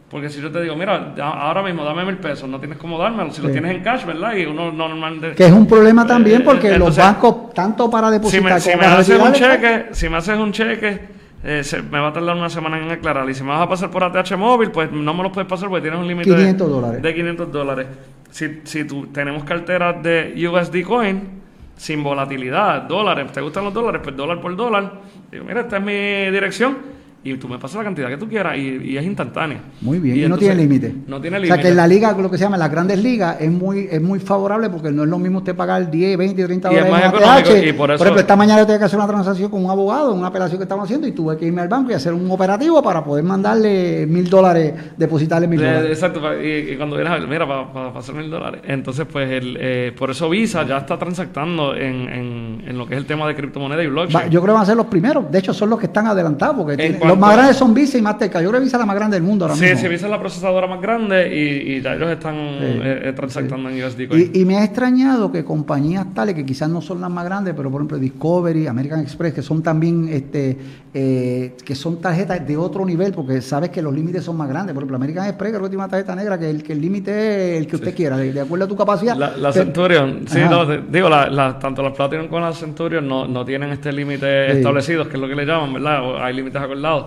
Porque 0.09 0.29
si 0.29 0.39
yo 0.41 0.49
te 0.51 0.61
digo, 0.61 0.75
mira, 0.77 1.13
ahora 1.21 1.61
mismo 1.61 1.83
dame 1.83 2.05
mil 2.05 2.17
pesos, 2.17 2.47
no 2.47 2.59
tienes 2.59 2.77
cómo 2.77 2.97
dármelo. 2.97 3.31
Si 3.31 3.41
lo 3.41 3.47
Sí. 3.49 3.53
tienes 3.53 3.71
en 3.75 3.83
cash, 3.83 4.05
¿verdad? 4.05 4.35
Y 4.35 4.45
uno 4.45 4.71
normalmente... 4.71 5.33
Que 5.33 5.47
es 5.47 5.51
un 5.51 5.67
problema 5.67 6.07
también 6.07 6.41
Eh, 6.41 6.45
porque 6.45 6.67
los 6.77 6.97
entonces, 6.97 7.03
bancos, 7.03 7.53
tanto 7.53 7.89
para 7.89 8.07
si 8.07 8.13
depositar 8.13 8.61
si 8.61 8.75
me 8.77 8.85
haces 8.85 9.19
un 9.19 9.33
cheque, 9.33 9.85
si 9.91 10.07
me 10.07 10.15
haces 10.17 10.37
un 10.37 10.51
cheque, 10.53 10.99
eh, 11.43 11.61
se- 11.63 11.81
me 11.81 11.99
va 11.99 12.07
a 12.09 12.13
tardar 12.13 12.37
una 12.37 12.49
semana 12.49 12.79
en 12.79 12.89
aclarar. 12.89 13.29
Y 13.29 13.33
si 13.33 13.43
me 13.43 13.49
vas 13.49 13.61
a 13.61 13.67
pasar 13.67 13.91
por 13.91 14.01
ATH 14.05 14.37
móvil, 14.37 14.71
pues 14.71 14.89
no 14.93 15.13
me 15.13 15.23
lo 15.23 15.31
puedes 15.31 15.49
pasar 15.49 15.67
porque 15.67 15.81
tienes 15.81 15.99
un 15.99 16.07
límite 16.07 16.29
de- 16.29 16.37
500 16.37 16.69
dólares. 16.69 17.01
de 17.01 17.13
500 17.13 17.51
dólares. 17.51 17.87
Si, 18.29 18.61
si 18.63 18.85
tú, 18.85 19.07
tenemos 19.07 19.43
carteras 19.43 20.01
de 20.01 20.33
USD 20.47 20.83
Coin 20.83 21.19
sin 21.77 22.03
volatilidad, 22.03 22.81
dólares, 22.83 23.31
¿te 23.31 23.39
gustan 23.41 23.65
los 23.65 23.73
dólares? 23.73 24.01
Pues 24.03 24.15
dólar 24.15 24.41
por 24.41 24.55
dólar. 24.55 24.91
Digo, 25.31 25.45
mira, 25.45 25.61
esta 25.61 25.77
es 25.77 25.83
mi 25.83 26.31
dirección. 26.31 26.77
Y 27.33 27.37
tú 27.37 27.47
me 27.47 27.57
pasas 27.57 27.77
la 27.79 27.83
cantidad 27.83 28.07
que 28.09 28.17
tú 28.17 28.27
quieras 28.27 28.57
y, 28.57 28.61
y 28.91 28.97
es 28.97 29.05
instantánea. 29.05 29.59
Muy 29.81 29.99
bien, 29.99 30.15
y, 30.17 30.19
no 30.21 30.25
entonces, 30.25 30.47
tiene 30.49 30.61
límite. 30.61 30.93
No 31.07 31.19
tiene 31.21 31.37
O 31.37 31.39
límite. 31.39 31.53
sea 31.55 31.61
que 31.63 31.69
en 31.69 31.75
la 31.77 31.87
liga, 31.87 32.11
lo 32.13 32.29
que 32.31 32.37
se 32.37 32.43
llama 32.45 32.57
las 32.57 32.71
grandes 32.71 33.01
ligas, 33.03 33.37
es 33.39 33.51
muy 33.51 33.87
es 33.91 34.01
muy 34.01 34.19
favorable 34.19 34.69
porque 34.69 34.91
no 34.91 35.03
es 35.03 35.09
lo 35.09 35.19
mismo 35.19 35.39
usted 35.39 35.55
pagar 35.55 35.89
10, 35.91 36.17
20, 36.17 36.45
30 36.45 36.71
Y 36.71 36.75
es 36.75 36.85
dólares 36.85 36.91
más 36.91 37.13
económico, 37.43 37.67
y 37.69 37.73
por 37.73 37.91
eso- 37.91 38.03
ejemplo, 38.03 38.21
esta 38.21 38.35
mañana 38.35 38.59
yo 38.61 38.65
tenía 38.65 38.79
que 38.79 38.85
hacer 38.85 38.97
una 38.99 39.07
transacción 39.07 39.51
con 39.51 39.63
un 39.65 39.69
abogado, 39.71 40.13
una 40.13 40.27
apelación 40.27 40.57
que 40.59 40.63
estamos 40.63 40.85
haciendo, 40.85 41.07
y 41.07 41.11
tuve 41.11 41.37
que 41.37 41.45
irme 41.45 41.61
al 41.61 41.67
banco 41.67 41.91
y 41.91 41.93
hacer 41.93 42.13
un 42.13 42.29
operativo 42.31 42.81
para 42.81 43.03
poder 43.03 43.23
mandarle 43.23 44.05
mil 44.07 44.29
dólares, 44.29 44.73
depositarle 44.97 45.47
mil 45.47 45.59
De- 45.59 45.65
dólares. 45.65 45.91
Exacto, 45.91 46.19
y, 46.41 46.75
cuando 46.77 46.95
vienes 46.95 47.13
a 47.13 47.17
ver, 47.19 47.27
mira, 47.27 47.47
para 47.47 47.89
hacer 47.97 48.15
mil 48.15 48.29
dólares. 48.29 48.61
Entonces, 48.65 49.05
pues, 49.11 49.29
el, 49.31 49.57
eh, 49.59 49.91
por 49.97 50.09
eso 50.11 50.29
Visa 50.29 50.65
ya 50.65 50.77
está 50.77 50.97
transactando 50.97 51.75
en, 51.75 52.07
en, 52.09 52.63
en 52.67 52.77
lo 52.77 52.85
que 52.85 52.93
es 52.95 52.99
el 52.99 53.05
tema 53.05 53.27
de 53.27 53.35
criptomoneda 53.35 53.83
y 53.83 53.87
blockchain. 53.87 54.29
Yo 54.29 54.41
creo 54.41 54.53
que 54.53 54.57
van 54.57 54.63
a 54.63 54.65
ser 54.65 54.77
los 54.77 54.87
primeros. 54.87 55.31
De 55.31 55.39
hecho, 55.39 55.53
son 55.53 55.69
los 55.69 55.79
que 55.79 55.87
están 55.87 56.07
adelantados 56.07 56.55
porque 56.57 56.75
tienen- 56.77 56.99
los 57.17 57.27
más 57.27 57.35
grandes 57.35 57.57
son 57.57 57.73
Visa 57.73 57.97
y 57.97 58.01
Mastercard. 58.01 58.43
Yo 58.43 58.49
creo 58.49 58.59
que 58.59 58.65
Visa 58.65 58.77
es 58.77 58.81
la 58.81 58.85
más 58.85 58.95
grande 58.95 59.15
del 59.17 59.23
mundo 59.23 59.45
ahora 59.45 59.55
sí, 59.55 59.63
mismo. 59.63 59.79
sí, 59.79 59.87
Visa 59.87 60.05
es 60.05 60.11
la 60.11 60.19
procesadora 60.19 60.67
más 60.67 60.81
grande 60.81 61.35
y, 61.35 61.73
y 61.73 61.81
ya 61.81 61.93
ellos 61.95 62.09
están 62.09 62.35
eh, 62.35 63.01
eh, 63.05 63.13
transactando 63.15 63.69
en 63.69 63.83
USD 63.83 64.07
Coin. 64.07 64.31
Y, 64.33 64.39
y 64.39 64.45
me 64.45 64.57
ha 64.57 64.63
extrañado 64.63 65.31
que 65.31 65.43
compañías 65.43 66.13
tales 66.13 66.35
que 66.35 66.45
quizás 66.45 66.69
no 66.69 66.81
son 66.81 67.01
las 67.01 67.09
más 67.09 67.25
grandes, 67.25 67.53
pero 67.55 67.71
por 67.71 67.81
ejemplo 67.81 67.97
Discovery, 67.97 68.67
American 68.67 68.99
Express, 69.01 69.33
que 69.33 69.41
son 69.41 69.61
también 69.61 70.09
este 70.09 70.57
eh, 70.99 71.53
que 71.63 71.75
son 71.75 72.01
tarjetas 72.01 72.47
de 72.47 72.57
otro 72.57 72.83
nivel, 72.83 73.13
porque 73.13 73.39
sabes 73.41 73.69
que 73.69 73.83
los 73.83 73.93
límites 73.93 74.23
son 74.23 74.35
más 74.35 74.49
grandes. 74.49 74.73
Por 74.73 74.81
ejemplo, 74.81 74.95
American 74.97 75.25
Express 75.27 75.51
creo 75.51 75.61
que 75.63 75.69
tiene 75.69 75.83
una 75.83 75.89
tarjeta 75.91 76.15
negra 76.15 76.39
que 76.39 76.49
el 76.49 76.63
que 76.63 76.73
el 76.73 76.81
límite 76.81 77.53
es 77.53 77.59
el 77.59 77.67
que 77.67 77.75
usted 77.75 77.93
quiera, 77.95 78.17
de, 78.17 78.33
de 78.33 78.41
acuerdo 78.41 78.65
a 78.65 78.67
tu 78.67 78.75
capacidad. 78.75 79.15
La, 79.15 79.37
la 79.37 79.51
Pero- 79.51 79.65
Centurion, 79.65 80.21
sí, 80.27 80.39
no, 80.49 80.65
digo, 80.65 81.07
la, 81.07 81.29
la- 81.29 81.59
tanto 81.59 81.83
las 81.83 81.93
Platinum 81.93 82.27
como 82.27 82.39
las 82.41 82.57
Centurion 82.59 83.07
no, 83.07 83.27
no 83.27 83.45
tienen 83.45 83.69
este 83.69 83.91
límite 83.91 84.51
Sí. 84.53 84.57
establecido, 84.57 85.07
que 85.07 85.15
es 85.15 85.19
lo 85.19 85.27
que 85.27 85.35
le 85.35 85.45
llaman, 85.45 85.73
¿verdad? 85.73 86.03
O 86.03 86.17
hay 86.17 86.33
límites 86.33 86.59
acordados. 86.59 87.05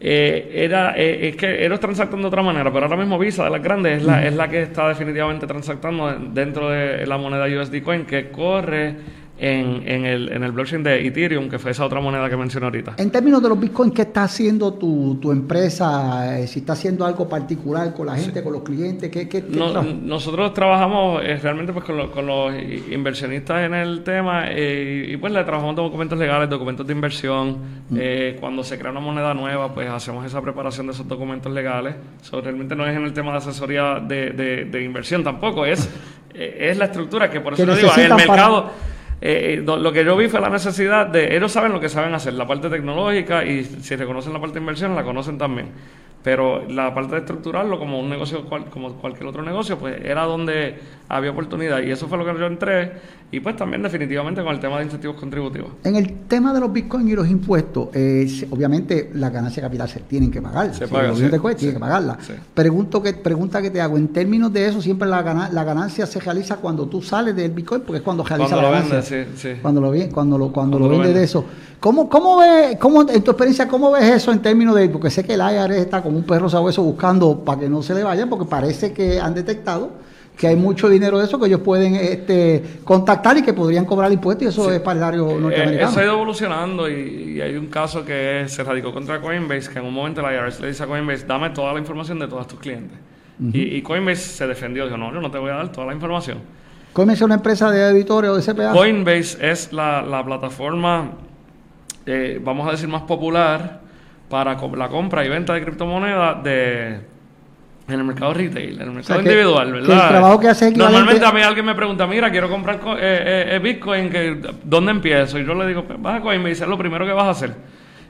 Eh, 0.00 0.50
era, 0.64 0.94
eh, 0.98 1.28
es 1.28 1.36
que 1.36 1.64
ellos 1.64 1.80
transactan 1.80 2.20
de 2.20 2.26
otra 2.26 2.42
manera, 2.42 2.70
pero 2.70 2.84
ahora 2.84 2.96
mismo 2.98 3.18
Visa 3.18 3.44
de 3.44 3.50
las 3.50 3.62
grandes 3.62 3.98
es 3.98 4.04
la, 4.04 4.26
es 4.26 4.34
la 4.34 4.48
que 4.48 4.62
está 4.64 4.88
definitivamente 4.88 5.46
transactando 5.46 6.12
dentro 6.32 6.68
de 6.68 7.06
la 7.06 7.16
moneda 7.16 7.46
USD 7.46 7.80
Coin 7.82 8.04
que 8.04 8.30
corre 8.30 8.96
en, 9.36 9.82
en, 9.88 10.06
el, 10.06 10.30
en 10.32 10.44
el 10.44 10.52
blockchain 10.52 10.82
de 10.84 11.06
Ethereum, 11.06 11.48
que 11.48 11.58
fue 11.58 11.72
esa 11.72 11.84
otra 11.84 12.00
moneda 12.00 12.30
que 12.30 12.36
mencioné 12.36 12.66
ahorita. 12.66 12.94
En 12.98 13.10
términos 13.10 13.42
de 13.42 13.48
los 13.48 13.58
bitcoins, 13.58 13.92
¿qué 13.92 14.02
está 14.02 14.22
haciendo 14.24 14.74
tu, 14.74 15.16
tu 15.20 15.32
empresa? 15.32 16.38
Eh, 16.38 16.46
si 16.46 16.60
está 16.60 16.74
haciendo 16.74 17.04
algo 17.04 17.28
particular 17.28 17.92
con 17.94 18.06
la 18.06 18.14
gente, 18.16 18.42
con 18.44 18.52
los 18.52 18.62
clientes, 18.62 19.10
¿qué, 19.10 19.28
qué, 19.28 19.42
qué 19.44 19.56
No- 19.58 19.74
tra- 19.74 20.00
nosotros 20.02 20.54
trabajamos 20.54 21.22
eh, 21.24 21.36
realmente 21.42 21.72
pues 21.72 21.84
con, 21.84 21.96
lo- 21.96 22.12
con 22.12 22.26
los 22.26 22.54
inversionistas 22.90 23.64
en 23.64 23.74
el 23.74 24.02
tema 24.04 24.44
eh, 24.50 25.06
y 25.10 25.16
pues 25.16 25.32
le 25.32 25.42
trabajamos 25.44 25.76
documentos 25.76 26.18
legales, 26.18 26.48
documentos 26.48 26.86
de 26.86 26.92
inversión. 26.92 27.56
Eh, 27.96 28.36
cuando 28.40 28.62
se 28.62 28.78
crea 28.78 28.90
una 28.92 29.00
moneda 29.00 29.34
nueva, 29.34 29.74
pues 29.74 29.88
hacemos 29.90 30.24
esa 30.24 30.40
preparación 30.40 30.86
de 30.86 30.92
esos 30.92 31.06
documentos 31.08 31.52
legales. 31.52 31.96
So, 32.22 32.40
realmente 32.40 32.74
no 32.76 32.86
es 32.86 32.96
en 32.96 33.04
el 33.04 33.12
tema 33.12 33.32
de 33.32 33.38
asesoría 33.38 34.00
de, 34.00 34.30
de- 34.30 34.64
de 34.66 34.84
inversión 34.84 35.24
tampoco, 35.24 35.66
es, 35.66 35.88
es 36.34 36.76
la 36.78 36.84
estructura 36.86 37.28
que 37.30 37.40
por 37.40 37.54
eso 37.54 37.66
Que 37.66 37.74
digo, 37.74 37.88
el 37.96 38.08
para- 38.08 38.16
mercado... 38.16 38.93
eh, 39.26 39.62
do- 39.64 39.78
lo 39.78 39.90
que 39.90 40.04
yo 40.04 40.16
vi 40.16 40.28
fue 40.28 40.38
la 40.40 40.50
necesidad 40.50 41.06
de, 41.06 41.34
ellos 41.34 41.50
saben 41.50 41.72
lo 41.72 41.80
que 41.80 41.88
saben 41.88 42.12
hacer, 42.12 42.34
la 42.34 42.46
parte 42.46 42.68
tecnológica 42.68 43.42
y 43.44 43.64
si 43.64 43.96
reconocen 43.96 44.34
la 44.34 44.40
parte 44.40 44.54
de 44.54 44.60
inversión, 44.60 44.94
la 44.94 45.02
conocen 45.02 45.38
también. 45.38 45.68
Pero 46.24 46.66
la 46.70 46.94
parte 46.94 47.12
de 47.16 47.18
estructurarlo 47.20 47.78
como 47.78 48.00
un 48.00 48.08
negocio, 48.08 48.46
cual- 48.46 48.64
como 48.70 48.94
cualquier 48.94 49.26
otro 49.26 49.42
negocio, 49.42 49.78
pues 49.78 50.00
era 50.02 50.22
donde 50.24 50.76
había 51.06 51.30
oportunidad. 51.32 51.82
Y 51.82 51.90
eso 51.90 52.08
fue 52.08 52.16
lo 52.16 52.24
que 52.24 52.32
yo 52.40 52.46
entré. 52.46 52.92
Y 53.30 53.40
pues 53.40 53.56
también 53.56 53.82
definitivamente 53.82 54.42
con 54.42 54.54
el 54.54 54.60
tema 54.60 54.78
de 54.78 54.84
incentivos 54.84 55.16
contributivos. 55.16 55.72
En 55.82 55.96
el 55.96 56.20
tema 56.28 56.54
de 56.54 56.60
los 56.60 56.72
bitcoins 56.72 57.10
y 57.10 57.14
los 57.14 57.28
impuestos, 57.28 57.88
eh, 57.92 58.26
obviamente 58.50 59.10
las 59.12 59.32
ganancias 59.32 59.64
capital 59.66 59.88
se 59.88 60.00
tienen 60.00 60.30
que 60.30 60.40
pagar. 60.40 60.72
Se 60.74 60.86
Si 60.86 60.92
paga, 60.92 61.14
sí, 61.14 61.28
te 61.28 61.38
cuesta, 61.40 61.58
tiene 61.58 61.72
sí, 61.72 61.76
que 61.76 61.80
pagarla. 61.80 62.16
sí. 62.20 62.32
Pregunto 62.54 63.02
que, 63.02 63.12
pregunta 63.12 63.60
que 63.60 63.70
te 63.70 63.80
hago, 63.82 63.98
en 63.98 64.08
términos 64.08 64.50
de 64.52 64.68
eso, 64.68 64.80
siempre 64.80 65.06
la, 65.08 65.20
gana- 65.22 65.50
la 65.52 65.64
ganancia 65.64 66.06
se 66.06 66.20
realiza 66.20 66.56
cuando 66.56 66.86
tú 66.86 67.02
sales 67.02 67.34
del 67.36 67.50
bitcoin, 67.50 67.82
porque 67.82 67.98
es 67.98 68.02
cuando 68.02 68.22
realiza 68.24 68.50
Cuando 68.50 68.70
la 68.72 68.78
lo 68.80 68.84
ganancia. 68.88 69.26
Cuando 69.60 69.80
lo, 69.80 69.88
cuando 70.12 70.38
lo, 70.38 70.52
cuando 70.52 70.78
Cuando 70.78 70.78
lo 70.96 70.98
vendes 71.02 71.14
de 71.14 71.24
eso. 71.24 71.44
¿Cómo, 71.84 72.08
cómo 72.08 72.38
ves, 72.38 72.78
cómo, 72.78 73.02
en 73.02 73.22
tu 73.22 73.32
experiencia, 73.32 73.68
cómo 73.68 73.90
ves 73.92 74.04
eso 74.04 74.32
en 74.32 74.40
términos 74.40 74.74
de, 74.74 74.88
porque 74.88 75.10
sé 75.10 75.22
que 75.22 75.34
el 75.34 75.40
IRS 75.42 75.76
está 75.76 76.00
como 76.02 76.16
un 76.16 76.24
perro 76.24 76.48
sabueso 76.48 76.82
buscando 76.82 77.44
para 77.44 77.60
que 77.60 77.68
no 77.68 77.82
se 77.82 77.92
le 77.94 78.02
vaya, 78.02 78.26
porque 78.26 78.46
parece 78.46 78.94
que 78.94 79.20
han 79.20 79.34
detectado 79.34 79.90
que 80.34 80.46
hay 80.46 80.56
mucho 80.56 80.88
dinero 80.88 81.18
de 81.18 81.26
eso 81.26 81.38
que 81.38 81.44
ellos 81.46 81.60
pueden 81.60 81.94
este, 81.96 82.80
contactar 82.84 83.36
y 83.36 83.42
que 83.42 83.52
podrían 83.52 83.84
cobrar 83.84 84.10
impuestos 84.10 84.46
y 84.46 84.48
eso 84.48 84.72
es 84.72 84.80
para 84.80 84.98
el 84.98 85.04
área 85.04 85.20
Eh, 85.20 85.38
norteamericano. 85.40 85.90
eso 85.90 86.00
ha 86.00 86.04
ido 86.04 86.12
evolucionando 86.14 86.88
y, 86.88 87.34
y 87.36 87.40
hay 87.42 87.54
un 87.54 87.66
caso 87.66 88.02
que 88.02 88.44
se 88.48 88.64
radicó 88.64 88.90
contra 88.90 89.20
Coinbase, 89.20 89.70
que 89.70 89.78
en 89.78 89.84
un 89.84 89.92
momento 89.92 90.22
la 90.22 90.32
IRS 90.32 90.60
le 90.60 90.68
dice 90.68 90.84
a 90.84 90.86
Coinbase, 90.86 91.26
dame 91.26 91.50
toda 91.50 91.74
la 91.74 91.80
información 91.80 92.18
de 92.18 92.28
todos 92.28 92.48
tus 92.48 92.60
clientes. 92.60 92.98
y, 93.52 93.60
y 93.76 93.82
Coinbase 93.82 94.22
se 94.22 94.46
defendió, 94.46 94.86
dijo, 94.86 94.96
no, 94.96 95.12
yo 95.12 95.20
no 95.20 95.30
te 95.30 95.36
voy 95.36 95.50
a 95.50 95.56
dar 95.56 95.70
toda 95.70 95.86
la 95.88 95.92
información. 95.92 96.38
Coinbase 96.94 97.16
es 97.18 97.22
una 97.22 97.34
empresa 97.34 97.70
de 97.70 97.88
editores 97.90 98.30
o 98.30 98.36
de 98.36 98.42
CPA. 98.42 98.72
Coinbase 98.72 99.36
es 99.50 99.70
la, 99.72 100.00
la 100.00 100.24
plataforma, 100.24 101.10
eh, 102.06 102.40
vamos 102.42 102.68
a 102.68 102.72
decir, 102.72 102.88
más 102.88 103.02
popular 103.02 103.80
para 104.28 104.54
la 104.76 104.88
compra 104.88 105.24
y 105.24 105.28
venta 105.28 105.54
de 105.54 105.62
criptomonedas 105.62 106.42
de 106.42 107.00
en 107.86 107.94
el 108.00 108.04
mercado 108.04 108.32
retail, 108.32 108.76
en 108.80 108.88
el 108.88 108.90
mercado 108.92 109.20
individual, 109.20 109.70
que 109.72 109.78
el 109.78 109.86
¿verdad? 109.86 110.08
trabajo 110.08 110.40
que 110.40 110.48
hace 110.48 110.64
es 110.66 110.70
equivalente- 110.72 110.92
Normalmente 111.00 111.26
a 111.26 111.32
mí 111.32 111.42
alguien 111.42 111.66
me 111.66 111.74
pregunta, 111.74 112.06
mira, 112.06 112.30
quiero 112.30 112.48
comprar 112.48 112.78
co- 112.80 112.96
eh, 112.96 113.00
eh, 113.02 113.46
eh, 113.56 113.58
Bitcoin, 113.58 114.08
que, 114.08 114.40
¿dónde 114.64 114.90
empiezo? 114.90 115.38
Y 115.38 115.44
yo 115.44 115.54
le 115.54 115.66
digo, 115.66 115.84
pues, 115.84 116.00
vas 116.00 116.16
a 116.18 116.20
Coinbase, 116.22 116.62
es 116.64 116.68
lo 116.68 116.78
primero 116.78 117.04
que 117.04 117.12
vas 117.12 117.26
a 117.26 117.30
hacer. 117.30 117.54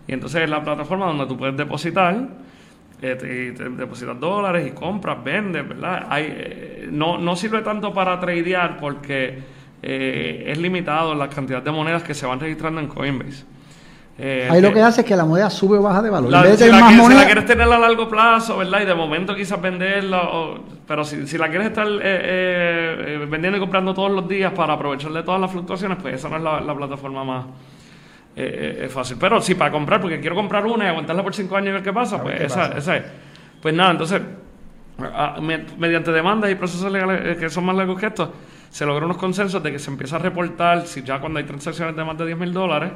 Y 0.07 0.13
entonces 0.13 0.43
es 0.43 0.49
la 0.51 0.63
plataforma 0.63 1.07
donde 1.07 1.27
tú 1.27 1.37
puedes 1.37 1.57
depositar, 1.57 2.15
eh, 3.03 3.17
te- 3.17 3.47
y 3.49 3.53
te 3.53 3.69
depositas 3.71 4.19
dólares 4.21 4.65
y 4.69 4.71
compras, 4.71 5.25
vendes, 5.25 5.69
¿verdad? 5.69 6.07
Hay, 6.09 6.87
no, 6.93 7.19
no 7.19 7.35
sirve 7.35 7.61
tanto 7.63 7.93
para 7.93 8.21
tradear 8.21 8.77
porque 8.79 9.41
es 9.83 10.57
limitado 10.59 11.15
la 11.17 11.29
cantidad 11.29 11.63
de 11.63 11.71
monedas 11.73 12.05
que 12.05 12.15
se 12.15 12.27
van 12.27 12.39
registrando 12.39 12.81
en 12.81 12.87
Coinbase. 12.87 13.45
Eh, 14.17 14.49
Ahí 14.51 14.61
lo 14.61 14.69
que- 14.69 14.75
que 14.75 14.81
hace 14.83 15.01
es 15.01 15.07
que 15.09 15.17
la 15.17 15.25
moneda 15.25 15.51
sube 15.51 15.77
o 15.79 15.83
baja 15.83 16.01
de 16.01 16.09
valor. 16.11 16.31
la- 16.31 16.39
en 16.39 16.45
vez 16.45 16.59
de 16.61 16.67
si, 16.67 16.71
la 16.71 16.79
más 16.79 16.89
quieres, 16.89 16.95
si 16.95 16.97
la 16.97 17.03
moneda, 17.15 17.27
quieres 17.27 17.47
tener 17.47 17.73
a 17.73 17.79
largo 17.79 18.09
plazo, 18.09 18.57
¿verdad? 18.59 18.81
Y 18.83 18.85
de 18.85 18.95
momento 18.95 19.35
quizás 19.35 19.61
venderla, 19.61 20.23
o- 20.23 20.61
pero 20.87 21.05
si, 21.05 21.27
si 21.27 21.37
la 21.37 21.49
quieres 21.49 21.67
estar 21.69 21.87
eh, 21.89 21.99
eh, 22.03 23.05
eh, 23.23 23.27
vendiendo 23.29 23.57
y 23.57 23.61
comprando 23.61 23.93
todos 23.93 24.13
los 24.13 24.29
días 24.29 24.53
para 24.53 24.75
aprovechar 24.75 25.11
de 25.13 25.23
todas 25.25 25.41
las 25.41 25.51
fluctuaciones, 25.51 25.99
pues 26.01 26.15
esa 26.15 26.29
no 26.29 26.37
es 26.37 26.43
la, 26.43 26.61
la 26.61 26.75
plataforma 26.77 27.25
más 27.25 27.45
eh, 28.37 28.83
eh, 28.85 28.89
fácil. 28.89 29.17
Pero 29.19 29.41
sí, 29.41 29.57
para 29.57 29.73
comprar, 29.73 30.01
porque 30.01 30.21
quiero 30.21 30.37
comprar 30.37 30.65
una 30.65 30.85
y 30.85 30.89
aguantarla 30.89 31.23
por 31.25 31.35
cinco 31.35 31.57
años 31.57 31.71
y 31.71 31.73
ver 31.73 31.83
qué 31.83 31.93
pasa, 31.93 32.23
pues 32.23 32.37
qué 32.39 32.45
esa, 32.47 32.69
pasa. 32.69 32.79
esa 32.79 32.97
es. 32.99 33.05
Pues 33.61 33.75
nada, 33.75 33.91
entonces, 33.93 34.21
a- 35.13 35.41
mediante 35.77 36.13
demandas 36.13 36.51
y 36.53 36.55
procesos 36.55 36.91
legales 36.93 37.21
eh, 37.25 37.37
que 37.39 37.51
son 37.51 37.65
más 37.65 37.75
largos 37.75 37.99
que 37.99 38.07
estos, 38.07 38.29
se 38.71 38.85
logran 38.87 39.05
unos 39.07 39.17
consensos 39.17 39.61
de 39.63 39.73
que 39.73 39.79
se 39.81 39.91
empieza 39.91 40.17
a 40.17 40.19
reportar, 40.21 40.87
si 40.87 41.03
ya 41.03 41.19
cuando 41.21 41.39
hay 41.41 41.45
transacciones 41.45 41.97
de 41.97 42.05
más 42.05 42.17
de 42.19 42.27
10 42.27 42.39
mil 42.39 42.53
dólares, 42.53 42.91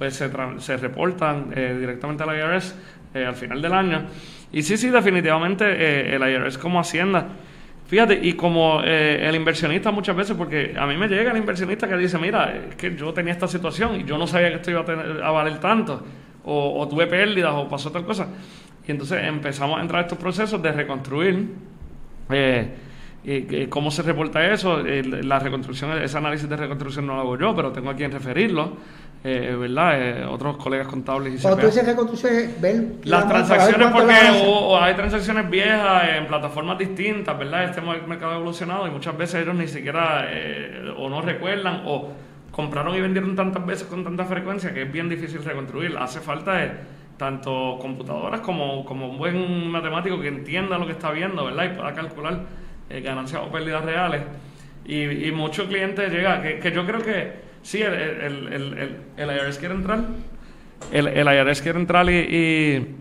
pues 0.00 0.14
se, 0.16 0.30
se 0.60 0.76
reportan 0.78 1.52
eh, 1.54 1.76
directamente 1.78 2.22
al 2.22 2.34
IRS 2.34 2.74
eh, 3.12 3.26
al 3.26 3.34
final 3.34 3.60
del 3.60 3.74
año. 3.74 4.06
Y 4.50 4.62
sí, 4.62 4.78
sí, 4.78 4.88
definitivamente 4.88 5.64
eh, 5.66 6.16
el 6.16 6.22
IRS 6.22 6.56
como 6.56 6.80
Hacienda. 6.80 7.26
Fíjate, 7.86 8.18
y 8.22 8.32
como 8.32 8.80
eh, 8.82 9.28
el 9.28 9.34
inversionista 9.34 9.90
muchas 9.90 10.16
veces, 10.16 10.34
porque 10.38 10.74
a 10.74 10.86
mí 10.86 10.96
me 10.96 11.06
llega 11.06 11.32
el 11.32 11.36
inversionista 11.36 11.86
que 11.86 11.98
dice, 11.98 12.16
mira, 12.16 12.50
es 12.70 12.76
que 12.76 12.96
yo 12.96 13.12
tenía 13.12 13.34
esta 13.34 13.46
situación 13.46 14.00
y 14.00 14.04
yo 14.04 14.16
no 14.16 14.26
sabía 14.26 14.48
que 14.48 14.54
esto 14.54 14.70
iba 14.70 14.80
a, 15.22 15.30
valer 15.32 15.58
tanto, 15.58 16.02
o, 16.44 16.80
o 16.80 16.88
tuve 16.88 17.06
pérdidas, 17.06 17.52
o 17.54 17.68
pasó 17.68 17.92
tal 17.92 18.06
cosa. 18.06 18.26
Y 18.88 18.92
entonces 18.92 19.22
empezamos 19.22 19.78
a 19.78 19.82
entrar 19.82 19.98
a 19.98 20.02
estos 20.04 20.16
procesos 20.18 20.62
de 20.62 20.72
reconstruir 20.72 21.46
eh, 22.30 23.66
cómo 23.68 23.90
se 23.90 24.02
reporta 24.02 24.46
eso. 24.50 24.80
El- 24.80 25.28
la 25.28 25.38
reconstrucción, 25.38 25.92
ese 26.02 26.16
análisis 26.16 26.48
de 26.48 26.56
reconstrucción 26.56 27.06
no 27.06 27.16
lo 27.16 27.20
hago 27.20 27.38
yo, 27.38 27.54
pero 27.54 27.70
tengo 27.72 27.90
a 27.90 27.94
quien 27.94 28.10
referirlo, 28.12 28.76
eh, 29.22 29.54
¿verdad? 29.58 29.92
Eh, 30.00 30.24
otros 30.24 30.56
colegas 30.56 30.86
contables 30.88 31.34
y 31.38 31.42
cuando 31.42 31.56
tú 31.60 31.66
CPA. 31.66 31.70
dices 31.70 31.86
reconstrucción, 31.86 32.34
es 32.34 32.60
ver 32.60 32.84
Las 33.04 33.22
la- 33.24 33.28
transacciones, 33.28 33.88
porque 33.92 34.12
hacer. 34.12 34.46
o- 34.46 34.68
o 34.68 34.80
hay 34.80 34.94
transacciones 34.94 35.50
viejas 35.50 36.02
en 36.16 36.26
plataformas 36.26 36.78
distintas, 36.78 37.38
¿verdad? 37.38 37.64
Este 37.64 37.80
mercado 37.82 38.32
ha 38.32 38.36
evolucionado 38.36 38.86
y 38.86 38.90
muchas 38.90 39.16
veces 39.18 39.42
ellos 39.42 39.54
ni 39.54 39.68
siquiera 39.68 40.24
eh, 40.28 40.92
o 40.96 41.08
no 41.10 41.20
recuerdan 41.20 41.82
o 41.86 42.08
compraron 42.50 42.94
y 42.96 43.00
vendieron 43.00 43.36
tantas 43.36 43.64
veces 43.66 43.86
con 43.86 44.02
tanta 44.04 44.24
frecuencia 44.24 44.72
que 44.72 44.82
es 44.82 44.92
bien 44.92 45.08
difícil 45.08 45.44
reconstruir. 45.44 45.96
Hace 45.98 46.20
falta 46.20 46.64
eh, 46.64 46.72
tanto 47.18 47.76
computadoras 47.80 48.40
como, 48.40 48.84
como 48.86 49.08
un 49.10 49.18
buen 49.18 49.68
matemático 49.70 50.18
que 50.18 50.28
entienda 50.28 50.78
lo 50.78 50.86
que 50.86 50.92
está 50.92 51.10
viendo, 51.10 51.44
¿verdad? 51.44 51.64
Y 51.66 51.76
pueda 51.76 51.92
calcular 51.92 52.40
eh, 52.88 53.00
ganancias 53.02 53.42
o 53.46 53.50
pérdidas 53.52 53.84
reales. 53.84 54.22
Y, 54.86 55.02
y 55.28 55.30
muchos 55.30 55.68
clientes 55.68 56.10
llegan, 56.10 56.42
que, 56.42 56.58
que 56.58 56.72
yo 56.72 56.86
creo 56.86 57.02
que 57.02 57.49
sí, 57.62 57.78
el, 57.82 57.92
el, 57.94 58.52
el, 58.52 58.96
el, 59.16 59.30
IRS 59.46 59.58
quiere 59.58 59.74
entrar, 59.74 60.00
el, 60.92 61.06
el 61.08 61.26
IRS 61.48 61.60
quiere 61.62 61.78
entrar 61.78 62.08
y, 62.10 62.14
y, 62.14 62.96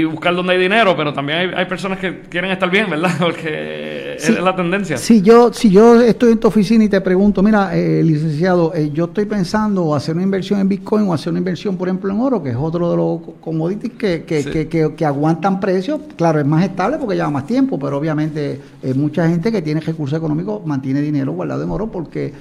y 0.00 0.04
buscar 0.04 0.34
donde 0.34 0.54
hay 0.54 0.58
dinero, 0.58 0.96
pero 0.96 1.12
también 1.12 1.38
hay, 1.38 1.50
hay 1.54 1.66
personas 1.66 1.98
que 1.98 2.20
quieren 2.22 2.50
estar 2.50 2.70
bien, 2.70 2.88
¿verdad? 2.88 3.10
Porque 3.18 4.00
Sí. 4.18 4.32
es 4.32 4.40
la 4.40 4.54
tendencia. 4.54 4.98
Si 4.98 5.20
yo, 5.20 5.52
si 5.52 5.68
yo 5.70 6.00
estoy 6.00 6.32
en 6.32 6.38
tu 6.38 6.46
oficina 6.46 6.84
y 6.84 6.88
te 6.88 7.00
pregunto, 7.00 7.42
mira, 7.42 7.76
eh, 7.76 8.02
licenciado, 8.04 8.72
eh, 8.74 8.90
yo 8.92 9.06
estoy 9.06 9.24
pensando 9.24 9.94
hacer 9.96 10.14
una 10.14 10.22
inversión 10.22 10.60
en 10.60 10.68
Bitcoin 10.68 11.08
o 11.08 11.14
hacer 11.14 11.30
una 11.30 11.38
inversión, 11.40 11.76
por 11.76 11.88
ejemplo, 11.88 12.12
en 12.12 12.20
oro, 12.20 12.40
que 12.42 12.50
es 12.50 12.56
otro 12.56 12.90
de 12.90 12.96
los 12.96 13.20
commodities 13.40 13.94
que, 13.94 14.22
que, 14.24 14.42
Sí. 14.44 14.50
que, 14.50 14.68
que- 14.68 14.94
que 14.94 15.04
aguantan 15.04 15.58
precios. 15.58 16.00
Claro, 16.16 16.38
es 16.38 16.46
más 16.46 16.62
estable 16.64 16.98
porque 16.98 17.16
lleva 17.16 17.30
más 17.30 17.46
tiempo, 17.46 17.78
pero 17.80 17.96
obviamente 17.98 18.60
eh, 18.82 18.94
mucha 18.94 19.28
gente 19.28 19.50
que 19.50 19.60
tiene 19.60 19.80
recursos 19.80 20.16
económicos 20.16 20.64
mantiene 20.64 21.00
dinero 21.00 21.32
guardado 21.32 21.64
en 21.64 21.70
oro 21.70 21.90
porque 21.90 22.32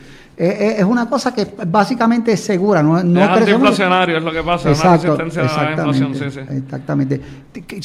es, 0.46 0.84
una 0.84 1.08
cosa 1.10 1.34
que 1.34 1.48
básicamente 1.68 2.32
es 2.32 2.40
segura. 2.40 2.82
No, 2.82 3.02
no 3.04 3.22
es 3.24 3.30
antiinflacionario, 3.30 4.18
es 4.18 4.24
lo 4.24 4.32
que 4.32 4.42
pasa, 4.44 4.72
es 4.72 4.80
una 4.84 4.96
Exacto, 4.96 5.18
resistencia 5.18 5.60
a 5.60 5.64
la 5.66 5.72
inflación, 5.72 6.16
sí, 6.16 6.32
sí. 6.32 6.40
exactamente. 6.58 7.22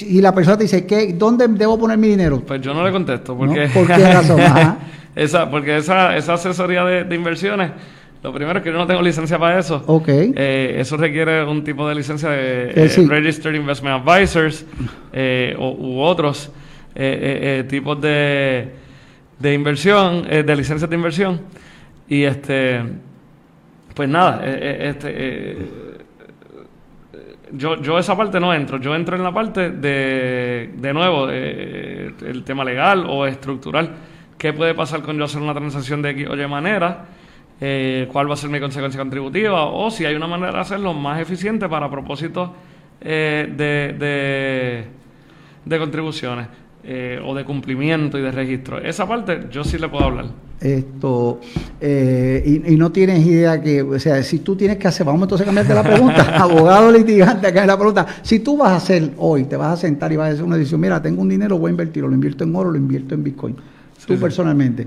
Y 0.06 0.20
la 0.20 0.34
persona 0.34 0.56
te 0.56 0.64
dice, 0.64 0.86
¿qué, 0.86 1.12
¿dónde 1.12 1.46
debo 1.48 1.78
poner 1.78 1.98
mi 1.98 2.08
dinero? 2.08 2.40
Pues 2.40 2.60
yo 2.60 2.72
no 2.72 2.84
le 2.84 2.92
contesto, 2.92 3.36
porque... 3.36 3.66
¿No? 3.66 3.72
¿Por 3.74 3.86
qué 3.86 4.12
razón? 4.12 4.40
Ajá. 4.42 4.78
esa, 5.14 5.50
porque 5.50 5.76
esa, 5.76 6.16
esa 6.16 6.34
asesoría 6.34 6.84
de, 6.84 7.04
de 7.04 7.14
inversiones, 7.14 7.70
lo 8.22 8.32
primero 8.32 8.58
es 8.58 8.64
que 8.64 8.72
yo 8.72 8.78
no 8.78 8.86
tengo 8.86 9.02
licencia 9.02 9.38
para 9.38 9.58
eso. 9.58 9.82
Ok. 9.86 10.08
Eh, 10.08 10.76
eso 10.78 10.96
requiere 10.96 11.44
un 11.44 11.62
tipo 11.62 11.86
de 11.88 11.94
licencia 11.94 12.30
de 12.30 12.70
Eh, 12.70 12.72
eh, 12.84 12.88
sí. 12.88 13.06
Registered 13.06 13.54
Investment 13.60 14.02
Advisors 14.08 14.64
eh, 15.12 15.54
o- 15.58 15.72
u 15.78 16.00
otros 16.00 16.50
eh, 16.94 17.64
tipos 17.68 18.00
de, 18.00 18.70
de 19.38 19.52
inversión, 19.54 20.24
eh, 20.30 20.42
de 20.42 20.56
licencias 20.56 20.88
de 20.88 20.96
inversión. 20.96 21.40
Y 22.08 22.22
este, 22.22 22.82
pues 23.94 24.08
nada, 24.08 24.40
eh, 24.44 24.58
eh, 24.60 24.88
este, 24.90 25.08
eh, 25.12 25.56
yo, 27.52 27.80
yo 27.80 27.98
esa 27.98 28.16
parte 28.16 28.38
no 28.38 28.52
entro, 28.52 28.78
yo 28.78 28.94
entro 28.94 29.16
en 29.16 29.22
la 29.22 29.32
parte 29.32 29.70
de, 29.70 30.70
de 30.76 30.92
nuevo, 30.92 31.28
eh, 31.30 32.12
el 32.26 32.44
tema 32.44 32.64
legal 32.64 33.06
o 33.08 33.26
estructural. 33.26 33.90
¿Qué 34.38 34.52
puede 34.52 34.74
pasar 34.74 35.02
con 35.02 35.16
yo 35.16 35.24
hacer 35.24 35.40
una 35.40 35.54
transacción 35.54 36.02
de 36.02 36.10
X 36.10 36.28
o 36.28 36.36
Y 36.36 36.46
manera? 36.46 37.06
Eh, 37.60 38.06
¿Cuál 38.12 38.28
va 38.28 38.34
a 38.34 38.36
ser 38.36 38.50
mi 38.50 38.60
consecuencia 38.60 39.00
contributiva? 39.00 39.64
O 39.64 39.90
si 39.90 40.04
hay 40.04 40.14
una 40.14 40.26
manera 40.26 40.52
de 40.52 40.58
hacerlo 40.60 40.92
más 40.92 41.20
eficiente 41.20 41.68
para 41.68 41.90
propósitos 41.90 42.50
eh, 43.00 43.50
de, 43.50 43.94
de, 43.98 44.84
de 45.64 45.78
contribuciones 45.78 46.48
eh, 46.88 47.20
o 47.24 47.34
de 47.34 47.44
cumplimiento 47.44 48.16
y 48.16 48.22
de 48.22 48.30
registro. 48.30 48.78
Esa 48.78 49.08
parte 49.08 49.48
yo 49.50 49.64
sí 49.64 49.76
le 49.76 49.88
puedo 49.88 50.04
hablar. 50.04 50.26
Esto, 50.60 51.40
eh, 51.80 52.42
y, 52.46 52.74
y 52.74 52.76
no 52.76 52.92
tienes 52.92 53.26
idea 53.26 53.60
que, 53.60 53.82
o 53.82 53.98
sea, 53.98 54.22
si 54.22 54.38
tú 54.38 54.54
tienes 54.54 54.76
que 54.78 54.86
hacer, 54.86 55.04
vamos 55.04 55.22
entonces 55.22 55.44
a 55.44 55.46
cambiarte 55.46 55.74
la 55.74 55.82
pregunta, 55.82 56.36
abogado 56.40 56.92
litigante, 56.92 57.48
acá 57.48 57.62
es 57.62 57.66
la 57.66 57.76
pregunta, 57.76 58.06
si 58.22 58.38
tú 58.38 58.56
vas 58.56 58.70
a 58.70 58.76
hacer 58.76 59.10
hoy, 59.18 59.44
te 59.44 59.56
vas 59.56 59.72
a 59.72 59.76
sentar 59.76 60.12
y 60.12 60.16
vas 60.16 60.30
a 60.30 60.32
hacer 60.34 60.44
una 60.44 60.56
decisión, 60.56 60.80
mira, 60.80 61.02
tengo 61.02 61.22
un 61.22 61.28
dinero, 61.28 61.58
voy 61.58 61.68
a 61.68 61.72
invertirlo, 61.72 62.08
lo 62.08 62.14
invierto 62.14 62.44
en 62.44 62.54
oro, 62.54 62.70
lo 62.70 62.78
invierto 62.78 63.16
en 63.16 63.24
Bitcoin, 63.24 63.56
tú 64.06 64.14
sí. 64.14 64.16
personalmente, 64.16 64.86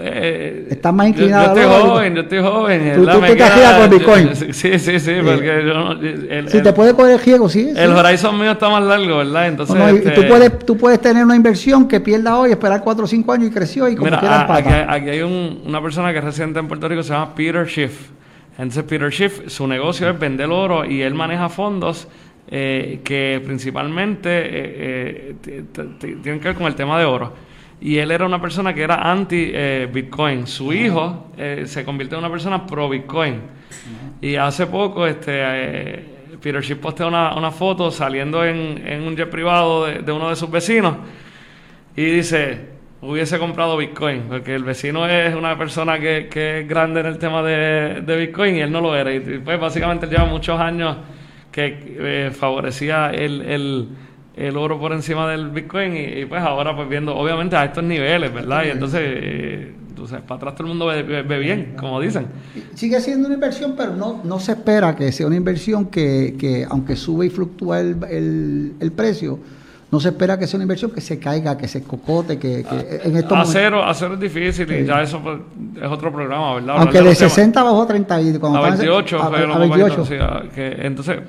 Eh, 0.00 0.66
Estás 0.70 0.92
más 0.94 1.06
yo- 1.06 1.10
inclinado 1.10 1.44
Yo, 1.44 1.50
a 1.50 1.54
estoy 1.64 1.88
joven, 1.90 2.14
yo 2.14 2.20
estoy 2.22 2.38
joven. 2.42 2.92
Tú- 2.94 3.04
tú- 3.06 3.12
tú 3.12 3.20
te 3.20 3.36
queda- 3.36 3.78
con 3.78 3.90
yo- 3.90 3.98
Bitcoin. 3.98 4.30
Sí, 4.54 4.78
sí, 4.78 5.00
sí, 5.00 5.12
porque 5.24 5.62
yo 5.66 5.74
no- 5.74 5.92
el, 5.92 6.48
si 6.48 6.56
el- 6.58 6.62
te 6.62 6.72
puede 6.72 6.94
coger 6.94 7.18
ciego, 7.20 7.48
sí. 7.48 7.68
el 7.70 7.76
sí. 7.76 7.82
horizon 7.98 8.38
mío 8.38 8.52
está 8.52 8.68
más 8.68 8.82
largo, 8.82 9.18
¿verdad? 9.18 9.48
Entonces, 9.48 9.76
no, 9.76 9.88
este, 9.88 10.10
tú, 10.10 10.22
puedes, 10.28 10.58
tú 10.60 10.76
puedes 10.76 11.00
tener 11.00 11.24
una 11.24 11.36
inversión 11.36 11.88
que 11.88 12.00
pierda 12.00 12.38
hoy, 12.38 12.50
esperar 12.50 12.82
4 12.82 13.04
o 13.04 13.08
5 13.08 13.32
años 13.32 13.48
y 13.48 13.50
creció 13.52 13.88
y 13.88 13.94
como 13.96 14.06
Mira, 14.06 14.20
quiera 14.20 14.40
a- 14.42 14.56
aquí, 14.56 14.68
aquí 14.88 15.10
hay 15.10 15.22
un- 15.22 15.62
una 15.66 15.82
persona 15.82 16.12
que 16.12 16.18
es 16.18 16.24
residente 16.24 16.58
en 16.58 16.68
Puerto 16.68 16.88
Rico, 16.88 17.02
se 17.02 17.12
llama 17.12 17.34
Peter 17.34 17.66
Schiff. 17.68 18.08
Entonces, 18.58 18.82
Peter 18.84 19.10
Schiff, 19.12 19.48
su 19.48 19.66
negocio 19.66 20.08
es 20.10 20.18
vender 20.18 20.48
oro 20.50 20.84
y 20.84 21.02
él 21.02 21.14
maneja 21.14 21.48
fondos 21.48 22.08
eh, 22.50 23.00
que 23.04 23.42
principalmente 23.44 24.28
eh, 24.30 25.34
eh, 25.46 25.62
tienen 26.00 26.40
que 26.40 26.48
ver 26.48 26.54
con 26.54 26.66
el 26.66 26.74
tema 26.74 26.98
de 26.98 27.04
oro. 27.04 27.32
Y 27.80 27.98
él 27.98 28.10
era 28.10 28.26
una 28.26 28.40
persona 28.40 28.74
que 28.74 28.82
era 28.82 29.10
anti-Bitcoin. 29.10 30.46
Su 30.46 30.72
hijo 30.72 31.28
eh, 31.36 31.64
se 31.66 31.84
convirtió 31.84 32.18
en 32.18 32.24
una 32.24 32.32
persona 32.32 32.66
pro-Bitcoin. 32.66 33.40
Y 34.20 34.34
hace 34.34 34.66
poco, 34.66 35.06
este, 35.06 35.32
eh, 35.34 36.04
Peter 36.42 36.62
Schiff 36.62 36.78
posteó 36.78 37.08
una, 37.08 37.36
una 37.36 37.50
foto 37.50 37.90
saliendo 37.90 38.44
en, 38.44 38.82
en 38.86 39.02
un 39.02 39.16
jet 39.16 39.30
privado 39.30 39.86
de, 39.86 40.00
de 40.00 40.12
uno 40.12 40.28
de 40.28 40.36
sus 40.36 40.50
vecinos 40.50 40.96
y 41.98 42.04
dice, 42.04 42.60
hubiese 43.00 43.40
comprado 43.40 43.76
Bitcoin, 43.76 44.22
porque 44.28 44.54
el 44.54 44.62
vecino 44.62 45.06
es 45.08 45.34
una 45.34 45.58
persona 45.58 45.98
que, 45.98 46.28
que 46.30 46.60
es 46.60 46.68
grande 46.68 47.00
en 47.00 47.06
el 47.06 47.18
tema 47.18 47.42
de, 47.42 48.02
de 48.02 48.16
Bitcoin 48.16 48.54
y 48.54 48.60
él 48.60 48.70
no 48.70 48.80
lo 48.80 48.94
era. 48.94 49.12
Y 49.12 49.18
pues 49.20 49.58
básicamente 49.58 50.06
lleva 50.06 50.24
muchos 50.24 50.60
años 50.60 50.96
que 51.50 51.76
eh, 51.98 52.30
favorecía 52.30 53.10
el, 53.10 53.42
el, 53.42 53.88
el 54.38 54.56
oro 54.56 54.78
por 54.78 54.92
encima 54.92 55.28
del 55.30 55.50
Bitcoin 55.50 55.96
y, 55.96 56.20
y, 56.20 56.24
pues 56.26 56.40
ahora 56.42 56.74
pues 56.76 56.88
viendo, 56.88 57.14
obviamente 57.16 57.56
a 57.56 57.64
estos 57.64 57.84
niveles, 57.84 58.32
¿verdad? 58.32 58.64
Y 58.66 58.70
entonces, 58.70 59.00
eh, 59.04 59.72
entonces 59.88 60.20
para 60.22 60.36
atrás 60.36 60.54
todo 60.54 60.64
el 60.64 60.68
mundo 60.68 60.86
ve, 60.86 61.02
ve- 61.02 61.22
ve 61.22 61.38
bien, 61.38 61.74
como 61.78 62.00
dicen. 62.00 62.26
Sigue 62.74 63.00
siendo 63.00 63.26
una 63.26 63.34
inversión, 63.34 63.74
pero 63.76 63.94
no, 63.96 64.20
no 64.24 64.38
se 64.38 64.52
espera 64.52 64.94
que 64.94 65.10
sea 65.12 65.26
una 65.26 65.36
inversión 65.36 65.86
que, 65.86 66.36
que 66.38 66.64
aunque 66.68 66.94
sube 66.96 67.26
y 67.26 67.30
fluctúa 67.30 67.80
el, 67.80 67.96
el- 68.08 68.72
el 68.78 68.92
precio, 68.92 69.38
no 69.90 70.00
se 70.00 70.10
espera 70.10 70.38
que 70.38 70.46
sea 70.46 70.58
una 70.58 70.64
inversión 70.64 70.90
que 70.90 71.00
se 71.00 71.18
caiga, 71.18 71.56
que 71.56 71.66
se 71.66 71.82
cocote, 71.82 72.38
que, 72.38 72.62
que 72.62 73.00
en 73.04 73.16
estos 73.16 73.38
acero, 73.38 73.82
acero 73.82 74.14
es 74.14 74.20
difícil 74.20 74.70
y 74.70 74.84
ya 74.84 75.02
eso 75.02 75.20
es 75.80 75.88
otro 75.90 76.12
programa, 76.12 76.56
¿verdad? 76.56 76.76
Aunque 76.78 77.00
de 77.00 77.14
60 77.14 77.62
bajó 77.62 77.82
a 77.82 77.86
30 77.86 78.20
y 78.20 78.38
cuando 78.38 78.58
a 78.58 78.70
28, 78.70 79.22
a, 79.22 79.58
28. 79.58 80.06
que, 80.54 80.76
entonces 80.80 81.20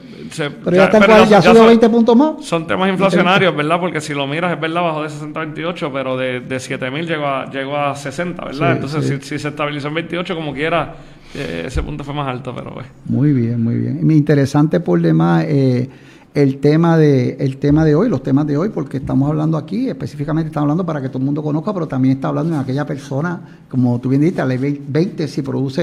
pero 0.63 0.75
ya, 0.75 0.85
está 0.85 1.25
ya, 1.25 1.41
subió 1.41 1.65
20 1.67 1.89
puntos 1.89 2.15
más. 2.17 2.45
Son 2.45 2.67
temas 2.67 2.89
inflacionarios, 2.89 3.55
¿verdad? 3.55 3.79
Porque 3.79 4.01
si 4.01 4.13
lo 4.13 4.27
miras 4.27 4.51
es 4.51 4.59
verdad 4.59 4.81
bajó 4.81 5.03
de 5.03 5.09
60 5.09 5.39
a 5.39 5.45
28, 5.45 5.91
pero 5.93 6.17
de, 6.17 6.41
de 6.41 6.59
7 6.59 6.91
mil 6.91 7.07
llegó 7.07 7.27
a, 7.27 7.49
llegó 7.49 7.77
a 7.77 7.95
60, 7.95 8.43
¿verdad? 8.43 8.71
entonces 8.73 9.05
si, 9.05 9.21
si, 9.21 9.39
se 9.39 9.47
estabilizó 9.47 9.87
en 9.87 9.93
28 9.93 10.35
como 10.35 10.53
quiera 10.53 10.95
eh, 11.33 11.63
ese 11.67 11.83
punto 11.83 12.03
fue 12.03 12.13
más 12.13 12.27
alto, 12.27 12.53
pero 12.55 12.73
pues. 12.73 12.87
Muy 13.05 13.31
bien, 13.33 13.63
muy 13.63 13.75
bien. 13.75 14.11
Interesante 14.11 14.79
por 14.79 14.99
demás 14.99 15.45
eh, 15.47 15.87
el 16.33 16.59
tema 16.59 16.97
de 16.97 17.37
el 17.39 17.57
tema 17.57 17.83
de 17.83 17.95
hoy, 17.95 18.07
los 18.07 18.21
temas 18.21 18.45
de 18.45 18.55
hoy, 18.55 18.69
porque 18.69 18.97
estamos 18.97 19.29
hablando 19.29 19.57
aquí, 19.57 19.89
específicamente 19.89 20.49
estamos 20.49 20.65
hablando 20.65 20.85
para 20.85 21.01
que 21.01 21.09
todo 21.09 21.17
el 21.17 21.25
mundo 21.25 21.41
conozca, 21.41 21.73
pero 21.73 21.87
también 21.87 22.15
está 22.15 22.27
hablando 22.27 22.53
en 22.53 22.61
aquella 22.61 22.85
persona, 22.85 23.63
como 23.67 23.99
tú 23.99 24.09
bien 24.09 24.21
dijiste, 24.21 24.41
la 24.41 24.47
ley 24.47 24.81
20, 24.87 25.27
si 25.27 25.41
produce 25.41 25.81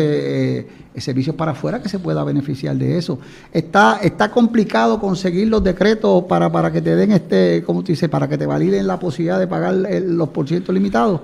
eh, 0.60 0.66
servicios 0.98 1.34
para 1.34 1.52
afuera, 1.52 1.82
que 1.82 1.88
se 1.88 1.98
pueda 1.98 2.22
beneficiar 2.22 2.76
de 2.76 2.96
eso. 2.96 3.18
Está, 3.52 3.98
está 4.02 4.30
complicado 4.30 5.00
conseguir 5.00 5.48
los 5.48 5.64
decretos 5.64 6.24
para, 6.24 6.50
para 6.50 6.70
que 6.70 6.80
te 6.80 6.94
den 6.94 7.12
este, 7.12 7.64
como 7.64 7.82
tú 7.82 7.88
dices, 7.88 8.08
para 8.08 8.28
que 8.28 8.38
te 8.38 8.46
validen 8.46 8.86
la 8.86 9.00
posibilidad 9.00 9.40
de 9.40 9.48
pagar 9.48 9.74
los 9.74 10.28
porcientos 10.28 10.72
limitados. 10.72 11.20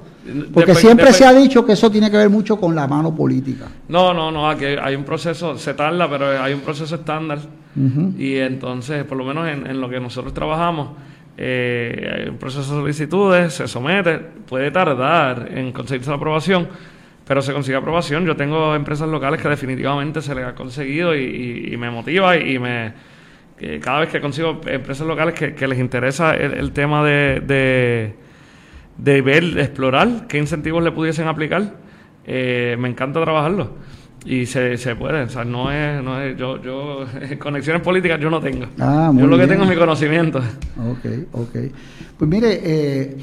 Porque 0.53 0.75
siempre 0.75 1.13
se 1.13 1.25
ha 1.25 1.33
dicho 1.33 1.65
que 1.65 1.73
eso 1.73 1.91
tiene 1.91 2.11
que 2.11 2.17
ver 2.17 2.31
mucho 2.31 2.59
con 2.59 2.75
la 2.75 2.89
mano 2.89 3.15
política. 3.15 3.69
No, 3.89 4.13
no, 4.13 4.33
no, 4.33 4.49
aquí 4.49 4.65
hay 4.65 4.97
un 4.97 5.05
proceso, 5.05 5.57
se 5.57 5.75
tarda, 5.75 6.09
pero 6.11 6.43
hay 6.43 6.53
un 6.55 6.61
proceso 6.61 6.97
estándar. 6.97 7.39
Y 8.19 8.37
entonces, 8.37 9.05
por 9.05 9.17
lo 9.17 9.25
menos 9.25 9.49
en, 9.49 9.81
lo 9.81 9.89
que 9.89 9.99
nosotros 9.99 10.35
trabajamos, 10.35 10.91
eh, 11.39 12.13
hay 12.15 12.29
un 12.29 12.37
proceso 12.37 12.61
de 12.75 12.81
solicitudes, 12.81 13.55
se 13.55 13.67
somete, 13.67 14.19
puede 14.19 14.71
tardar 14.71 15.49
en 15.55 15.73
conseguirse 15.73 16.11
la 16.11 16.17
aprobación, 16.17 16.69
pero 17.27 17.41
se 17.41 17.53
consigue 17.53 17.77
aprobación. 17.77 18.27
Yo 18.27 18.37
tengo 18.37 18.75
empresas 18.75 19.09
locales 19.09 19.41
que 19.41 19.49
definitivamente 19.49 20.21
se 20.21 20.35
les 20.35 20.45
ha 20.45 20.55
conseguido 20.55 21.17
y, 21.17 21.75
me 21.79 21.91
motiva 21.91 22.37
y, 22.37 22.59
me 22.59 22.93
cada 23.81 24.01
vez 24.01 24.09
que 24.09 24.21
consigo 24.21 24.61
empresas 24.67 25.07
locales 25.07 25.35
que, 25.35 25.69
les 25.69 25.79
interesa 25.79 26.35
el, 26.35 26.73
tema 26.73 27.05
de 27.05 28.17
de 28.97 29.23
ver, 29.23 29.59
explorar 29.59 30.27
qué 30.29 30.39
incentivos 30.39 30.83
le 30.83 30.93
pudiesen 30.93 31.27
aplicar, 31.27 31.75
eh, 32.25 32.77
me 32.79 32.89
encanta 32.89 33.21
trabajarlo. 33.21 33.77
Y 34.25 34.47
se, 34.47 34.79
se 34.79 34.95
puede, 34.95 35.23
o 35.23 35.29
sea, 35.29 35.45
no 35.45 35.73
es, 35.73 36.03
no 36.03 36.21
es 36.21 36.37
yo, 36.37 36.63
yo, 36.63 37.05
conexiones 37.39 37.83
políticas 37.83 38.21
yo 38.21 38.31
no 38.31 38.41
tengo. 38.41 38.67
Ah, 38.79 39.13
yo 39.15 39.27
lo 39.27 39.37
que 39.37 39.47
tengo 39.47 39.65
es 39.65 39.71
mi 39.71 39.77
conocimiento. 39.77 40.39
Ok, 40.39 41.07
ok. 41.33 41.57
Pues 42.17 42.31
mire, 42.31 42.61
eh, 42.63 43.17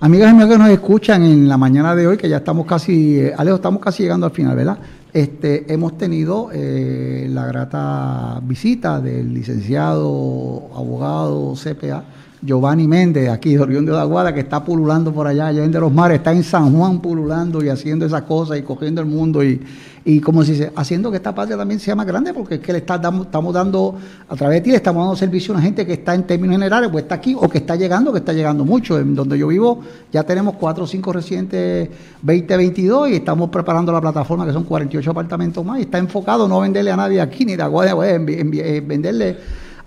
amigas 0.00 0.28
y 0.28 0.30
amigos 0.30 0.52
que 0.52 0.58
nos 0.58 0.70
escuchan 0.70 1.22
en 1.22 1.48
la 1.48 1.56
mañana 1.56 1.94
de 1.94 2.08
hoy, 2.08 2.16
que 2.16 2.28
ya 2.28 2.38
estamos 2.38 2.66
casi, 2.66 3.20
eh, 3.20 3.34
Alejo, 3.36 3.56
estamos 3.56 3.80
casi 3.80 4.02
llegando 4.02 4.26
al 4.26 4.32
final, 4.32 4.56
¿verdad? 4.56 4.78
Este, 5.12 5.72
hemos 5.72 5.96
tenido 5.96 6.50
eh, 6.52 7.28
la 7.30 7.46
grata 7.46 8.40
visita 8.42 9.00
del 9.00 9.32
licenciado, 9.32 10.68
abogado, 10.74 11.54
CPA, 11.54 12.04
Giovanni 12.42 12.88
Méndez, 12.88 13.28
aquí 13.28 13.54
de 13.54 13.60
Orión 13.60 13.84
de 13.84 13.96
Aguada, 13.96 14.32
que 14.32 14.40
está 14.40 14.64
pululando 14.64 15.12
por 15.12 15.26
allá, 15.26 15.48
allá 15.48 15.64
en 15.64 15.70
de 15.70 15.80
los 15.80 15.92
mares, 15.92 16.18
está 16.18 16.32
en 16.32 16.42
San 16.42 16.72
Juan 16.72 17.00
pululando 17.00 17.62
y 17.62 17.68
haciendo 17.68 18.06
esas 18.06 18.22
cosas 18.22 18.58
y 18.58 18.62
cogiendo 18.62 19.00
el 19.00 19.06
mundo 19.06 19.44
y, 19.44 19.60
y 20.04 20.20
como 20.20 20.42
se, 20.44 20.72
haciendo 20.76 21.10
que 21.10 21.18
esta 21.18 21.34
patria 21.34 21.56
también 21.56 21.78
sea 21.78 21.94
más 21.94 22.06
grande, 22.06 22.32
porque 22.32 22.54
es 22.54 22.60
que 22.60 22.72
le 22.72 22.78
está, 22.78 22.94
estamos 22.94 23.52
dando, 23.52 23.96
a 24.28 24.34
través 24.34 24.58
de 24.58 24.60
ti, 24.62 24.70
le 24.70 24.76
estamos 24.76 25.02
dando 25.02 25.16
servicio 25.16 25.52
a 25.52 25.56
una 25.58 25.64
gente 25.64 25.86
que 25.86 25.92
está 25.94 26.14
en 26.14 26.22
términos 26.22 26.54
generales, 26.54 26.88
pues 26.90 27.04
está 27.04 27.16
aquí, 27.16 27.36
o 27.38 27.48
que 27.48 27.58
está 27.58 27.76
llegando, 27.76 28.10
que 28.10 28.18
está 28.18 28.32
llegando 28.32 28.64
mucho. 28.64 28.98
En 28.98 29.14
donde 29.14 29.38
yo 29.38 29.48
vivo 29.48 29.82
ya 30.10 30.22
tenemos 30.22 30.54
cuatro 30.54 30.84
o 30.84 30.86
cinco 30.86 31.12
residentes 31.12 31.88
2022 32.22 33.10
y 33.10 33.14
estamos 33.16 33.50
preparando 33.50 33.92
la 33.92 34.00
plataforma 34.00 34.46
que 34.46 34.52
son 34.52 34.64
48 34.64 35.10
apartamentos 35.10 35.64
más 35.64 35.78
y 35.78 35.82
está 35.82 35.98
enfocado 35.98 36.48
no 36.48 36.60
venderle 36.60 36.92
a 36.92 36.96
nadie 36.96 37.20
aquí 37.20 37.44
ni 37.44 37.56
de 37.56 37.62
Aguada, 37.62 37.94
pues, 37.94 38.18
venderle 38.24 39.36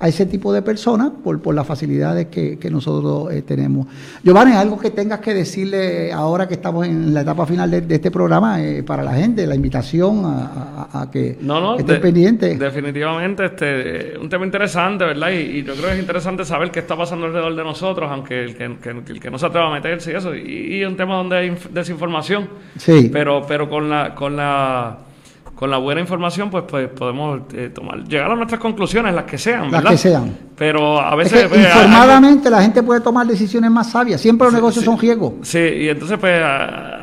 a 0.04 0.10
ese 0.10 0.26
tipo 0.26 0.52
de 0.52 0.62
personas 0.62 1.12
por, 1.24 1.42
por 1.42 1.56
las 1.56 1.66
facilidades 1.66 2.28
que, 2.28 2.70
nosotros 2.70 3.32
eh, 3.32 3.42
tenemos. 3.42 3.88
Giovanni, 4.22 4.52
algo 4.52 4.78
que 4.78 4.92
tengas 4.92 5.22
que 5.22 5.34
decirle 5.34 6.12
ahora 6.12 6.46
que 6.46 6.56
estamos 6.56 6.86
en 6.86 7.14
la 7.14 7.22
etapa 7.22 7.46
final 7.46 7.72
de, 7.72 7.96
este 7.96 8.12
programa 8.12 8.62
eh, 8.62 8.84
para 8.84 9.02
la 9.02 9.14
gente, 9.14 9.48
la 9.48 9.56
invitación 9.56 10.24
a, 10.26 11.08
que 11.10 11.38
no, 11.40 11.62
no, 11.62 11.78
estén 11.78 12.02
pendientes. 12.02 12.60
Definitivamente, 12.60 13.46
este, 13.46 14.18
un 14.20 14.28
tema 14.28 14.44
interesante, 14.44 15.06
¿verdad? 15.06 15.32
Y, 15.32 15.64
yo 15.64 15.74
creo 15.74 15.88
que 15.88 15.94
es 15.94 16.00
interesante 16.00 16.44
saber 16.44 16.70
qué 16.70 16.80
está 16.80 16.98
pasando 16.98 17.28
alrededor 17.28 17.56
de 17.56 17.64
nosotros, 17.64 18.12
aunque 18.12 18.44
el 18.44 18.56
que, 18.58 18.66
el 18.66 19.20
que 19.22 19.32
no 19.32 19.40
se 19.40 19.46
atreva 19.46 19.70
a 19.70 19.74
meterse 19.74 20.12
y 20.12 20.16
eso. 20.16 20.36
Y, 20.36 20.80
y 20.80 20.84
un 20.84 20.98
tema 20.98 21.16
donde 21.16 21.38
hay 21.38 21.58
desinformación. 21.72 22.50
Sí. 22.78 23.10
Pero, 23.14 23.46
pero 23.48 23.70
con 23.70 23.90
la, 23.90 24.14
con 24.14 24.36
la 24.36 24.98
con 25.64 25.72
la 25.72 25.78
buena 25.78 26.02
información, 26.02 26.50
pues, 26.50 26.66
pues 26.68 26.90
podemos 26.90 27.44
eh, 27.54 27.72
tomar, 27.74 28.04
llegar 28.04 28.30
a 28.30 28.36
nuestras 28.36 28.60
conclusiones, 28.60 29.16
las 29.16 29.24
que 29.24 29.38
sean, 29.38 29.72
¿verdad? 29.72 29.92
Las 29.92 29.94
que 29.94 30.10
sean. 30.10 30.38
Pero 30.64 30.98
a 30.98 31.14
veces... 31.14 31.46
Pues, 31.50 31.60
informadamente 31.60 32.50
la 32.50 32.62
gente 32.62 32.82
puede 32.82 33.02
tomar 33.02 33.28
decisiones 33.28 33.70
más 33.70 33.92
sabias. 33.92 34.22
Siempre 34.22 34.46
los 34.46 34.54
negocios 34.54 34.86
son 34.86 34.98
riesgos. 34.98 35.34
Sí, 35.42 35.60
y 35.60 35.90
entonces 35.90 36.18
pues 36.18 36.42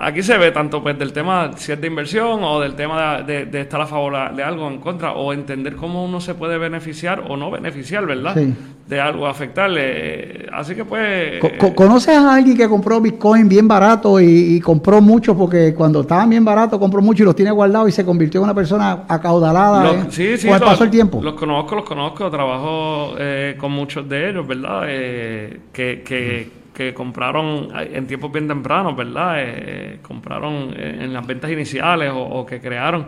aquí 0.00 0.22
se 0.22 0.38
ve 0.38 0.50
tanto 0.50 0.82
pues 0.82 0.98
del 0.98 1.12
tema 1.12 1.50
si 1.56 1.70
es 1.70 1.78
de 1.78 1.86
inversión 1.86 2.42
o 2.42 2.58
del 2.58 2.74
tema 2.74 3.20
de, 3.20 3.50
estar 3.60 3.78
a 3.78 3.86
favor 3.86 4.34
de 4.34 4.42
algo 4.42 4.66
en 4.66 4.78
contra 4.78 5.12
o 5.12 5.34
entender 5.34 5.76
cómo 5.76 6.02
uno 6.06 6.22
se 6.22 6.32
puede 6.32 6.56
beneficiar 6.56 7.24
o 7.28 7.36
no 7.36 7.50
beneficiar, 7.50 8.06
¿verdad? 8.06 8.34
De 8.34 8.98
algo, 8.98 9.26
afectarle. 9.26 10.46
Así 10.54 10.74
que 10.74 10.86
pues... 10.86 11.38
¿Conoces 11.74 12.16
a 12.16 12.36
alguien 12.36 12.56
que 12.56 12.66
compró 12.66 12.98
Bitcoin 12.98 13.46
bien 13.46 13.68
barato 13.68 14.18
y, 14.20 14.58
compró 14.60 15.02
mucho 15.02 15.36
porque 15.36 15.74
cuando 15.74 16.00
estaban 16.00 16.30
bien 16.30 16.46
baratos 16.46 16.78
compró 16.78 17.02
mucho 17.02 17.24
y 17.24 17.26
los 17.26 17.36
tiene 17.36 17.50
guardados 17.50 17.90
y 17.90 17.92
se 17.92 18.06
convirtió 18.06 18.40
en 18.40 18.44
una 18.44 18.54
persona 18.54 19.04
acaudalada 19.06 19.92
eh, 19.92 20.04
sí, 20.08 20.38
sí, 20.38 20.46
con 20.46 20.56
el 20.56 20.62
paso 20.62 20.84
del 20.84 20.90
tiempo? 20.90 21.20
Los 21.22 21.34
conozco, 21.34 21.74
los 21.74 21.84
conozco, 21.84 22.30
trabajo... 22.30 23.14
Eh, 23.18 23.49
con 23.56 23.72
muchos 23.72 24.08
de 24.08 24.30
ellos, 24.30 24.46
¿verdad? 24.46 24.84
Eh, 24.88 25.60
que, 25.72 26.02
que, 26.02 26.60
compraron 26.94 27.68
en 27.74 28.06
tiempos 28.06 28.32
bien 28.32 28.48
tempranos, 28.48 28.96
¿verdad? 28.96 29.34
Eh, 29.36 29.98
compraron 30.00 30.72
en 30.74 31.12
las 31.12 31.26
ventas 31.26 31.50
iniciales 31.50 32.10
o, 32.14 32.46
que 32.46 32.58
crearon 32.58 33.06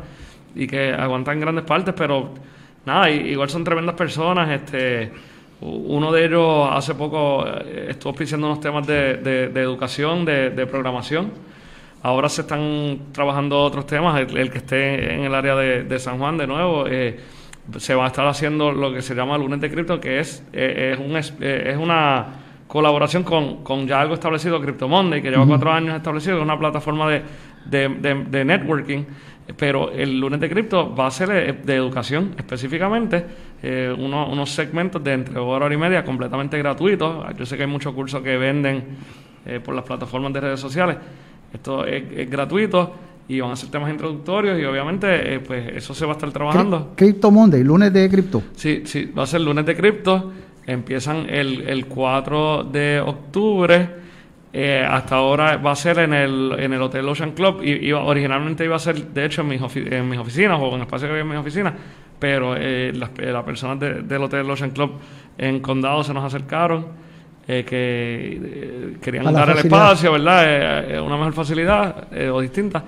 y 0.55 0.67
que 0.67 0.93
aguantan 0.93 1.41
grandes 1.41 1.65
partes, 1.65 1.95
pero 1.97 2.35
nada, 2.85 3.09
igual 3.09 3.49
son 3.49 3.65
tremendas 3.65 3.95
personas. 3.95 4.51
Este, 4.51 5.11
uno 5.63 6.11
de 6.11 6.25
ellos 6.25 6.69
hace 6.71 6.95
poco 6.95 7.47
eh, 7.47 7.87
estuvo 7.91 8.11
auspiciando 8.11 8.47
unos 8.49 8.61
temas 8.61 8.87
de, 8.87 9.17
de, 9.19 9.61
educación, 9.61 10.25
de, 10.25 10.67
programación. 10.67 11.31
Ahora 12.03 12.29
se 12.29 12.41
están 12.41 12.99
trabajando 13.13 13.61
otros 13.61 13.87
temas, 13.87 14.21
el, 14.21 14.51
que 14.51 14.59
esté 14.59 15.15
en 15.15 15.25
el 15.25 15.35
área 15.35 15.55
de, 15.55 15.99
San 16.01 16.19
Juan 16.19 16.37
de 16.37 16.47
nuevo. 16.49 16.87
Eh, 16.89 17.17
se 17.79 17.95
va 17.95 18.05
a 18.05 18.07
estar 18.09 18.27
haciendo 18.27 18.73
lo 18.73 18.93
que 18.93 19.03
se 19.03 19.15
llama 19.15 19.39
Lunes 19.39 19.61
de 19.61 19.71
Cripto, 19.71 20.01
que 20.01 20.21
es, 20.21 20.45
eh, 20.53 20.95
es, 20.95 20.99
un, 20.99 21.17
eh, 21.45 21.71
es 21.71 21.77
una 21.77 22.27
colaboración 22.67 23.23
con, 23.23 23.63
con, 23.63 23.87
ya 23.87 24.01
algo 24.01 24.15
establecido, 24.15 24.61
Monday, 24.89 25.23
que 25.23 25.31
lleva 25.31 25.47
cuatro 25.47 25.71
años 25.71 25.95
establecido, 25.95 26.39
es 26.39 26.43
una 26.43 26.59
plataforma 26.59 27.09
de, 27.09 27.23
de, 27.67 28.45
networking, 28.45 29.05
pero 29.57 29.93
el 29.93 30.19
lunes 30.19 30.41
de 30.41 30.49
cripto 30.49 30.95
va 30.95 31.07
a 31.07 31.11
ser 31.11 31.31
eh, 31.31 31.53
de, 31.63 31.77
educación 31.77 32.35
específicamente, 32.37 33.25
unos 33.97 34.51
segmentos 34.51 35.03
de 35.05 35.13
entre 35.13 35.39
hora, 35.39 35.67
hora 35.67 35.75
y 35.75 35.79
media 35.79 36.05
completamente 36.05 36.59
gratuitos. 36.59 37.25
Yo 37.37 37.47
sé 37.47 37.57
que 37.57 37.63
hay 37.63 37.69
muchos 37.69 37.95
cursos 37.95 38.21
que 38.21 38.37
venden 38.37 38.85
por 39.65 39.73
las 39.73 39.85
plataformas 39.85 40.33
de 40.33 40.41
redes 40.41 40.59
sociales. 40.59 40.97
Esto 41.53 41.85
es 41.87 42.29
gratuito 42.29 42.93
y 43.29 43.41
van 43.41 43.53
a 43.53 43.57
ser 43.57 43.71
temas 43.71 43.91
introductorios 43.91 44.59
y 44.61 44.65
obviamente 44.65 45.35
eh, 45.35 45.41
pues 45.41 45.77
eso 45.77 45.95
se 45.95 46.05
va 46.05 46.13
a 46.13 46.17
estar 46.17 46.31
trabajando. 46.33 46.93
Crypto 46.97 47.31
Monday, 47.31 47.63
lunes 47.63 47.93
de 47.93 48.09
cripto. 48.11 48.43
Sí, 48.55 48.83
sí, 48.85 49.07
va 49.07 49.23
a 49.23 49.27
ser 49.27 49.41
lunes 49.41 49.65
de 49.65 49.77
cripto. 49.77 50.33
Empiezan 50.67 51.29
el, 51.29 51.63
el 51.63 51.87
4 51.87 52.65
de 52.65 53.01
octubre. 53.01 54.03
Eh, 54.55 54.87
hasta 54.87 55.17
ahora 55.17 55.57
va 55.57 55.71
a 55.71 55.77
ser 55.77 56.01
en 56.01 56.13
el, 56.13 56.55
en 56.59 56.75
el 56.75 56.83
Hotel 56.83 57.09
Ocean 57.09 57.33
Club. 57.33 57.63
Y, 57.63 57.91
originalmente 57.93 58.65
iba 58.65 58.77
a 58.77 58.81
ser, 58.81 59.03
de 59.03 59.25
hecho, 59.25 59.43
en 59.43 59.49
mis, 59.49 59.63
en 59.77 60.09
mis 60.09 60.19
oficinas 60.19 60.59
o 60.61 60.69
en 60.69 60.75
el 60.75 60.83
espacio 60.83 61.09
que 61.09 61.13
había 61.13 61.23
en 61.23 61.29
mis 61.29 61.39
oficinas. 61.39 61.75
Pero 62.19 62.55
eh, 62.57 62.93
las, 62.95 63.11
personas 63.11 63.81
del 63.81 64.23
Hotel 64.23 64.49
Ocean 64.49 64.71
Club 64.71 64.93
en 65.39 65.61
Condado 65.61 66.05
se 66.05 66.13
nos 66.13 66.25
acercaron. 66.25 66.87
que 67.47 68.99
querían 69.01 69.33
dar 69.33 69.51
el 69.51 69.59
espacio, 69.59 70.13
¿verdad? 70.13 71.03
una 71.03 71.17
mejor 71.17 71.33
facilidad 71.33 72.09
o 72.31 72.41
distinta. 72.41 72.85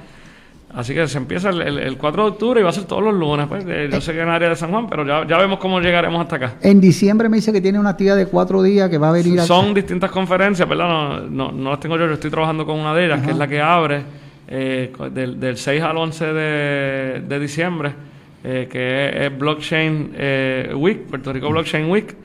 Así 0.74 0.92
que 0.92 1.06
se 1.06 1.18
empieza 1.18 1.50
el, 1.50 1.96
4 1.96 2.22
de 2.24 2.28
octubre 2.30 2.60
y 2.60 2.64
va 2.64 2.70
a 2.70 2.72
ser 2.72 2.84
todos 2.84 3.02
los 3.02 3.14
lunes. 3.14 3.46
Pues. 3.46 3.64
Eh, 3.68 3.88
yo 3.92 4.00
sé 4.00 4.12
que 4.12 4.20
en 4.20 4.28
el 4.28 4.34
área 4.34 4.48
de 4.48 4.56
San 4.56 4.70
Juan, 4.70 4.88
pero 4.88 5.06
ya, 5.06 5.24
ya 5.26 5.38
vemos 5.38 5.60
cómo 5.60 5.80
llegaremos 5.80 6.20
hasta 6.20 6.36
acá. 6.36 6.54
En 6.62 6.80
diciembre 6.80 7.28
me 7.28 7.36
dice 7.36 7.52
que 7.52 7.60
tiene 7.60 7.78
una 7.78 7.90
actividad 7.90 8.16
de 8.16 8.26
cuatro 8.26 8.60
días 8.60 8.90
que 8.90 8.98
va 8.98 9.10
a 9.10 9.12
venir 9.12 9.40
Son 9.42 9.72
distintas 9.72 10.10
conferencias, 10.10 10.68
¿verdad? 10.68 11.22
No, 11.30 11.52
no, 11.52 11.70
las 11.70 11.78
tengo 11.78 11.96
yo, 11.96 12.06
yo 12.06 12.14
estoy 12.14 12.30
trabajando 12.30 12.66
con 12.66 12.80
una 12.80 12.92
de 12.92 13.06
ellas, 13.06 13.22
que 13.22 13.30
es 13.30 13.36
la 13.36 13.46
que 13.46 13.60
abre 13.60 14.02
eh, 14.48 14.92
del, 15.12 15.38
del, 15.38 15.56
6 15.56 15.82
al 15.82 15.96
11 15.96 16.24
de, 16.32 17.22
de 17.28 17.38
diciembre, 17.38 17.92
eh, 18.42 18.68
que 18.68 19.26
es, 19.26 19.38
Blockchain 19.38 20.10
Week, 20.74 21.02
Puerto 21.02 21.32
Rico 21.32 21.50
Blockchain 21.50 21.88
Week. 21.88 22.16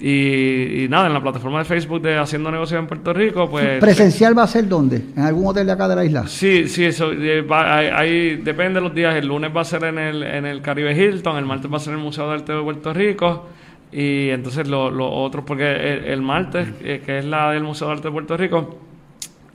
Y, 0.00 0.86
nada, 0.88 1.08
en 1.08 1.14
la 1.14 1.20
plataforma 1.20 1.58
de 1.58 1.64
Facebook 1.64 2.00
de 2.00 2.16
Haciendo 2.18 2.52
Negocios 2.52 2.78
en 2.78 2.86
Puerto 2.86 3.12
Rico, 3.12 3.50
pues... 3.50 3.80
¿Presencial 3.80 4.36
va 4.38 4.44
a 4.44 4.46
ser 4.46 4.68
dónde? 4.68 5.02
¿En 5.16 5.22
algún 5.22 5.46
hotel 5.46 5.66
de 5.66 5.72
acá 5.72 5.88
de 5.88 5.96
la 5.96 6.04
isla? 6.04 6.26
Sí, 6.28 6.68
sí, 6.68 6.84
eso 6.84 7.10
eh, 7.12 7.44
ahí 7.50 8.36
depende 8.36 8.74
de 8.74 8.80
los 8.82 8.94
días. 8.94 9.16
El 9.16 9.26
lunes 9.26 9.50
va 9.54 9.62
a 9.62 9.64
ser 9.64 9.82
en 9.84 9.98
el, 9.98 10.22
en 10.22 10.46
el 10.46 10.62
Caribe 10.62 10.92
Hilton, 10.94 11.36
el 11.36 11.46
martes 11.46 11.72
va 11.72 11.78
a 11.78 11.80
ser 11.80 11.94
en 11.94 11.98
el 11.98 12.04
Museo 12.04 12.28
de 12.28 12.34
Arte 12.34 12.52
de 12.52 12.62
Puerto 12.62 12.94
Rico. 12.94 13.46
Y 13.90 14.28
entonces 14.28 14.68
los 14.68 14.92
lo 14.92 15.10
otros, 15.10 15.44
porque 15.44 16.12
el, 16.12 16.22
martes, 16.22 16.68
eh, 16.82 17.02
que 17.04 17.18
es 17.18 17.24
la 17.24 17.50
del 17.52 17.64
Museo 17.64 17.88
de 17.88 17.94
Arte 17.94 18.08
de 18.08 18.12
Puerto 18.12 18.36
Rico, 18.36 18.78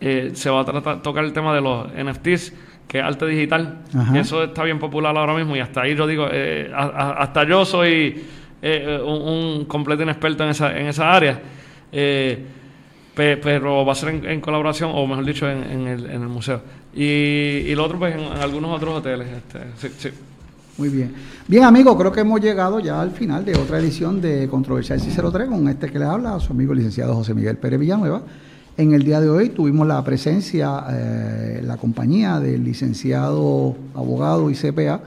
eh, 0.02 0.32
se 0.34 0.50
va 0.50 0.62
a 0.62 0.66
tratar, 0.66 1.02
tocar 1.02 1.24
el 1.24 1.32
tema 1.32 1.56
de 1.56 1.62
los 1.62 1.88
NFTs, 1.88 2.54
que 2.86 3.00
es 3.00 3.04
arte 3.06 3.28
digital. 3.28 3.80
Eso 4.14 4.44
está 4.44 4.64
bien 4.64 4.78
popular 4.78 5.16
ahora 5.16 5.36
mismo 5.36 5.56
y 5.56 5.60
hasta 5.62 5.84
ahí 5.84 5.96
yo 5.96 6.06
digo, 6.06 6.28
hasta 6.76 7.48
yo 7.48 7.64
soy 7.64 8.24
eh, 8.66 8.98
un, 9.06 9.66
completo 9.66 10.04
inexperto 10.04 10.46
en 10.46 10.50
esa, 10.52 10.80
en 10.80 10.88
esa 10.88 11.14
área. 11.14 11.38
Eh, 11.92 12.46
pero 13.14 13.86
va 13.86 13.92
a 13.92 13.96
ser 13.96 14.26
en, 14.26 14.40
colaboración, 14.40 14.90
o 14.94 15.06
mejor 15.06 15.26
dicho, 15.26 15.50
en, 15.50 15.86
el, 15.86 16.06
en 16.06 16.22
el, 16.22 16.30
museo. 16.30 16.62
Y, 16.96 17.04
y, 17.04 17.76
lo 17.76 17.84
otro, 17.84 18.00
pues, 18.00 18.16
en, 18.16 18.22
algunos 18.42 18.74
otros 18.76 19.00
hoteles. 19.00 19.28
Este, 19.84 20.14
Muy 20.78 20.88
bien. 20.88 21.14
Bien, 21.46 21.66
amigos, 21.66 21.98
creo 21.98 22.14
que 22.14 22.22
hemos 22.22 22.40
llegado 22.40 22.80
ya 22.80 23.02
al 23.02 23.12
final 23.12 23.44
de 23.44 23.54
otra 23.56 23.80
edición 23.80 24.22
de 24.22 24.48
Controversial 24.48 24.98
603 24.98 25.50
con 25.50 25.68
este 25.68 25.92
que 25.92 26.00
le 26.00 26.06
habla, 26.06 26.40
su 26.40 26.54
amigo 26.54 26.74
licenciado 26.74 27.14
José 27.16 27.34
Miguel 27.34 27.58
Pérez 27.58 27.82
Villanueva. 27.82 28.22
En 28.78 28.94
el 28.94 29.04
día 29.04 29.20
de 29.20 29.30
hoy 29.30 29.50
tuvimos 29.50 29.86
la 29.86 30.02
presencia, 30.06 30.86
eh, 30.90 31.62
la 31.64 31.76
compañía 31.76 32.40
del 32.40 32.64
licenciado 32.64 33.76
abogado 33.94 34.50
y 34.50 34.56
CPA, 34.56 35.02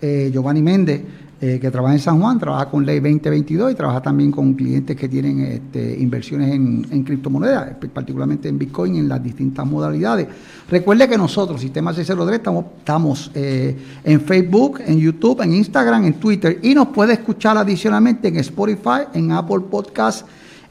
Giovanni 0.00 0.62
Méndez, 0.62 1.02
eh, 1.40 1.60
que 1.60 1.70
trabaja 1.70 1.94
en 1.94 2.00
San 2.00 2.20
Juan, 2.20 2.36
trabaja 2.36 2.68
con 2.68 2.84
Ley 2.84 2.98
2022 2.98 3.70
y 3.70 3.74
trabaja 3.76 4.02
también 4.02 4.32
con 4.32 4.54
clientes 4.54 4.96
que 4.96 5.08
tienen 5.08 5.40
este, 5.40 5.96
inversiones 6.00 6.52
en, 6.52 7.04
criptomonedas, 7.04 7.76
particularmente 7.92 8.48
en 8.48 8.58
Bitcoin 8.58 8.96
en 8.96 9.08
las 9.08 9.22
distintas 9.22 9.64
modalidades. 9.64 10.26
Recuerde 10.68 11.08
que 11.08 11.16
nosotros, 11.16 11.60
Sistema 11.60 11.94
603, 11.94 12.38
estamos, 12.38 12.64
estamos 12.78 13.30
eh, 13.36 13.76
en 14.02 14.20
Facebook, 14.20 14.80
en 14.84 14.98
YouTube, 14.98 15.40
en 15.42 15.54
Instagram, 15.54 16.06
en 16.06 16.14
Twitter 16.14 16.58
y 16.60 16.74
nos 16.74 16.88
puede 16.88 17.12
escuchar 17.12 17.56
adicionalmente 17.56 18.26
en 18.26 18.38
Spotify, 18.38 19.06
en 19.14 19.30
Apple 19.30 19.60
Podcasts, 19.70 20.24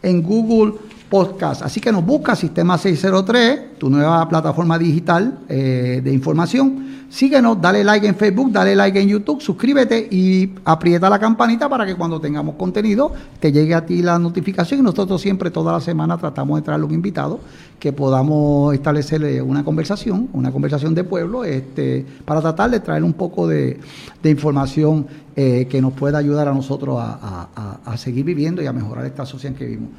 en 0.03 0.21
Google 0.21 0.73
Podcast. 1.09 1.61
Así 1.61 1.79
que 1.79 1.91
nos 1.91 2.05
busca 2.05 2.35
Sistema 2.35 2.77
603, 2.77 3.77
tu 3.79 3.89
nueva 3.89 4.27
plataforma 4.27 4.77
digital 4.77 5.39
eh, 5.47 6.01
de 6.03 6.13
información 6.13 6.87
Síguenos, 7.09 7.61
dale 7.61 7.85
like 7.85 8.05
en 8.05 8.15
Facebook, 8.15 8.51
dale 8.51 8.75
like 8.75 8.99
en 8.99 9.07
YouTube, 9.07 9.41
suscríbete 9.41 10.09
y 10.11 10.51
aprieta 10.65 11.09
la 11.09 11.17
campanita 11.17 11.69
para 11.69 11.85
que 11.85 11.95
cuando 11.95 12.19
tengamos 12.19 12.55
contenido 12.55 13.13
te 13.39 13.53
llegue 13.53 13.73
a 13.73 13.85
ti 13.85 14.01
la 14.01 14.19
notificación. 14.19 14.83
Nosotros 14.83 15.21
siempre, 15.21 15.49
toda 15.49 15.71
la 15.71 15.79
semana, 15.79 16.17
tratamos 16.17 16.59
de 16.59 16.65
traer 16.65 16.83
un 16.83 16.93
invitado 16.93 17.39
que 17.79 17.93
podamos 17.93 18.73
establecer 18.73 19.41
una 19.41 19.63
conversación, 19.63 20.27
una 20.33 20.51
conversación 20.51 20.93
de 20.93 21.05
pueblo, 21.05 21.45
este, 21.45 22.05
para 22.25 22.41
tratar 22.41 22.71
de 22.71 22.81
traer 22.81 23.05
un 23.05 23.13
poco 23.13 23.47
de, 23.47 23.79
información 24.25 25.07
eh, 25.37 25.65
que 25.69 25.81
nos 25.81 25.93
pueda 25.93 26.17
ayudar 26.17 26.49
a 26.49 26.53
nosotros 26.53 26.97
a, 26.99 27.95
seguir 27.95 28.25
viviendo 28.25 28.61
y 28.61 28.65
a 28.65 28.73
mejorar 28.73 29.05
esta 29.05 29.25
sociedad 29.25 29.53
en 29.53 29.57
que 29.57 29.65
vivimos. 29.65 29.91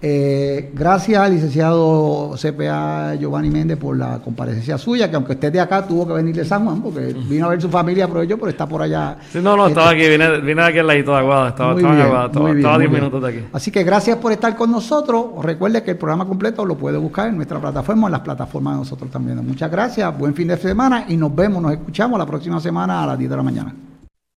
Eh, 0.00 0.70
gracias 0.74 1.20
al 1.20 1.32
licenciado 1.32 2.34
CPA 2.40 3.16
Giovanni 3.16 3.50
Méndez 3.50 3.76
por 3.78 3.96
la 3.96 4.20
comparecencia 4.20 4.78
suya, 4.78 5.10
que 5.10 5.16
aunque 5.16 5.32
esté 5.32 5.50
de 5.50 5.58
acá 5.58 5.84
tuvo 5.86 6.06
que 6.06 6.12
venir 6.12 6.36
de 6.36 6.44
San 6.44 6.64
Juan, 6.64 6.80
porque 6.80 7.14
vino 7.28 7.46
a 7.46 7.48
ver 7.50 7.60
su 7.60 7.68
familia, 7.68 8.08
yo, 8.24 8.38
pero 8.38 8.48
está 8.48 8.66
por 8.66 8.82
allá. 8.82 9.16
Sí, 9.32 9.40
no, 9.42 9.56
no, 9.56 9.66
estaba 9.66 9.90
aquí, 9.90 10.08
vine, 10.08 10.40
vine 10.40 10.62
de 10.62 10.68
aquí 10.68 10.78
al 10.78 10.86
ladito 10.86 11.12
de 11.12 11.18
Aguada, 11.18 11.48
estaba, 11.48 11.74
estaba 11.74 11.94
en 11.94 12.00
Aguada, 12.00 12.26
estaba 12.26 12.78
10 12.78 12.90
minutos 12.90 13.22
de 13.22 13.28
aquí. 13.28 13.44
Así 13.52 13.70
que 13.72 13.82
gracias 13.82 14.16
por 14.18 14.30
estar 14.30 14.54
con 14.54 14.70
nosotros. 14.70 15.26
Recuerde 15.42 15.82
que 15.82 15.92
el 15.92 15.96
programa 15.96 16.26
completo 16.26 16.64
lo 16.64 16.76
puede 16.76 16.96
buscar 16.98 17.28
en 17.28 17.36
nuestra 17.36 17.60
plataforma, 17.60 18.06
en 18.06 18.12
las 18.12 18.20
plataformas 18.20 18.74
de 18.74 18.78
nosotros 18.78 19.10
también. 19.10 19.44
Muchas 19.44 19.70
gracias, 19.70 20.16
buen 20.16 20.34
fin 20.34 20.48
de 20.48 20.56
semana 20.56 21.06
y 21.08 21.16
nos 21.16 21.34
vemos, 21.34 21.60
nos 21.60 21.72
escuchamos 21.72 22.18
la 22.18 22.26
próxima 22.26 22.60
semana 22.60 23.02
a 23.02 23.06
las 23.06 23.18
10 23.18 23.30
de 23.30 23.36
la 23.36 23.42
mañana. 23.42 23.87